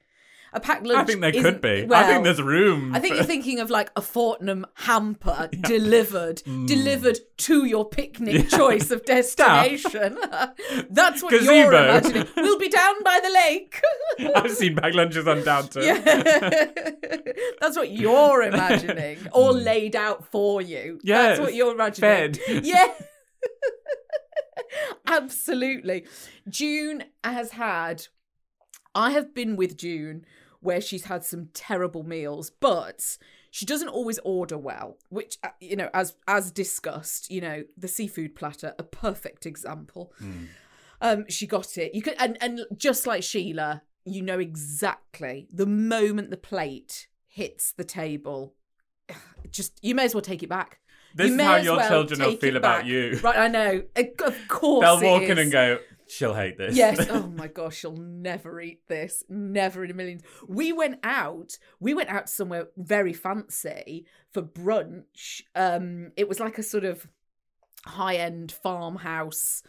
A 0.55 0.59
packed 0.61 0.85
lunch. 0.85 0.97
I 0.97 1.03
think 1.03 1.19
there 1.19 1.31
could 1.33 1.59
be. 1.59 1.85
I 1.91 2.05
think 2.05 2.23
there's 2.23 2.41
room. 2.41 2.95
I 2.95 2.99
think 2.99 3.11
for- 3.11 3.17
you're 3.17 3.25
thinking 3.25 3.59
of 3.59 3.69
like 3.69 3.91
a 3.97 4.01
Fortnum 4.01 4.65
hamper 4.75 5.49
delivered, 5.61 6.39
hmm. 6.39 6.65
delivered 6.65 7.19
to 7.39 7.65
your 7.65 7.83
picnic 7.83 8.49
choice 8.49 8.89
of 8.89 9.03
destination. 9.05 10.17
That's 10.89 11.21
what 11.21 11.33
you're 11.43 11.73
imagining. 11.73 12.27
We'll 12.37 12.57
be 12.57 12.69
down 12.69 13.03
by 13.03 13.19
the 13.21 13.29
lake. 13.29 13.81
I've 14.33 14.51
seen 14.51 14.75
bag 14.75 14.95
lunches 14.95 15.27
on 15.27 15.43
Downton. 15.43 15.83
Yeah. 15.83 15.99
That's 17.59 17.75
what 17.75 17.91
you're 17.91 18.41
imagining, 18.43 19.17
or 19.33 19.51
hmm. 19.51 19.59
laid 19.59 19.95
out 19.95 20.25
for 20.31 20.61
you. 20.61 20.99
That's 21.03 21.39
what 21.39 21.53
you're 21.53 21.73
imagining. 21.73 22.33
fed. 22.33 22.63
Yeah. 22.65 22.93
Absolutely. 25.07 26.05
June 26.49 27.03
has 27.23 27.51
had, 27.51 28.07
I 28.93 29.11
have 29.11 29.33
been 29.33 29.55
with 29.55 29.77
June 29.77 30.25
where 30.65 30.81
she's 30.81 31.05
had 31.05 31.23
some 31.23 31.49
terrible 31.53 32.03
meals, 32.03 32.51
but 32.59 33.17
she 33.51 33.65
doesn't 33.65 33.87
always 33.87 34.19
order 34.25 34.57
well, 34.57 34.97
which, 35.09 35.37
uh, 35.43 35.49
you 35.61 35.75
know, 35.77 35.89
as 35.93 36.15
as 36.27 36.51
discussed, 36.51 37.31
you 37.31 37.39
know, 37.39 37.63
the 37.77 37.87
seafood 37.87 38.35
platter, 38.35 38.73
a 38.77 38.83
perfect 38.83 39.45
example. 39.45 40.11
Um, 41.01 41.25
she 41.29 41.45
got 41.47 41.77
it. 41.77 41.93
You 41.95 42.01
could, 42.01 42.15
and 42.19 42.37
and 42.41 42.61
just 42.75 43.05
like 43.07 43.23
Sheila, 43.23 43.83
you 44.05 44.21
know 44.21 44.39
exactly 44.39 45.47
the 45.51 45.65
moment 45.65 46.29
the 46.31 46.37
plate 46.37 47.07
hits 47.27 47.71
the 47.71 47.83
table. 47.83 48.55
Just 49.51 49.79
you 49.81 49.93
may 49.95 50.05
as 50.05 50.13
well 50.15 50.21
take 50.21 50.43
it 50.43 50.49
back. 50.49 50.79
This 51.13 51.29
You 51.29 51.35
is 51.35 51.41
how 51.41 51.55
your 51.57 51.77
well 51.77 51.89
children 51.89 52.19
will 52.19 52.37
feel 52.37 52.57
about 52.57 52.81
back. 52.81 52.85
you. 52.87 53.19
Right, 53.23 53.37
I 53.37 53.47
know. 53.47 53.83
Of 53.95 54.47
course, 54.47 54.83
They'll 54.85 55.01
walk 55.01 55.23
in 55.23 55.37
and 55.37 55.51
go, 55.51 55.77
she'll 56.07 56.33
hate 56.33 56.57
this. 56.57 56.75
Yes. 56.75 57.07
Oh 57.09 57.27
my 57.27 57.47
gosh, 57.47 57.77
she'll 57.77 57.95
never 57.95 58.59
eat 58.61 58.87
this. 58.87 59.23
Never 59.29 59.83
in 59.83 59.91
a 59.91 59.93
million. 59.93 60.21
We 60.47 60.73
went 60.73 60.99
out. 61.03 61.57
We 61.79 61.93
went 61.93 62.09
out 62.09 62.29
somewhere 62.29 62.67
very 62.77 63.13
fancy 63.13 64.05
for 64.31 64.41
brunch. 64.41 65.41
Um, 65.55 66.11
it 66.17 66.27
was 66.27 66.39
like 66.39 66.57
a 66.57 66.63
sort 66.63 66.83
of 66.83 67.07
high-end 67.85 68.51
farmhouse 68.51 69.63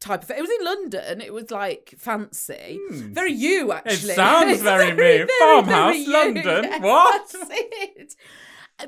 type 0.00 0.22
of. 0.22 0.30
It 0.30 0.40
was 0.40 0.50
in 0.50 0.64
London. 0.64 1.20
It 1.20 1.32
was 1.32 1.50
like 1.50 1.94
fancy. 1.98 2.78
Very 2.90 3.32
you 3.32 3.72
actually. 3.72 4.14
Hmm. 4.14 4.16
sounds 4.16 4.62
very 4.62 4.92
me. 4.92 5.26
Farmhouse, 5.38 5.96
you. 5.96 6.12
London. 6.12 6.82
What? 6.82 7.28
That's 7.32 7.50
it. 7.50 8.14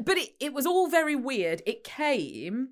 But 0.04 0.18
it, 0.18 0.30
it 0.38 0.52
was 0.52 0.66
all 0.66 0.88
very 0.88 1.16
weird. 1.16 1.62
It 1.66 1.82
came 1.84 2.70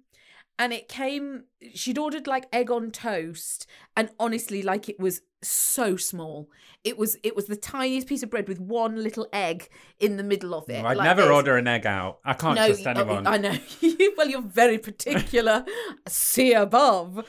and 0.59 0.72
it 0.72 0.88
came 0.88 1.44
she'd 1.74 1.98
ordered 1.98 2.26
like 2.26 2.46
egg 2.52 2.70
on 2.70 2.90
toast 2.90 3.66
and 3.96 4.11
honestly 4.18 4.62
like 4.62 4.88
it 4.88 4.98
was 4.98 5.22
so 5.40 5.96
small 5.96 6.50
it 6.82 6.98
was 6.98 7.16
it 7.22 7.36
was 7.36 7.46
the 7.46 7.56
tiniest 7.56 8.09
piece 8.09 8.22
of 8.22 8.30
bread 8.30 8.48
with 8.48 8.59
one 8.59 9.02
little 9.02 9.28
egg 9.32 9.68
in 10.00 10.16
the 10.16 10.22
middle 10.22 10.54
of 10.54 10.68
it 10.68 10.84
I'd 10.84 10.96
like 10.96 11.04
never 11.04 11.32
order 11.32 11.56
an 11.56 11.68
egg 11.68 11.86
out. 11.86 12.18
I 12.24 12.34
can't 12.34 12.56
trust 12.56 12.86
oh, 12.86 12.90
anyone. 12.90 13.26
I 13.26 13.36
know. 13.36 13.56
well, 14.16 14.28
you're 14.28 14.42
very 14.42 14.78
particular. 14.78 15.64
See 16.06 16.52
above. 16.52 17.24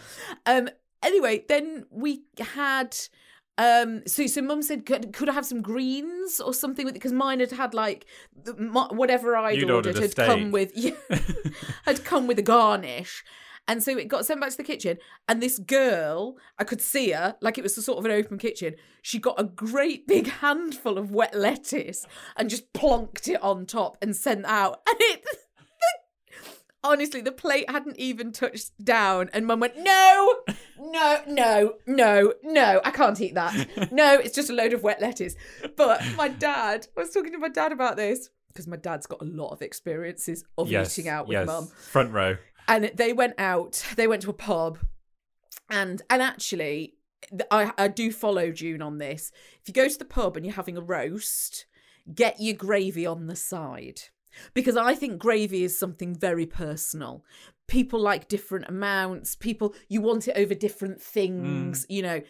Um. 0.45 0.69
Anyway, 1.01 1.45
then 1.47 1.85
we 1.89 2.23
had. 2.39 2.97
Um. 3.59 4.03
So, 4.07 4.25
so 4.25 4.41
Mum 4.41 4.61
said, 4.61 4.85
could, 4.85 5.11
could 5.11 5.27
I 5.27 5.33
have 5.33 5.45
some 5.45 5.61
greens 5.61 6.39
or 6.39 6.53
something 6.53 6.85
with 6.85 6.95
it? 6.95 6.99
Because 6.99 7.11
mine 7.11 7.41
had 7.41 7.51
had 7.51 7.73
like 7.73 8.05
the, 8.41 8.55
my, 8.55 8.87
whatever 8.89 9.35
I'd 9.35 9.57
You'd 9.57 9.69
ordered, 9.69 9.97
ordered 9.97 10.15
had 10.17 10.27
come 10.27 10.51
with 10.51 10.71
yeah, 10.75 10.91
had 11.85 12.05
come 12.05 12.25
with 12.25 12.39
a 12.39 12.43
garnish. 12.43 13.23
And 13.67 13.83
so 13.83 13.95
it 13.97 14.07
got 14.07 14.25
sent 14.25 14.41
back 14.41 14.49
to 14.49 14.57
the 14.57 14.63
kitchen, 14.63 14.97
and 15.27 15.43
this 15.43 15.59
girl, 15.59 16.37
I 16.57 16.63
could 16.63 16.81
see 16.81 17.11
her, 17.11 17.35
like 17.39 17.59
it 17.59 17.63
was 17.63 17.77
a 17.77 17.83
sort 17.83 17.99
of 17.99 18.05
an 18.05 18.11
open 18.11 18.39
kitchen. 18.39 18.75
She 19.03 19.19
got 19.19 19.39
a 19.39 19.43
great 19.43 20.07
big 20.07 20.27
handful 20.27 20.97
of 20.97 21.11
wet 21.11 21.35
lettuce 21.35 22.07
and 22.35 22.49
just 22.49 22.71
plonked 22.73 23.27
it 23.27 23.43
on 23.43 23.67
top 23.67 23.97
and 24.01 24.15
sent 24.15 24.45
out. 24.45 24.81
And 24.87 24.97
it, 25.01 25.23
honestly, 26.83 27.21
the 27.21 27.31
plate 27.31 27.69
hadn't 27.69 27.97
even 27.97 28.31
touched 28.31 28.71
down. 28.83 29.29
And 29.33 29.45
mum 29.45 29.59
went, 29.59 29.77
No, 29.77 30.35
no, 30.79 31.21
no, 31.27 31.73
no, 31.85 32.33
no, 32.43 32.81
I 32.83 32.91
can't 32.91 33.19
eat 33.21 33.35
that. 33.35 33.67
No, 33.91 34.15
it's 34.15 34.35
just 34.35 34.49
a 34.49 34.53
load 34.53 34.73
of 34.73 34.83
wet 34.83 35.01
lettuce. 35.01 35.35
But 35.75 36.01
my 36.15 36.27
dad, 36.27 36.87
I 36.95 37.01
was 37.01 37.11
talking 37.11 37.31
to 37.31 37.37
my 37.37 37.49
dad 37.49 37.71
about 37.71 37.97
this 37.97 38.29
because 38.49 38.67
my 38.67 38.75
dad's 38.75 39.05
got 39.05 39.21
a 39.21 39.25
lot 39.25 39.49
of 39.49 39.61
experiences 39.61 40.43
of 40.57 40.69
yes, 40.69 40.97
eating 40.97 41.09
out 41.09 41.27
with 41.27 41.37
yes. 41.37 41.47
mum 41.47 41.67
Front 41.67 42.11
row. 42.11 42.37
and 42.67 42.91
they 42.95 43.13
went 43.13 43.35
out 43.37 43.83
they 43.95 44.07
went 44.07 44.21
to 44.23 44.29
a 44.29 44.33
pub 44.33 44.79
and 45.69 46.01
and 46.09 46.21
actually 46.21 46.95
I, 47.51 47.71
I 47.77 47.87
do 47.87 48.11
follow 48.11 48.51
june 48.51 48.81
on 48.81 48.97
this 48.97 49.31
if 49.61 49.67
you 49.67 49.73
go 49.73 49.87
to 49.87 49.97
the 49.97 50.05
pub 50.05 50.35
and 50.35 50.45
you're 50.45 50.55
having 50.55 50.77
a 50.77 50.81
roast 50.81 51.65
get 52.13 52.41
your 52.41 52.55
gravy 52.55 53.05
on 53.05 53.27
the 53.27 53.35
side 53.35 54.01
because 54.53 54.77
i 54.77 54.93
think 54.95 55.17
gravy 55.17 55.63
is 55.63 55.77
something 55.77 56.15
very 56.15 56.45
personal. 56.45 57.23
People 57.67 57.99
like 57.99 58.27
different 58.27 58.65
amounts. 58.67 59.35
People 59.35 59.75
you 59.89 60.01
want 60.01 60.27
it 60.27 60.35
over 60.35 60.55
different 60.55 60.99
things 60.99 61.85
mm. 61.85 61.95
you 61.95 62.01
know. 62.01 62.21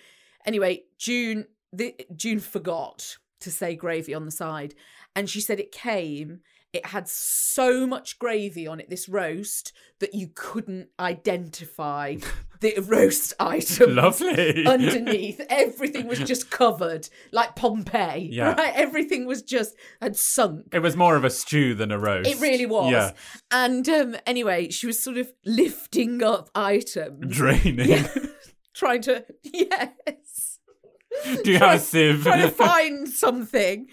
Anyway 0.45 0.83
june 0.97 1.45
the, 1.71 1.95
june 2.15 2.39
forgot 2.39 3.17
to 3.39 3.51
say 3.51 3.75
gravy 3.75 4.13
on 4.13 4.25
the 4.25 4.31
side 4.31 4.73
and 5.15 5.29
she 5.29 5.39
said 5.39 5.59
it 5.59 5.71
came 5.71 6.41
it 6.71 6.85
had 6.87 7.07
so 7.07 7.87
much 7.87 8.19
gravy 8.19 8.67
on 8.67 8.79
it 8.79 8.89
this 8.89 9.09
roast 9.09 9.73
that 9.99 10.13
you 10.13 10.29
couldn't 10.35 10.87
identify 10.99 12.15
the 12.61 12.75
roast 12.87 13.33
item 13.39 13.95
Lovely. 13.95 14.65
underneath 14.65 15.41
everything 15.49 16.07
was 16.07 16.19
just 16.19 16.51
covered 16.51 17.07
like 17.31 17.55
pompeii 17.55 18.29
Yeah. 18.31 18.53
right 18.53 18.73
everything 18.75 19.25
was 19.25 19.41
just 19.41 19.75
had 20.01 20.15
sunk 20.15 20.67
It 20.73 20.79
was 20.79 20.95
more 20.95 21.15
of 21.15 21.23
a 21.23 21.29
stew 21.29 21.73
than 21.73 21.91
a 21.91 21.97
roast. 21.97 22.29
it 22.29 22.39
really 22.39 22.65
was 22.65 22.91
Yeah. 22.91 23.11
and 23.51 23.87
um 23.89 24.15
anyway 24.27 24.69
she 24.69 24.87
was 24.87 25.01
sort 25.01 25.17
of 25.17 25.31
lifting 25.45 26.21
up 26.21 26.49
items 26.53 27.35
Draining. 27.35 28.05
trying 28.73 29.01
to 29.03 29.25
yes 29.43 30.59
Do 31.43 31.51
you 31.51 31.57
have 31.59 31.77
a 31.77 31.79
sieve? 31.79 32.23
trying 32.23 32.41
to 32.43 32.51
find 32.51 33.09
something. 33.09 33.87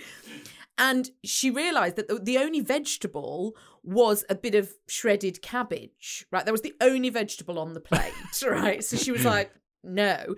And 0.78 1.10
she 1.24 1.50
realised 1.50 1.96
that 1.96 2.08
the, 2.08 2.16
the 2.16 2.38
only 2.38 2.60
vegetable 2.60 3.56
was 3.82 4.24
a 4.28 4.34
bit 4.34 4.54
of 4.54 4.74
shredded 4.88 5.40
cabbage, 5.40 6.26
right? 6.30 6.44
That 6.44 6.52
was 6.52 6.62
the 6.62 6.74
only 6.80 7.08
vegetable 7.08 7.58
on 7.58 7.72
the 7.72 7.80
plate, 7.80 8.12
right? 8.46 8.84
So 8.84 8.96
she 8.96 9.12
was 9.12 9.22
hmm. 9.22 9.28
like, 9.28 9.52
no. 9.82 10.34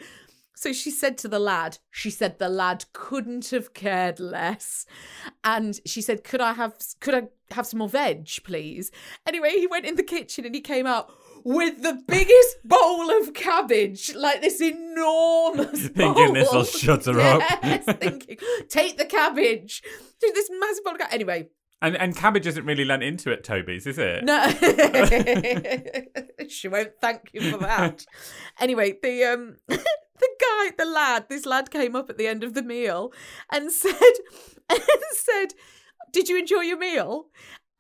So 0.59 0.73
she 0.73 0.91
said 0.91 1.17
to 1.19 1.29
the 1.29 1.39
lad, 1.39 1.79
she 1.89 2.11
said 2.11 2.39
the 2.39 2.49
lad 2.49 2.85
couldn't 2.93 3.51
have 3.51 3.75
cared 3.75 4.19
less. 4.19 4.87
And 5.45 5.79
she 5.87 6.03
said, 6.03 6.25
Could 6.25 6.41
I 6.41 6.53
have 6.55 6.77
could 6.99 7.15
I 7.15 7.29
have 7.53 7.65
some 7.65 7.79
more 7.79 7.89
veg, 7.89 8.29
please? 8.43 8.91
Anyway, 9.25 9.51
he 9.51 9.69
went 9.69 9.87
in 9.87 9.95
the 9.95 10.03
kitchen 10.03 10.45
and 10.45 10.55
he 10.55 10.61
came 10.61 10.85
out 10.85 11.13
with 11.45 11.83
the 11.83 12.01
biggest 12.07 12.57
bowl 12.65 13.11
of 13.21 13.35
cabbage, 13.35 14.15
like 14.15 14.41
this 14.43 14.61
enormous 14.61 15.89
Thinking 15.97 16.35
this'll 16.35 16.65
shut 16.65 17.05
her 17.07 17.21
up. 17.21 17.43
Yes, 17.63 17.85
thinking, 17.85 18.37
take 18.69 18.99
the 18.99 19.05
cabbage. 19.05 19.83
Dude, 20.21 20.35
this 20.35 20.51
massive 20.59 20.85
bowl 20.85 20.95
of 20.95 21.01
cabbage. 21.01 21.15
Anyway, 21.15 21.49
And 21.83 21.97
and 21.97 22.17
cabbage 22.17 22.47
isn't 22.47 22.65
really 22.65 22.85
lent 22.85 23.03
into 23.03 23.31
it, 23.31 23.45
Toby's, 23.45 23.87
is 23.87 23.99
it? 23.99 24.25
no, 24.25 24.47
she 26.49 26.69
won't 26.69 26.93
thank 27.01 27.31
you 27.33 27.51
for 27.53 27.59
that. 27.59 28.05
anyway, 28.61 28.95
the 29.03 29.25
um, 29.25 29.57
the 29.69 30.31
guy, 30.41 30.71
the 30.77 30.85
lad, 30.85 31.27
this 31.29 31.47
lad 31.47 31.71
came 31.71 31.95
up 31.95 32.11
at 32.11 32.19
the 32.19 32.27
end 32.27 32.43
of 32.43 32.55
the 32.55 32.63
meal 32.63 33.13
and 33.53 33.71
said, 33.71 33.93
and 34.71 34.81
said, 35.13 35.55
"Did 36.13 36.29
you 36.29 36.39
enjoy 36.39 36.61
your 36.63 36.79
meal?" 36.79 37.27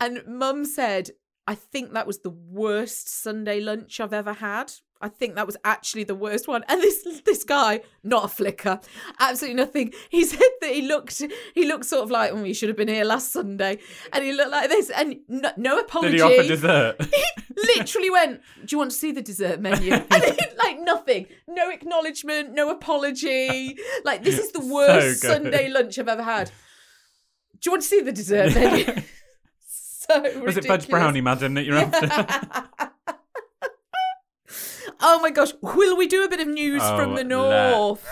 And 0.01 0.23
Mum 0.29 0.65
said, 0.65 1.11
"I 1.49 1.55
think 1.55 1.93
that 1.95 2.07
was 2.07 2.19
the 2.21 2.31
worst 2.31 3.09
Sunday 3.09 3.61
lunch 3.61 4.01
I've 4.01 4.13
ever 4.13 4.35
had." 4.35 4.73
I 5.01 5.09
think 5.09 5.37
that 5.37 5.47
was 5.47 5.57
actually 5.65 6.03
the 6.03 6.15
worst 6.17 6.49
one. 6.49 6.65
And 6.69 6.83
this 6.83 7.23
this 7.25 7.45
guy, 7.45 7.83
not 8.03 8.25
a 8.25 8.29
flicker, 8.29 8.81
absolutely 9.21 9.55
nothing. 9.55 9.93
He 10.11 10.25
said 10.33 10.51
that 10.61 10.71
he 10.71 10.83
looked 10.83 11.23
he 11.55 11.67
looked 11.67 11.87
sort 11.87 12.03
of 12.05 12.11
like, 12.11 12.33
oh, 12.33 12.45
you 12.45 12.55
should 12.55 12.69
have 12.69 12.77
been 12.77 12.89
here 12.89 13.05
last 13.05 13.33
Sunday, 13.33 13.79
and 14.13 14.25
he 14.25 14.33
looked 14.33 14.51
like 14.51 14.69
this, 14.69 14.91
and 14.91 15.17
no, 15.29 15.51
no 15.57 15.79
apology 15.79 16.19
Did 16.19 16.31
he 16.31 16.39
offer 16.39 16.49
dessert? 16.49 16.97
literally 17.77 18.11
went, 18.11 18.41
Do 18.65 18.75
you 18.75 18.79
want 18.79 18.91
to 18.91 18.97
see 18.97 19.13
the 19.13 19.23
dessert 19.23 19.61
menu? 19.61 19.93
And 20.11 20.25
it, 20.25 20.57
like 20.59 20.81
nothing. 20.81 21.27
No 21.47 21.71
acknowledgement, 21.71 22.53
no 22.53 22.71
apology. 22.71 23.77
Like, 24.05 24.23
this 24.23 24.39
is 24.39 24.53
the 24.53 24.61
worst 24.61 25.23
good. 25.23 25.31
Sunday 25.31 25.69
lunch 25.69 25.99
I've 25.99 26.09
ever 26.09 26.23
had. 26.23 26.51
Do 27.61 27.67
you 27.67 27.73
want 27.73 27.83
to 27.83 27.89
see 27.89 28.01
the 28.01 28.13
dessert 28.13 28.55
menu? 28.55 29.03
so 30.11 30.17
ridiculous. 30.17 30.47
Was 30.47 30.57
it 30.57 30.69
Budge 30.69 30.89
Brownie, 30.89 31.21
madam, 31.21 31.55
that 31.55 31.65
you're 31.65 31.77
after? 31.77 32.91
oh 35.01 35.21
my 35.21 35.31
gosh, 35.31 35.53
will 35.61 35.97
we 35.97 36.07
do 36.07 36.25
a 36.25 36.29
bit 36.29 36.41
of 36.41 36.49
news 36.49 36.83
oh, 36.85 36.97
from 36.97 37.15
the 37.15 37.25
north? 37.25 38.07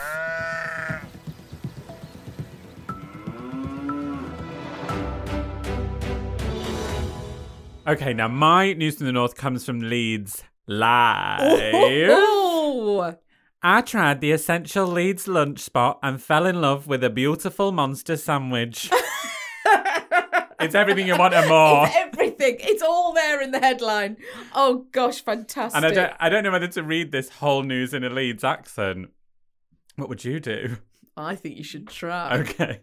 Okay, 7.86 8.12
now 8.12 8.26
my 8.26 8.72
news 8.72 8.96
from 8.96 9.06
the 9.06 9.12
north 9.12 9.36
comes 9.36 9.64
from 9.64 9.78
Leeds 9.78 10.42
Live. 10.66 11.40
I 13.62 13.80
tried 13.80 14.20
the 14.20 14.32
essential 14.32 14.86
Leeds 14.86 15.28
lunch 15.28 15.60
spot 15.60 16.00
and 16.02 16.20
fell 16.20 16.46
in 16.46 16.60
love 16.60 16.88
with 16.88 17.04
a 17.04 17.10
beautiful 17.10 17.70
monster 17.72 18.16
sandwich. 18.16 18.90
it's 20.60 20.74
everything 20.74 21.06
you 21.06 21.16
want 21.16 21.34
and 21.34 21.48
more. 21.48 21.86
it's 21.86 21.96
everything. 21.96 22.56
It's 22.60 22.82
all 22.82 23.12
there 23.12 23.40
in 23.42 23.50
the 23.50 23.58
headline. 23.60 24.16
Oh 24.54 24.86
gosh, 24.92 25.22
fantastic. 25.22 25.76
And 25.76 25.86
I 25.86 25.90
don't, 25.94 26.12
I 26.20 26.28
don't 26.28 26.44
know 26.44 26.50
whether 26.52 26.68
to 26.68 26.82
read 26.82 27.12
this 27.12 27.28
whole 27.28 27.62
news 27.62 27.92
in 27.94 28.04
a 28.04 28.10
Leeds 28.10 28.44
accent. 28.44 29.10
What 29.96 30.08
would 30.08 30.24
you 30.24 30.40
do? 30.40 30.78
I 31.16 31.34
think 31.34 31.56
you 31.56 31.64
should 31.64 31.88
try. 31.88 32.36
Okay. 32.38 32.80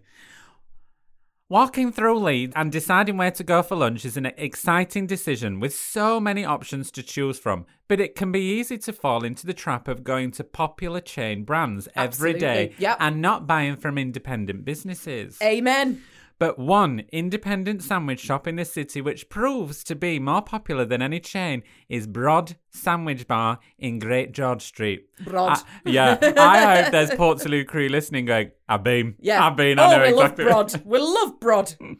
Walking 1.49 1.91
through 1.91 2.17
Leeds 2.17 2.53
and 2.55 2.71
deciding 2.71 3.15
where 3.17 3.29
to 3.29 3.43
go 3.43 3.61
for 3.61 3.75
lunch 3.75 4.05
is 4.05 4.17
an 4.17 4.25
exciting 4.37 5.05
decision 5.05 5.59
with 5.59 5.75
so 5.75 6.19
many 6.19 6.43
options 6.43 6.89
to 6.91 7.03
choose 7.03 7.37
from, 7.37 7.67
but 7.87 7.99
it 7.99 8.15
can 8.15 8.31
be 8.31 8.39
easy 8.39 8.77
to 8.79 8.93
fall 8.93 9.23
into 9.23 9.45
the 9.45 9.53
trap 9.53 9.87
of 9.87 10.03
going 10.03 10.31
to 10.31 10.43
popular 10.43 10.99
chain 10.99 11.43
brands 11.43 11.87
every 11.95 12.33
day 12.33 12.63
Absolutely. 12.69 12.75
Yep. 12.83 12.97
and 12.99 13.21
not 13.21 13.45
buying 13.45 13.75
from 13.75 13.99
independent 13.99 14.65
businesses. 14.65 15.37
Amen. 15.43 16.01
But 16.39 16.57
one 16.59 17.03
independent 17.11 17.83
sandwich 17.83 18.19
shop 18.19 18.47
in 18.47 18.55
the 18.57 18.65
city 18.65 19.01
which 19.01 19.29
proves 19.29 19.83
to 19.85 19.95
be 19.95 20.19
more 20.19 20.41
popular 20.41 20.83
than 20.83 21.01
any 21.01 21.19
chain 21.19 21.63
is 21.87 22.07
Broad 22.07 22.55
Sandwich 22.71 23.27
Bar 23.27 23.59
in 23.77 23.99
Great 23.99 24.33
George 24.33 24.61
Street. 24.63 25.05
Broad. 25.23 25.59
I- 25.59 25.63
yeah, 25.89 26.17
I 26.21 26.81
hope 26.83 26.91
there's 26.91 27.11
Portslade 27.11 27.67
crew 27.67 27.87
listening 27.87 28.25
going, 28.25 28.51
I've 28.67 28.83
been, 28.83 29.15
Yeah. 29.19 29.45
I've 29.45 29.55
been, 29.55 29.79
oh, 29.79 29.83
I 29.83 29.91
know 29.97 30.03
we 30.03 30.09
exactly. 30.09 30.45
love 30.45 30.71
Brod. 30.71 30.81
We 30.85 30.99
love 30.99 31.39
Brod. 31.39 31.75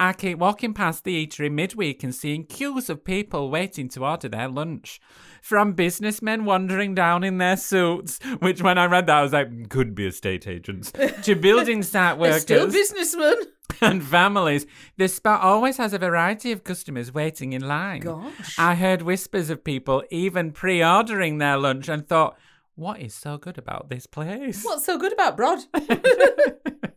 I 0.00 0.14
keep 0.14 0.38
walking 0.38 0.72
past 0.72 1.04
the 1.04 1.26
eatery 1.26 1.50
midweek 1.52 2.02
and 2.02 2.14
seeing 2.14 2.44
queues 2.44 2.88
of 2.88 3.04
people 3.04 3.50
waiting 3.50 3.88
to 3.90 4.04
order 4.04 4.28
their 4.28 4.48
lunch. 4.48 5.00
From 5.42 5.72
businessmen 5.72 6.44
wandering 6.44 6.94
down 6.94 7.24
in 7.24 7.38
their 7.38 7.56
suits, 7.56 8.18
which 8.38 8.62
when 8.62 8.78
I 8.78 8.86
read 8.86 9.06
that 9.08 9.16
I 9.18 9.22
was 9.22 9.32
like, 9.32 9.68
could 9.68 9.94
be 9.94 10.06
estate 10.06 10.46
agents, 10.46 10.92
to 11.22 11.34
building 11.34 11.82
site 11.82 12.18
They're 12.18 12.30
workers 12.30 12.42
still 12.42 12.70
businessmen. 12.70 13.34
and 13.80 14.04
families. 14.04 14.66
This 14.96 15.14
spot 15.14 15.40
always 15.40 15.76
has 15.76 15.92
a 15.92 15.98
variety 15.98 16.52
of 16.52 16.64
customers 16.64 17.12
waiting 17.12 17.52
in 17.52 17.66
line. 17.66 18.00
Gosh. 18.00 18.58
I 18.58 18.74
heard 18.74 19.02
whispers 19.02 19.50
of 19.50 19.64
people 19.64 20.02
even 20.10 20.52
pre 20.52 20.82
ordering 20.82 21.38
their 21.38 21.56
lunch 21.56 21.88
and 21.88 22.06
thought, 22.06 22.36
what 22.74 23.00
is 23.00 23.14
so 23.14 23.38
good 23.38 23.58
about 23.58 23.90
this 23.90 24.06
place? 24.06 24.64
What's 24.64 24.86
so 24.86 24.98
good 24.98 25.12
about 25.12 25.36
Brod? 25.36 25.60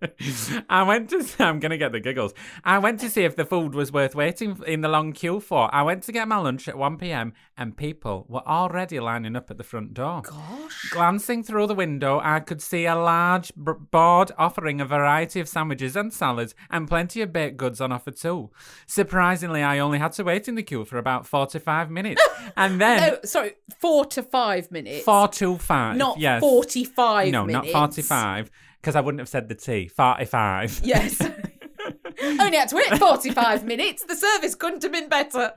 I 0.70 0.84
went 0.84 1.10
to. 1.10 1.26
I'm 1.40 1.60
gonna 1.60 1.78
get 1.78 1.92
the 1.92 2.00
giggles. 2.00 2.34
I 2.64 2.78
went 2.80 3.00
to 3.02 3.10
see 3.10 3.24
if 3.24 3.36
the 3.36 3.46
food 3.46 3.74
was 3.76 3.92
worth 3.92 4.16
waiting 4.16 4.60
in 4.68 4.82
the 4.82 4.88
long 4.90 5.14
queue 5.14 5.40
for. 5.40 5.74
I 5.74 5.82
went 5.84 6.04
to 6.04 6.12
get 6.12 6.28
my 6.28 6.38
lunch 6.38 6.68
at 6.68 6.78
1 6.78 6.98
p.m. 6.98 7.34
and 7.58 7.76
people 7.78 8.26
were 8.30 8.46
already 8.48 9.00
lining 9.00 9.36
up 9.36 9.50
at 9.52 9.58
the 9.58 9.64
front 9.64 9.94
door. 9.94 10.22
Gosh. 10.24 10.90
Glancing 10.92 11.44
through 11.44 11.68
the 11.68 11.76
window, 11.76 12.20
I 12.24 12.40
could 12.40 12.62
see 12.62 12.86
a 12.86 12.96
large 12.96 13.52
b- 13.56 13.72
board 13.92 14.32
offering 14.38 14.82
a 14.82 14.86
variety 14.86 15.40
of 15.40 15.48
sandwiches 15.48 15.96
and 15.96 16.14
salads 16.14 16.56
and 16.70 16.88
plenty 16.88 17.22
of 17.22 17.32
baked 17.34 17.58
goods 17.58 17.80
on 17.82 17.92
offer 17.92 18.12
too. 18.12 18.52
Surprisingly, 18.88 19.62
I 19.64 19.80
only 19.80 20.00
had 20.00 20.14
to 20.14 20.24
wait 20.24 20.48
in 20.48 20.56
the 20.56 20.64
queue 20.64 20.86
for 20.86 20.98
about 20.98 21.26
45 21.28 21.90
minutes. 21.92 22.22
and 22.58 22.80
then 22.80 23.24
sorry, 23.26 23.54
four 23.80 24.06
to 24.06 24.24
five 24.24 24.72
minutes. 24.72 25.04
four 25.06 25.28
to 25.30 25.58
five. 25.58 25.98
Not 25.98 26.20
yes. 26.20 26.40
45 26.40 27.32
No, 27.32 27.46
minutes. 27.46 27.74
not 27.74 27.90
45, 27.90 28.52
because 28.86 28.96
I 28.96 29.02
wouldn't 29.02 29.20
have 29.20 29.28
said 29.28 29.50
the 29.50 29.56
T. 29.56 29.88
45. 29.88 30.82
Yes. 30.84 31.20
Only 32.22 32.56
had 32.58 32.70
to 32.70 32.76
wait 32.76 33.00
45 33.00 33.66
minutes. 33.66 34.04
The 34.04 34.16
service 34.16 34.54
couldn't 34.54 34.84
have 34.84 34.92
been 34.92 35.10
better. 35.10 35.54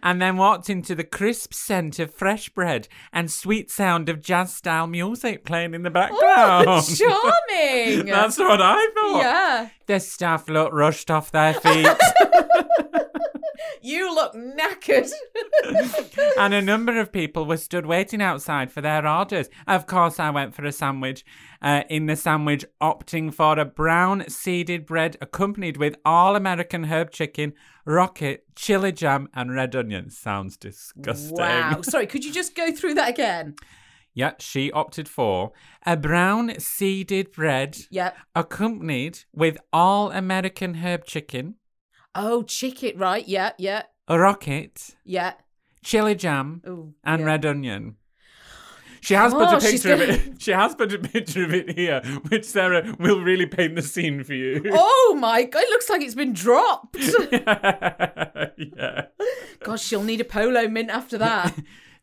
and 0.00 0.22
then 0.22 0.36
walked 0.36 0.70
into 0.70 0.94
the 0.94 1.02
crisp 1.02 1.52
scent 1.52 1.98
of 1.98 2.14
fresh 2.14 2.50
bread 2.50 2.86
and 3.12 3.32
sweet 3.32 3.72
sound 3.72 4.08
of 4.08 4.20
jazz 4.20 4.54
style 4.54 4.86
music 4.86 5.44
playing 5.44 5.74
in 5.74 5.82
the 5.82 5.90
background. 5.90 6.66
Oh, 6.68 6.80
charming. 6.80 8.06
That's 8.06 8.38
what 8.38 8.62
I 8.62 8.88
thought. 8.94 9.18
yeah. 9.22 9.68
The 9.86 9.98
staff 9.98 10.48
looked 10.48 10.72
rushed 10.72 11.10
off 11.10 11.32
their 11.32 11.54
feet, 11.54 11.88
You 13.82 14.14
look 14.14 14.34
knackered. 14.34 15.10
and 16.38 16.54
a 16.54 16.62
number 16.62 16.98
of 16.98 17.12
people 17.12 17.44
were 17.46 17.56
stood 17.56 17.86
waiting 17.86 18.20
outside 18.22 18.70
for 18.72 18.80
their 18.80 19.06
orders. 19.06 19.48
Of 19.66 19.86
course, 19.86 20.18
I 20.18 20.30
went 20.30 20.54
for 20.54 20.64
a 20.64 20.72
sandwich. 20.72 21.24
Uh, 21.60 21.82
in 21.90 22.06
the 22.06 22.16
sandwich, 22.16 22.64
opting 22.80 23.32
for 23.34 23.58
a 23.58 23.64
brown 23.64 24.28
seeded 24.28 24.86
bread 24.86 25.16
accompanied 25.20 25.76
with 25.76 25.96
all 26.04 26.36
American 26.36 26.84
herb 26.84 27.10
chicken, 27.10 27.52
rocket, 27.84 28.44
chili 28.54 28.92
jam, 28.92 29.28
and 29.34 29.52
red 29.54 29.74
onion. 29.74 30.10
Sounds 30.10 30.56
disgusting. 30.56 31.36
wow. 31.36 31.80
Sorry, 31.82 32.06
could 32.06 32.24
you 32.24 32.32
just 32.32 32.54
go 32.54 32.70
through 32.72 32.94
that 32.94 33.08
again? 33.08 33.56
Yeah, 34.14 34.32
she 34.40 34.72
opted 34.72 35.08
for 35.08 35.52
a 35.86 35.96
brown 35.96 36.58
seeded 36.58 37.30
bread 37.30 37.78
Yep. 37.90 38.16
accompanied 38.34 39.20
with 39.32 39.58
all 39.72 40.10
American 40.10 40.74
herb 40.76 41.04
chicken, 41.04 41.54
Oh, 42.14 42.42
chicken. 42.42 42.98
Right. 42.98 43.26
Yeah. 43.28 43.52
Yeah. 43.58 43.82
a 44.08 44.18
rocket, 44.18 44.94
Yeah. 45.04 45.32
chili 45.84 46.14
jam, 46.14 46.62
Oh, 46.66 46.94
and 47.04 47.20
yeah. 47.20 47.26
red 47.26 47.44
onion. 47.46 47.96
She 49.00 49.14
has 49.14 49.32
put 49.32 49.42
a 49.42 49.56
Oh, 49.56 49.60
she's 49.60 49.82
picture 49.84 49.92
of 49.94 50.00
it. 50.00 50.32
She 50.42 50.50
has 50.50 50.74
put 50.74 50.92
a 50.92 50.98
picture 50.98 51.44
of 51.44 51.54
it 51.54 51.76
here, 51.78 52.00
which 52.28 52.44
Sarah 52.44 52.96
will 52.98 53.20
really 53.20 53.46
paint 53.46 53.76
the 53.76 53.82
scene 53.82 54.24
for 54.24 54.34
you. 54.34 54.62
Oh 54.72 55.16
my 55.20 55.44
god, 55.44 55.62
it 55.62 55.70
looks 55.70 55.88
like 55.88 56.02
it's 56.02 56.14
been 56.16 56.32
dropped. 56.32 56.96
yeah. 58.56 59.06
Gosh, 59.62 59.84
she'll 59.84 60.02
need 60.02 60.20
a 60.20 60.24
polo 60.24 60.68
mint 60.68 60.90
after 60.90 61.18
that. 61.18 61.54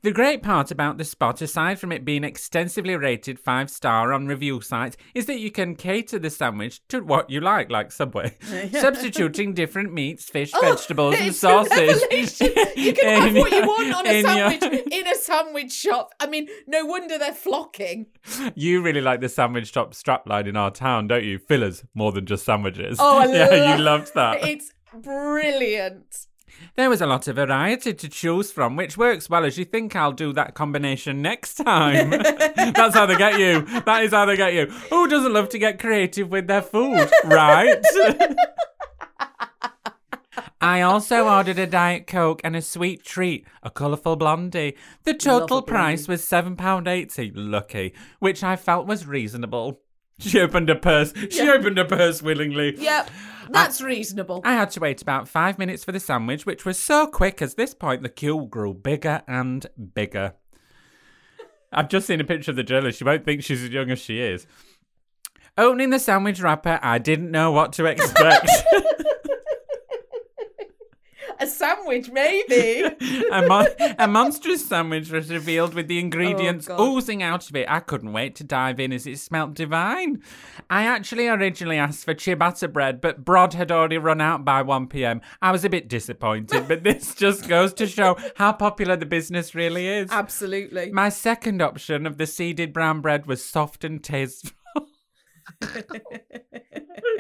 The 0.02 0.12
great 0.12 0.44
part 0.44 0.70
about 0.70 0.98
the 0.98 1.04
spot, 1.04 1.42
aside 1.42 1.80
from 1.80 1.92
it 1.92 2.06
being 2.06 2.24
extensively 2.24 2.96
rated 2.96 3.40
five 3.40 3.70
star 3.72 4.14
on 4.14 4.28
review 4.28 4.62
sites, 4.62 4.98
is 5.16 5.26
that 5.26 5.40
you 5.40 5.50
can 5.50 5.76
cater 5.76 6.20
the 6.20 6.30
sandwich 6.30 6.88
to 6.90 7.00
what 7.02 7.30
you 7.30 7.42
like, 7.42 7.72
like 7.72 7.92
Subway, 7.92 8.38
substituting 8.72 9.54
different 9.54 9.94
meats, 9.94 10.26
fish, 10.30 10.52
oh, 10.54 10.60
vegetables, 10.62 11.16
and 11.18 11.30
Oh, 11.30 11.32
sauces. 11.32 12.04
You 12.76 12.94
can 12.94 13.22
have 13.22 13.36
what 13.36 13.52
you 13.52 13.62
want 13.66 13.94
on 13.96 14.06
a 14.08 14.12
in 14.12 14.26
your- 14.26 14.52
sandwich 14.60 14.84
in 14.92 15.08
a 15.08 15.16
sandwich 15.16 15.72
shop. 15.72 16.14
I 16.20 16.28
mean, 16.28 16.48
no 16.68 16.86
wonder 16.86 17.18
they're 17.18 17.34
flocking. 17.34 18.06
You 18.54 18.82
really 18.82 19.02
like 19.02 19.22
the 19.22 19.30
sandwich 19.30 19.72
shop 19.74 19.94
strapline 19.94 20.48
in 20.48 20.56
our 20.56 20.70
town, 20.72 21.08
don't 21.08 21.24
you? 21.24 21.40
Fillers 21.40 21.84
more 21.96 22.12
than 22.12 22.26
just 22.28 22.46
sandwiches. 22.46 22.98
Oh, 23.00 23.18
I 23.20 23.26
yeah, 23.34 23.46
love- 23.48 23.80
you 23.80 23.84
loved 23.84 24.14
that. 24.14 24.48
It's 24.48 24.72
brilliant. 24.94 26.28
There 26.76 26.90
was 26.90 27.02
a 27.02 27.06
lot 27.06 27.28
of 27.28 27.36
variety 27.36 27.94
to 27.94 28.10
choose 28.10 28.52
from, 28.52 28.76
which 28.76 28.98
works 28.98 29.30
well 29.30 29.46
as 29.46 29.58
you 29.58 29.66
think 29.66 29.96
I'll 29.96 30.12
do 30.12 30.34
that 30.34 30.54
combination 30.54 31.22
next 31.22 31.56
time. 31.56 32.10
That's 32.56 32.96
how 32.96 33.06
they 33.06 33.18
get 33.18 33.40
you. 33.40 33.62
That 33.82 34.04
is 34.04 34.12
how 34.12 34.26
they 34.26 34.38
get 34.38 34.54
you. 34.54 34.68
Who 34.90 35.08
doesn't 35.08 35.34
love 35.34 35.50
to 35.50 35.58
get 35.58 35.80
creative 35.80 36.30
with 36.30 36.48
their 36.48 36.62
food, 36.62 37.10
right? 37.26 37.84
I 40.62 40.82
also 40.82 41.28
ordered 41.28 41.60
a 41.60 41.68
Diet 41.68 42.08
Coke 42.08 42.42
and 42.44 42.56
a 42.56 42.62
sweet 42.62 43.04
treat, 43.04 43.46
a 43.62 43.70
colourful 43.70 44.16
blondie. 44.16 44.76
The 45.04 45.14
total 45.14 45.62
price 45.62 46.08
was 46.08 46.24
£7.80, 46.24 47.34
lucky, 47.36 47.94
which 48.20 48.44
I 48.44 48.56
felt 48.56 48.88
was 48.88 49.06
reasonable. 49.06 49.82
She 50.20 50.40
opened 50.40 50.70
her 50.70 50.76
purse. 50.76 51.14
She 51.30 51.50
opened 51.50 51.78
her 51.78 51.86
purse 51.86 52.22
willingly. 52.22 52.76
Yep, 52.78 53.10
that's 53.50 53.82
reasonable. 53.82 54.42
I 54.44 54.54
had 54.54 54.72
to 54.72 54.80
wait 54.80 55.02
about 55.02 55.28
five 55.28 55.60
minutes 55.60 55.84
for 55.84 55.92
the 55.92 56.00
sandwich, 56.00 56.46
which 56.46 56.66
was 56.66 56.80
so 56.80 57.08
quick 57.08 57.42
as 57.42 57.56
this 57.56 57.74
point 57.74 58.02
the 58.02 58.10
queue 58.10 58.48
grew 58.50 58.74
bigger 58.74 59.24
and 59.28 59.66
bigger. 59.94 60.34
I've 61.72 61.90
just 61.90 62.08
seen 62.08 62.22
a 62.22 62.24
picture 62.24 62.52
of 62.52 62.58
the 62.58 62.64
journalist. 62.64 63.00
She 63.00 63.04
won't 63.04 63.26
think 63.26 63.44
she's 63.44 63.64
as 63.64 63.70
young 63.70 63.92
as 63.92 64.00
she 64.00 64.22
is. 64.22 64.48
Opening 65.58 65.90
the 65.90 66.00
sandwich 66.00 66.42
wrapper, 66.42 66.80
I 66.82 66.98
didn't 66.98 67.32
know 67.32 67.52
what 67.52 67.74
to 67.74 67.86
expect. 67.86 68.50
A 71.40 71.48
sandwich, 71.48 72.10
maybe. 72.12 72.84
a, 73.32 73.46
mon- 73.46 73.68
a 74.00 74.08
monstrous 74.08 74.66
sandwich 74.66 75.12
was 75.12 75.30
revealed 75.30 75.74
with 75.74 75.88
the 75.88 75.98
oh, 75.98 76.00
ingredients 76.00 76.68
God. 76.68 76.80
oozing 76.80 77.22
out 77.22 77.50
of 77.50 77.56
it. 77.56 77.70
I 77.70 77.82
couldn't 77.82 78.14
wait 78.14 78.36
to 78.36 78.44
dive 78.44 78.80
in 78.80 78.94
as 78.94 79.06
it 79.06 79.20
smelt 79.20 79.54
divine. 79.54 80.22
I 80.70 80.84
actually 80.84 81.28
originally 81.28 81.78
asked 81.78 82.06
for 82.06 82.14
ciabatta 82.14 82.72
bread, 82.72 83.02
but 83.02 83.26
Brod 83.26 83.54
had 83.54 83.72
already 83.72 83.98
run 83.98 84.22
out 84.22 84.46
by 84.46 84.62
1 84.62 84.88
pm. 84.88 85.22
I 85.42 85.52
was 85.52 85.66
a 85.66 85.70
bit 85.70 85.90
disappointed, 85.90 86.68
but 86.68 86.84
this 86.86 87.16
just 87.16 87.50
goes 87.50 87.74
to 87.76 87.88
show 87.88 88.18
how 88.36 88.54
popular 88.54 88.96
the 88.96 89.06
business 89.06 89.54
really 89.54 89.88
is. 89.88 90.12
Absolutely. 90.12 90.92
My 90.92 91.10
second 91.10 91.62
option 91.62 92.06
of 92.06 92.18
the 92.18 92.28
seeded 92.28 92.72
brown 92.72 93.02
bread 93.02 93.26
was 93.26 93.44
soft 93.44 93.84
and 93.84 94.02
tasteful. 94.02 94.52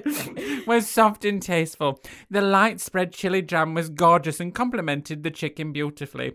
was 0.67 0.89
soft 0.89 1.25
and 1.25 1.41
tasteful. 1.41 2.01
The 2.29 2.41
light 2.41 2.79
spread 2.79 3.11
chili 3.11 3.41
jam 3.41 3.73
was 3.73 3.89
gorgeous 3.89 4.39
and 4.39 4.53
complemented 4.53 5.23
the 5.23 5.31
chicken 5.31 5.71
beautifully. 5.73 6.33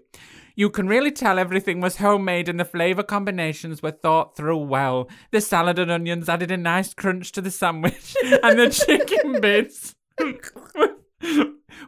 You 0.56 0.68
can 0.70 0.88
really 0.88 1.12
tell 1.12 1.38
everything 1.38 1.80
was 1.80 1.96
homemade 1.96 2.48
and 2.48 2.60
the 2.60 2.64
flavour 2.64 3.02
combinations 3.02 3.82
were 3.82 3.92
thought 3.92 4.36
through 4.36 4.58
well. 4.58 5.08
The 5.30 5.40
salad 5.40 5.78
and 5.78 5.90
onions 5.90 6.28
added 6.28 6.50
a 6.50 6.56
nice 6.56 6.92
crunch 6.92 7.32
to 7.32 7.40
the 7.40 7.50
sandwich, 7.50 8.14
and 8.42 8.58
the 8.58 8.70
chicken 8.70 9.40
bits 9.40 9.94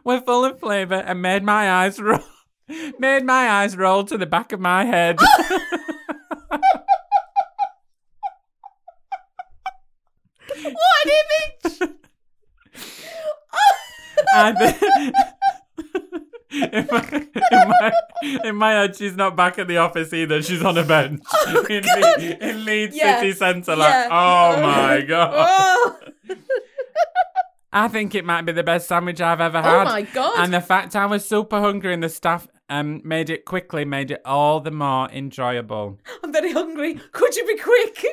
were 0.03 0.21
full 0.21 0.45
of 0.45 0.59
flavour 0.59 0.95
and 0.95 1.21
made 1.21 1.43
my 1.43 1.69
eyes 1.71 1.99
roll. 1.99 2.23
Made 2.97 3.25
my 3.25 3.49
eyes 3.49 3.75
roll 3.75 4.05
to 4.05 4.17
the 4.17 4.25
back 4.25 4.53
of 4.53 4.59
my 4.59 4.85
head. 4.85 5.19
What 10.61 11.05
an 11.05 11.11
image! 11.81 11.89
And 14.35 14.57
in, 16.51 16.87
my, 16.89 17.27
in, 17.51 17.67
my, 17.69 17.91
in 18.45 18.55
my 18.55 18.71
head, 18.71 18.95
she's 18.95 19.15
not 19.15 19.35
back 19.35 19.57
at 19.59 19.67
the 19.67 19.77
office 19.77 20.13
either. 20.13 20.41
She's 20.41 20.63
on 20.63 20.77
a 20.77 20.83
bench 20.83 21.21
in, 21.69 21.83
Le- 21.83 22.37
in 22.39 22.65
Leeds 22.65 22.95
Yeah. 22.95 23.19
City 23.19 23.33
Centre. 23.33 23.75
Like, 23.75 23.89
Yeah. 23.89 24.07
oh 24.11 24.61
my 24.61 25.01
god! 25.01 25.33
Oh, 25.35 26.35
I 27.71 27.87
think 27.87 28.13
it 28.15 28.23
might 28.23 28.43
be 28.43 28.51
the 28.51 28.63
best 28.63 28.87
sandwich 28.87 29.19
I've 29.19 29.41
ever 29.41 29.61
had. 29.61 29.81
Oh 29.81 29.85
my 29.85 30.01
God. 30.03 30.33
And 30.43 30.53
the 30.53 30.61
fact 30.61 30.95
I 30.95 31.05
was 31.07 31.27
super 31.27 31.59
hungry 31.59 31.93
and 31.93 32.03
the 32.03 32.09
staff 32.09 32.47
um 32.69 33.01
made 33.03 33.29
it 33.29 33.45
quickly 33.45 33.83
made 33.83 34.09
it 34.11 34.21
all 34.25 34.59
the 34.61 34.71
more 34.71 35.09
enjoyable. 35.09 35.99
I'm 36.23 36.31
very 36.31 36.53
hungry. 36.53 36.99
Could 37.11 37.35
you 37.35 37.45
be 37.47 37.57
quick? 37.57 38.05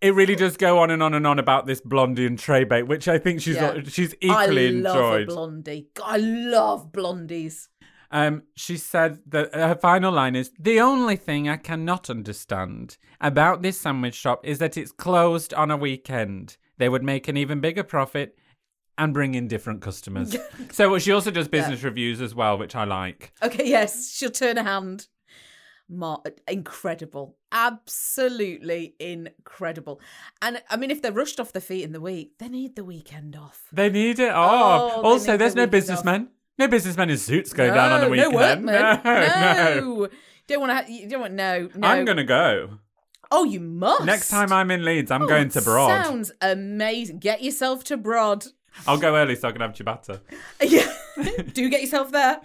It 0.00 0.14
really 0.14 0.36
does 0.36 0.56
go 0.56 0.78
on 0.78 0.90
and 0.90 1.02
on 1.02 1.12
and 1.14 1.26
on 1.26 1.38
about 1.38 1.66
this 1.66 1.80
blondie 1.80 2.26
and 2.26 2.38
tray 2.38 2.64
bake, 2.64 2.86
which 2.86 3.08
I 3.08 3.18
think 3.18 3.40
she's 3.40 3.56
Yeah. 3.56 3.80
she's 3.84 4.14
equally 4.20 4.68
I 4.68 4.70
love 4.70 4.96
enjoyed. 4.96 5.26
blondie. 5.28 5.88
I 6.04 6.16
love 6.18 6.92
blondies. 6.92 7.68
Um, 8.10 8.44
she 8.54 8.76
said 8.78 9.18
that 9.26 9.54
her 9.54 9.74
final 9.74 10.12
line 10.12 10.34
is 10.34 10.50
The 10.58 10.80
only 10.80 11.16
thing 11.16 11.48
I 11.48 11.56
cannot 11.56 12.08
understand 12.08 12.96
about 13.20 13.62
this 13.62 13.78
sandwich 13.80 14.14
shop 14.14 14.46
is 14.46 14.58
that 14.58 14.76
it's 14.76 14.92
closed 14.92 15.52
on 15.52 15.70
a 15.70 15.76
weekend. 15.76 16.56
They 16.78 16.88
would 16.88 17.02
make 17.02 17.28
an 17.28 17.36
even 17.36 17.60
bigger 17.60 17.82
profit 17.82 18.38
and 18.96 19.12
bring 19.12 19.34
in 19.34 19.46
different 19.46 19.82
customers. 19.82 20.34
so 20.72 20.98
she 20.98 21.12
also 21.12 21.30
does 21.30 21.48
business 21.48 21.82
reviews 21.82 22.20
as 22.20 22.34
well, 22.34 22.56
which 22.56 22.74
I 22.74 22.84
like. 22.84 23.32
Okay, 23.42 23.68
yes, 23.68 24.10
she'll 24.10 24.30
turn 24.30 24.58
a 24.58 24.62
hand. 24.62 25.08
Mar- 25.88 26.22
incredible. 26.46 27.36
Absolutely 27.52 28.94
incredible. 29.00 30.00
And 30.42 30.62
I 30.68 30.76
mean, 30.76 30.90
if 30.90 31.00
they're 31.02 31.12
rushed 31.12 31.40
off 31.40 31.52
their 31.52 31.62
feet 31.62 31.82
in 31.84 31.92
the 31.92 32.00
week, 32.00 32.38
they 32.38 32.48
need 32.48 32.76
the 32.76 32.84
weekend 32.84 33.36
off. 33.36 33.62
They 33.72 33.88
need 33.90 34.18
it 34.18 34.30
Oh, 34.30 34.34
all. 34.34 34.90
also, 35.02 35.36
there's 35.36 35.54
the 35.54 35.62
no 35.62 35.66
businessmen. 35.66 36.28
No 36.58 36.68
businessmen 36.68 37.08
in 37.10 37.16
suits 37.18 37.52
go 37.52 37.72
down 37.72 37.92
on 37.92 38.00
the 38.02 38.08
weekend. 38.10 38.32
No 38.32 38.38
workmen. 38.38 38.74
No, 38.74 39.00
no. 39.04 39.80
no. 40.00 40.08
Don't 40.46 40.60
want 40.60 40.86
to. 40.86 40.92
You 40.92 41.08
don't 41.08 41.20
want 41.20 41.34
no. 41.34 41.68
No. 41.74 41.88
I'm 41.88 42.04
gonna 42.04 42.24
go 42.24 42.78
Oh, 43.30 43.44
you 43.44 43.60
must. 43.60 44.04
next 44.04 44.28
time 44.30 44.52
I'm 44.52 44.70
in 44.70 44.84
Leeds. 44.84 45.10
I'm 45.10 45.22
Oh, 45.22 45.26
going 45.28 45.50
to 45.50 45.62
Broad. 45.62 46.04
Sounds 46.04 46.32
amazing. 46.40 47.18
Get 47.18 47.42
yourself 47.42 47.84
to 47.84 47.96
Broad. 47.96 48.46
I'll 48.86 48.96
go 48.98 49.16
early 49.16 49.36
so 49.36 49.48
I 49.48 49.52
can 49.52 49.60
have 49.60 49.72
ciabatta. 49.72 50.20
Yeah, 50.62 50.90
do 51.52 51.68
get 51.68 51.80
yourself 51.80 52.10
there. 52.12 52.40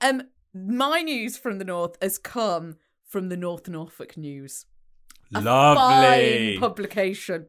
Um, 0.00 0.22
my 0.54 1.02
news 1.02 1.36
from 1.36 1.58
the 1.58 1.64
north 1.64 1.96
has 2.02 2.18
come 2.18 2.76
from 3.14 3.28
the 3.28 3.36
North 3.36 3.68
Norfolk 3.68 4.16
News. 4.16 4.66
A 5.32 5.40
Lovely. 5.40 6.56
fine 6.56 6.60
publication. 6.60 7.46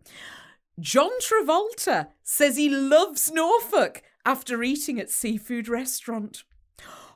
John 0.80 1.10
Travolta 1.20 2.10
says 2.22 2.56
he 2.56 2.70
loves 2.70 3.32
Norfolk 3.32 4.04
after 4.24 4.62
eating 4.62 5.00
at 5.00 5.10
seafood 5.10 5.68
restaurant. 5.68 6.44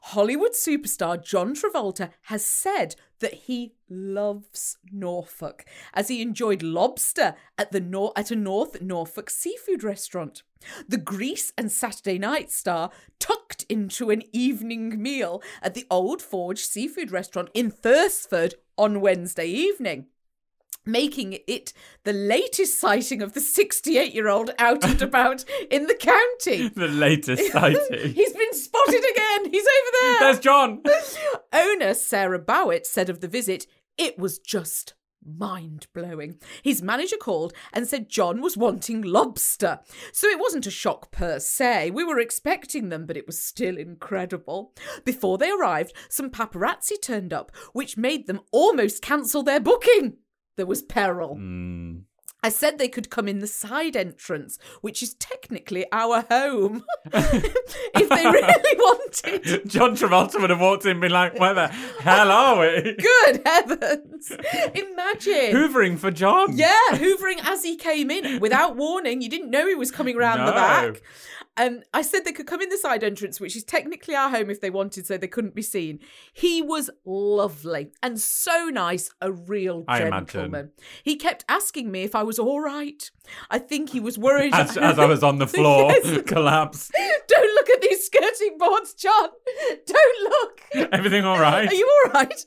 Hollywood 0.02 0.54
superstar 0.54 1.24
John 1.24 1.54
Travolta 1.54 2.10
has 2.24 2.44
said 2.44 2.96
that 3.20 3.34
he 3.34 3.74
loves 3.90 4.78
Norfolk 4.92 5.66
as 5.94 6.08
he 6.08 6.22
enjoyed 6.22 6.62
lobster 6.64 7.36
at 7.58 7.72
the 7.72 7.80
Nor- 7.80 8.14
at 8.16 8.32
a 8.32 8.36
North 8.36 8.82
Norfolk 8.82 9.30
seafood 9.30 9.84
restaurant. 9.84 10.44
The 10.88 10.98
Grease 10.98 11.54
and 11.58 11.72
Saturday 11.72 12.18
Night 12.18 12.52
star 12.52 12.92
tucked 13.20 13.64
into 13.70 14.10
an 14.10 14.24
evening 14.34 15.02
meal 15.02 15.42
at 15.62 15.74
the 15.74 15.86
Old 15.90 16.22
Forge 16.22 16.64
seafood 16.64 17.12
restaurant 17.12 17.50
in 17.54 17.72
Thursford 17.72 18.56
on 18.78 19.02
Wednesday 19.02 19.48
evening 19.48 20.08
making 20.86 21.38
it 21.48 21.74
the 22.04 22.14
latest 22.14 22.80
sighting 22.80 23.22
of 23.22 23.34
the 23.34 23.42
68 23.42 24.14
year 24.14 24.28
old 24.28 24.52
out 24.58 24.84
and 24.84 25.02
about 25.02 25.46
in 25.72 25.86
the 25.88 25.96
county. 25.96 26.70
the 26.70 26.88
latest 26.88 27.52
sighting. 27.52 28.14
He's 28.14 28.34
been 28.34 28.54
spotted 28.54 29.04
again. 29.12 29.52
He's 29.52 29.66
over 29.66 29.92
there. 30.02 30.20
There's 30.20 30.40
John. 30.40 30.82
Owner 31.54 31.94
Sarah 31.94 32.40
Bowett 32.40 32.86
said 32.88 33.10
of 33.10 33.22
the 33.22 33.28
visit, 33.28 33.68
it 33.98 34.18
was 34.18 34.40
just 34.40 34.94
mind 35.24 35.88
blowing. 35.94 36.40
His 36.64 36.82
manager 36.82 37.18
called 37.18 37.54
and 37.74 37.86
said 37.86 38.10
John 38.10 38.42
was 38.42 38.56
wanting 38.56 39.02
lobster. 39.02 39.80
So 40.14 40.28
it 40.28 40.40
wasn't 40.40 40.66
a 40.66 40.72
shock 40.72 41.12
per 41.12 41.40
se. 41.40 41.92
We 41.92 42.06
were 42.06 42.20
expecting 42.20 42.88
them, 42.90 43.06
but 43.06 43.18
it 43.18 43.28
was 43.28 43.38
still 43.42 43.78
incredible. 43.78 44.74
Before 45.04 45.38
they 45.38 45.52
arrived, 45.52 45.94
some 46.10 46.30
paparazzi 46.30 47.02
turned 47.02 47.34
up, 47.34 47.52
which 47.74 47.98
made 47.98 48.28
them 48.28 48.40
almost 48.52 49.02
cancel 49.02 49.44
their 49.44 49.60
booking. 49.60 50.18
There 50.60 50.66
was 50.66 50.82
peril. 50.82 51.38
Mm. 51.38 52.02
I 52.44 52.50
said 52.50 52.78
they 52.78 52.90
could 52.90 53.10
come 53.10 53.30
in 53.30 53.40
the 53.40 53.48
side 53.48 53.96
entrance, 53.96 54.60
which 54.82 55.02
is 55.02 55.14
technically 55.14 55.86
our 55.94 56.26
home, 56.30 56.84
if 57.14 58.10
they 58.10 58.26
really 58.26 58.78
wanted. 58.78 59.70
John 59.70 59.96
Travolta 59.96 60.42
would 60.42 60.50
have 60.50 60.60
walked 60.60 60.84
in 60.84 60.92
and 60.92 61.00
been 61.00 61.14
like, 61.14 61.40
where 61.40 61.54
the 61.54 61.68
hell 61.68 62.30
are 62.30 62.60
we? 62.60 62.98
Good 63.00 63.42
heavens! 63.46 64.34
Imagine. 64.76 65.56
Hoovering 65.56 65.98
for 65.98 66.12
John. 66.12 66.58
Yeah, 66.58 66.76
hoovering 66.92 67.40
as 67.42 67.64
he 67.64 67.78
came 67.78 68.12
in 68.12 68.42
without 68.42 68.76
warning. 68.76 69.22
You 69.22 69.30
didn't 69.30 69.50
know 69.50 69.66
he 69.66 69.76
was 69.76 69.92
coming 69.92 70.18
around 70.18 70.46
the 70.46 70.52
back. 70.52 71.02
Um, 71.60 71.82
I 71.94 72.02
said 72.02 72.24
they 72.24 72.32
could 72.32 72.48
come 72.48 72.62
in 72.62 72.70
the 72.70 72.78
side 72.78 73.04
entrance, 73.04 73.40
which 73.42 73.56
is 73.56 73.66
technically 73.66 74.16
our 74.16 74.30
home 74.30 74.50
if 74.50 74.62
they 74.62 74.70
wanted, 74.70 75.06
so 75.06 75.18
they 75.18 75.28
couldn't 75.28 75.54
be 75.54 75.62
seen. 75.62 76.00
He 76.32 76.62
was 76.62 76.90
lovely 77.06 77.92
and 78.02 78.20
so 78.20 78.70
nice, 78.72 79.10
a 79.22 79.32
real 79.32 79.84
gentleman. 79.84 80.72
He 81.04 81.18
kept 81.18 81.44
asking 81.50 81.92
me 81.92 82.04
if 82.04 82.16
I 82.16 82.24
was 82.24 82.40
all 82.40 82.62
right. 82.62 83.12
I 83.52 83.60
think 83.60 83.90
he 83.90 84.00
was 84.00 84.18
worried. 84.18 84.54
As, 84.56 84.78
as 84.78 84.98
I 84.98 85.06
was 85.06 85.22
on 85.22 85.38
the 85.38 85.48
floor, 85.58 85.92
Yes. 85.92 86.22
collapse. 86.26 86.90
Don't 87.28 87.54
look 87.56 87.70
at 87.70 87.82
these 87.82 88.06
skirting 88.06 88.58
boards, 88.58 88.94
John. 88.94 89.30
Don't 89.86 90.24
look. 90.24 90.62
Everything 90.94 91.26
all 91.26 91.40
right? 91.40 91.68
Are 91.70 91.74
you 91.74 91.88
all 92.06 92.12
right? 92.14 92.46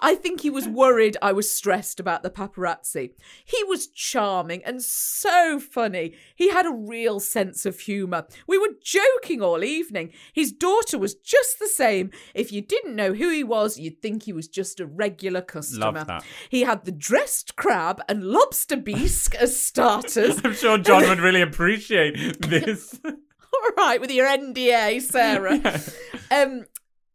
I 0.00 0.14
think 0.16 0.40
he 0.40 0.50
was 0.50 0.66
worried 0.66 1.16
I 1.22 1.32
was 1.32 1.50
stressed 1.50 2.00
about 2.00 2.22
the 2.24 2.30
paparazzi. 2.30 3.12
He 3.44 3.62
was 3.64 3.86
charming 3.86 4.64
and 4.64 4.82
so 4.82 5.60
funny. 5.60 6.14
He 6.34 6.50
had 6.50 6.66
a 6.66 6.72
real 6.72 7.20
sense 7.20 7.64
of 7.64 7.78
humour. 7.80 8.26
We 8.46 8.58
were 8.58 8.74
joking 8.82 9.42
all 9.42 9.64
evening. 9.64 10.12
His 10.32 10.52
daughter 10.52 10.98
was 10.98 11.14
just 11.14 11.58
the 11.58 11.68
same. 11.68 12.10
If 12.34 12.52
you 12.52 12.60
didn't 12.60 12.96
know 12.96 13.12
who 13.12 13.30
he 13.30 13.44
was, 13.44 13.78
you'd 13.78 14.02
think 14.02 14.24
he 14.24 14.32
was 14.32 14.48
just 14.48 14.80
a 14.80 14.86
regular 14.86 15.42
customer. 15.42 15.92
Love 15.92 16.06
that. 16.06 16.24
He 16.48 16.62
had 16.62 16.84
the 16.84 16.92
dressed 16.92 17.56
crab 17.56 18.02
and 18.08 18.24
lobster 18.24 18.76
bisque 18.76 19.34
as 19.34 19.58
starters. 19.58 20.40
I'm 20.44 20.54
sure 20.54 20.78
John 20.78 21.08
would 21.08 21.20
really 21.20 21.42
appreciate 21.42 22.40
this. 22.40 22.98
all 23.04 23.70
right 23.76 24.00
with 24.00 24.10
your 24.10 24.26
NDA, 24.26 25.00
Sarah. 25.02 25.80
Um, 26.32 26.66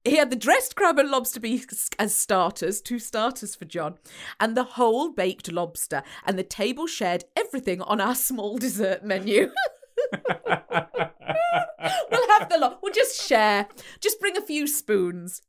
he 0.03 0.17
had 0.17 0.29
the 0.29 0.35
dressed 0.35 0.75
crab 0.75 0.99
and 0.99 1.09
lobster 1.09 1.39
bisque 1.39 1.95
as 1.97 2.13
starters, 2.13 2.81
two 2.81 2.99
starters 2.99 3.55
for 3.55 3.63
John, 3.63 3.95
and 4.41 4.55
the 4.55 4.63
whole 4.63 5.13
baked 5.13 5.49
lobster. 5.51 6.03
And 6.25 6.37
the 6.37 6.43
table 6.43 6.85
shared 6.85 7.23
everything 7.35 7.81
on 7.81 8.01
our 8.01 8.13
small 8.13 8.57
dessert 8.57 9.05
menu. 9.05 9.51
We'll 12.11 12.29
have 12.39 12.49
the 12.49 12.57
lot. 12.59 12.79
We'll 12.81 12.93
just 12.93 13.21
share. 13.27 13.67
Just 13.99 14.19
bring 14.19 14.37
a 14.37 14.41
few 14.41 14.67
spoons. 14.67 15.41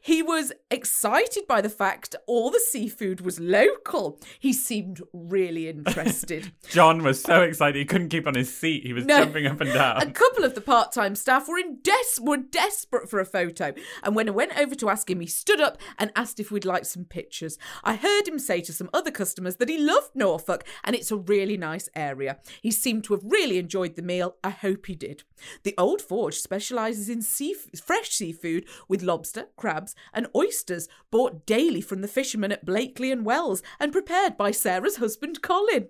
He 0.00 0.22
was 0.22 0.52
excited 0.70 1.46
by 1.46 1.60
the 1.60 1.68
fact 1.68 2.16
all 2.26 2.50
the 2.50 2.58
seafood 2.58 3.20
was 3.20 3.38
local. 3.38 4.18
He 4.38 4.54
seemed 4.54 5.02
really 5.12 5.68
interested. 5.68 6.52
John 6.70 7.02
was 7.02 7.22
so 7.22 7.42
excited 7.42 7.76
he 7.78 7.84
couldn't 7.84 8.08
keep 8.08 8.26
on 8.26 8.34
his 8.34 8.52
seat. 8.52 8.84
He 8.86 8.94
was 8.94 9.04
No. 9.04 9.18
jumping 9.18 9.46
up 9.46 9.60
and 9.60 9.72
down. 9.72 10.00
A 10.02 10.10
couple 10.10 10.44
of 10.44 10.54
the 10.54 10.62
part-time 10.62 11.14
staff 11.14 11.46
were 11.46 11.58
in 11.58 11.78
des- 11.82 12.22
were 12.22 12.38
desperate 12.38 13.10
for 13.10 13.20
a 13.20 13.26
photo, 13.26 13.74
and 14.02 14.16
when 14.16 14.28
I 14.28 14.32
went 14.32 14.58
over 14.58 14.74
to 14.76 14.88
ask 14.88 15.10
him, 15.10 15.20
he 15.20 15.26
stood 15.26 15.60
up 15.60 15.76
and 15.98 16.10
asked 16.16 16.40
if 16.40 16.50
we'd 16.50 16.64
like 16.64 16.86
some 16.86 17.04
pictures. 17.04 17.58
I 17.84 17.96
heard 17.96 18.26
him 18.26 18.38
say 18.38 18.62
to 18.62 18.72
some 18.72 18.88
other 18.94 19.10
customers 19.10 19.56
that 19.56 19.68
he 19.68 19.76
loved 19.78 20.10
Norfolk 20.14 20.64
and 20.84 20.96
it's 20.96 21.10
a 21.10 21.16
really 21.16 21.58
nice 21.58 21.88
area. 21.94 22.38
He 22.62 22.70
seemed 22.70 23.04
to 23.04 23.14
have 23.14 23.22
really 23.24 23.58
enjoyed 23.58 23.89
the 23.96 24.02
meal. 24.02 24.36
I 24.44 24.50
hope 24.50 24.86
he 24.86 24.94
did. 24.94 25.22
The 25.62 25.74
Old 25.78 26.00
Forge 26.02 26.34
specialises 26.38 27.08
in 27.08 27.22
sea- 27.22 27.54
fresh 27.54 28.10
seafood 28.10 28.66
with 28.88 29.02
lobster, 29.02 29.46
crabs, 29.56 29.94
and 30.12 30.26
oysters 30.34 30.88
bought 31.10 31.46
daily 31.46 31.80
from 31.80 32.00
the 32.00 32.08
fishermen 32.08 32.52
at 32.52 32.64
Blakeney 32.64 33.10
and 33.10 33.24
Wells 33.24 33.62
and 33.78 33.92
prepared 33.92 34.36
by 34.36 34.50
Sarah's 34.50 34.96
husband 34.96 35.42
Colin. 35.42 35.88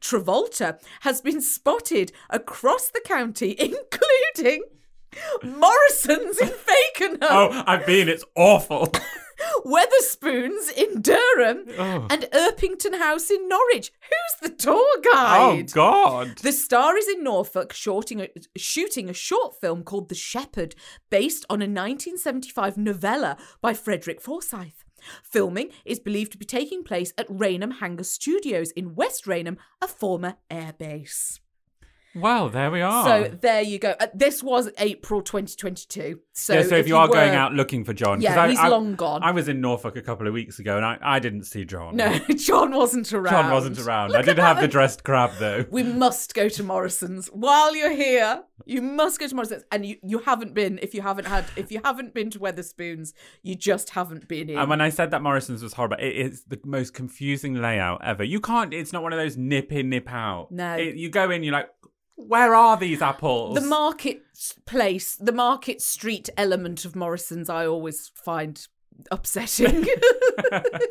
Travolta 0.00 0.80
has 1.00 1.20
been 1.20 1.40
spotted 1.40 2.12
across 2.30 2.88
the 2.88 3.00
county, 3.04 3.56
including 3.58 4.62
Morrison's 5.42 6.38
in 6.38 6.48
Fakenham, 6.98 7.18
Oh, 7.22 7.62
I've 7.66 7.86
been. 7.86 8.08
It's 8.08 8.24
awful. 8.36 8.92
Wetherspoons 9.64 10.70
in 10.76 11.02
Dereham, 11.02 11.64
Oh. 11.78 12.06
and 12.10 12.26
Erpingham 12.32 12.94
House 12.98 13.30
in 13.30 13.48
Norwich. 13.48 13.92
Who's 14.02 14.50
the 14.50 14.56
tour 14.56 15.00
guide? 15.02 15.70
Oh? 15.70 15.74
God! 15.74 16.38
The 16.38 16.52
star 16.52 16.96
is 16.96 17.08
in 17.08 17.24
Norfolk 17.24 17.72
shorting 17.72 18.20
a, 18.20 18.28
shooting 18.56 19.08
a 19.08 19.14
short 19.14 19.58
film 19.60 19.82
called 19.82 20.08
The 20.08 20.14
Shepherd, 20.14 20.74
based 21.10 21.44
on 21.48 21.56
a 21.60 21.64
1975 21.66 22.76
novella 22.76 23.36
by 23.60 23.74
Frederick 23.74 24.20
Forsyth. 24.20 24.84
Filming 25.22 25.70
is 25.84 25.98
believed 26.00 26.32
to 26.32 26.38
be 26.38 26.46
taking 26.46 26.82
place 26.82 27.12
at 27.18 27.26
Raynham 27.28 27.72
Hangar 27.72 28.04
Studios 28.04 28.70
in 28.70 28.94
West 28.94 29.26
Raynham, 29.26 29.58
a 29.82 29.88
former 29.88 30.36
airbase. 30.50 31.40
Well, 32.14 32.48
there 32.48 32.70
we 32.70 32.80
are. 32.80 33.04
So 33.04 33.36
there 33.40 33.62
you 33.62 33.78
go. 33.78 33.94
Uh, 33.98 34.06
this 34.14 34.42
was 34.42 34.70
April 34.78 35.20
2022. 35.20 36.20
So, 36.32 36.54
yeah, 36.54 36.62
so 36.62 36.76
if, 36.76 36.86
you 36.86 36.96
are 36.96 37.08
going 37.08 37.34
out 37.34 37.52
looking 37.52 37.84
for 37.84 37.92
John, 37.92 38.20
Yeah, 38.20 38.40
I, 38.40 38.50
he's 38.50 38.58
I- 38.58 38.68
long 38.68 38.94
gone. 38.94 39.22
I 39.22 39.32
was 39.32 39.48
in 39.48 39.60
Norfolk 39.60 39.96
a 39.96 40.02
couple 40.02 40.26
of 40.26 40.32
weeks 40.32 40.58
ago, 40.58 40.76
and 40.76 40.84
I, 40.84 40.98
I 41.02 41.18
didn't 41.18 41.44
see 41.44 41.64
John. 41.64 41.96
No, 41.96 42.18
John 42.36 42.72
wasn't 42.72 43.12
around. 43.12 43.32
John 43.32 43.52
wasn't 43.52 43.78
around. 43.78 44.10
Look 44.10 44.18
I 44.20 44.22
did 44.22 44.38
have 44.38 44.60
the 44.60 44.68
dressed 44.68 45.02
crab 45.04 45.32
though. 45.38 45.64
We 45.70 45.82
must 45.82 46.34
go 46.34 46.48
to 46.48 46.62
Morrison's 46.62 47.26
while 47.28 47.74
you're 47.74 47.94
here. 47.94 48.42
You 48.64 48.80
must 48.80 49.18
go 49.18 49.26
to 49.26 49.34
Morrison's, 49.34 49.64
and 49.72 49.84
you, 49.84 49.96
you 50.02 50.20
haven't 50.20 50.54
been. 50.54 50.78
If 50.82 50.94
you 50.94 51.02
haven't 51.02 51.26
had, 51.26 51.44
if 51.56 51.72
you 51.72 51.80
haven't 51.84 52.14
been 52.14 52.30
to 52.30 52.38
Wetherspoons, 52.38 53.12
you 53.42 53.54
just 53.56 53.90
haven't 53.90 54.28
been 54.28 54.50
in. 54.50 54.58
And 54.58 54.70
when 54.70 54.80
I 54.80 54.88
said 54.90 55.10
that 55.10 55.22
Morrison's 55.22 55.62
was 55.62 55.72
horrible, 55.74 55.96
it 55.98 56.14
is 56.14 56.44
the 56.44 56.60
most 56.64 56.94
confusing 56.94 57.54
layout 57.54 58.04
ever. 58.04 58.22
You 58.24 58.40
can't. 58.40 58.72
It's 58.72 58.92
not 58.92 59.02
one 59.02 59.12
of 59.12 59.18
those 59.18 59.36
nip 59.36 59.72
in, 59.72 59.90
nip 59.90 60.10
out. 60.10 60.50
No. 60.52 60.74
It- 60.74 60.94
you 60.96 61.10
go 61.10 61.30
in, 61.30 61.42
you're 61.42 61.52
like, 61.52 61.68
where 62.16 62.54
are 62.54 62.76
these 62.76 63.02
apples? 63.02 63.54
the 63.54 63.60
marketplace, 63.60 65.16
the 65.16 65.32
market 65.32 65.82
street 65.82 66.28
element 66.36 66.84
of 66.84 66.94
Morrison's, 66.94 67.50
I 67.50 67.66
always 67.66 68.12
find 68.14 68.66
upsetting. 69.10 69.86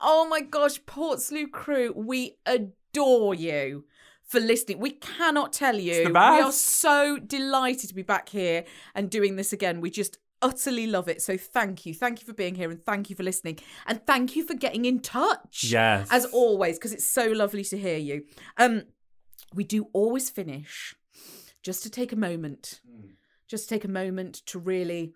oh 0.00 0.26
my 0.28 0.40
gosh, 0.40 0.80
Portslade 0.82 1.52
crew, 1.52 1.92
we 1.94 2.36
adore 2.46 3.34
you 3.34 3.84
for 4.22 4.40
listening. 4.40 4.78
We 4.78 4.90
cannot 4.90 5.52
tell 5.52 5.76
you. 5.76 6.08
we 6.08 6.16
are 6.16 6.52
so 6.52 7.18
delighted 7.18 7.88
to 7.88 7.94
be 7.94 8.02
back 8.02 8.28
here 8.28 8.64
and 8.94 9.10
doing 9.10 9.36
this 9.36 9.52
again. 9.52 9.80
We 9.80 9.90
just 9.90 10.18
utterly 10.42 10.86
love 10.86 11.08
it. 11.08 11.22
So 11.22 11.36
thank 11.36 11.86
you. 11.86 11.94
Thank 11.94 12.20
you 12.20 12.26
for 12.26 12.34
being 12.34 12.54
here 12.54 12.70
and 12.70 12.84
thank 12.84 13.10
you 13.10 13.16
for 13.16 13.22
listening. 13.22 13.58
And 13.86 14.04
thank 14.06 14.36
you 14.36 14.44
for 14.44 14.54
getting 14.54 14.84
in 14.84 15.00
touch. 15.00 15.64
Yes. 15.64 16.08
As 16.10 16.24
always, 16.26 16.78
because 16.78 16.92
it's 16.92 17.06
so 17.06 17.28
lovely 17.28 17.64
to 17.64 17.78
hear 17.78 17.98
you. 17.98 18.24
Um, 18.56 18.82
we 19.54 19.64
do 19.64 19.88
always 19.92 20.30
finish 20.30 20.94
just 21.62 21.82
to 21.82 21.90
take 21.90 22.12
a 22.12 22.16
moment, 22.16 22.80
just 23.48 23.68
take 23.68 23.84
a 23.84 23.88
moment 23.88 24.34
to 24.46 24.58
really 24.58 25.14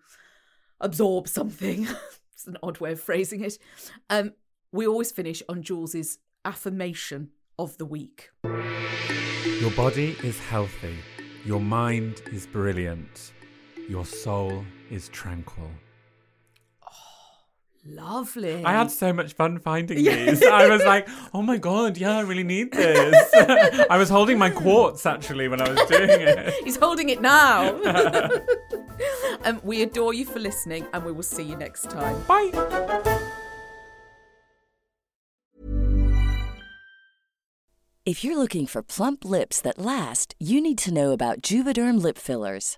absorb 0.79 1.27
something. 1.27 1.87
it's 2.33 2.47
an 2.47 2.57
odd 2.63 2.79
way 2.79 2.91
of 2.91 2.99
phrasing 2.99 3.43
it. 3.43 3.57
Um, 4.09 4.33
we 4.71 4.87
always 4.87 5.11
finish 5.11 5.43
on 5.47 5.63
Jules's 5.63 6.19
affirmation 6.45 7.29
of 7.59 7.77
the 7.77 7.85
week. 7.85 8.29
Your 9.59 9.71
body 9.71 10.17
is 10.23 10.39
healthy. 10.39 10.97
Your 11.45 11.59
mind 11.59 12.21
is 12.31 12.47
brilliant. 12.47 13.31
Your 13.89 14.05
soul 14.05 14.63
is 14.89 15.09
tranquil. 15.09 15.69
Lovely. 17.83 18.63
I 18.63 18.73
had 18.73 18.91
so 18.91 19.11
much 19.11 19.33
fun 19.33 19.57
finding 19.57 19.97
these. 19.97 20.43
I 20.43 20.67
was 20.67 20.83
like, 20.83 21.07
oh 21.33 21.41
my 21.41 21.57
god, 21.57 21.97
yeah, 21.97 22.17
I 22.17 22.21
really 22.21 22.43
need 22.43 22.71
this. 22.71 23.33
I 23.89 23.97
was 23.97 24.07
holding 24.07 24.37
my 24.37 24.51
quartz 24.51 25.05
actually 25.07 25.47
when 25.47 25.61
I 25.61 25.69
was 25.69 25.89
doing 25.89 26.09
it. 26.09 26.53
He's 26.63 26.75
holding 26.75 27.09
it 27.09 27.21
now. 27.21 27.73
um, 29.43 29.59
we 29.63 29.81
adore 29.81 30.13
you 30.13 30.25
for 30.25 30.39
listening, 30.39 30.85
and 30.93 31.03
we 31.03 31.11
will 31.11 31.23
see 31.23 31.43
you 31.43 31.55
next 31.55 31.89
time. 31.89 32.21
Bye. 32.27 32.51
If 38.05 38.23
you're 38.23 38.37
looking 38.37 38.67
for 38.67 38.83
plump 38.83 39.25
lips 39.25 39.59
that 39.61 39.79
last, 39.79 40.35
you 40.37 40.61
need 40.61 40.77
to 40.79 40.93
know 40.93 41.11
about 41.11 41.41
Juvederm 41.41 41.99
lip 42.01 42.17
fillers. 42.19 42.77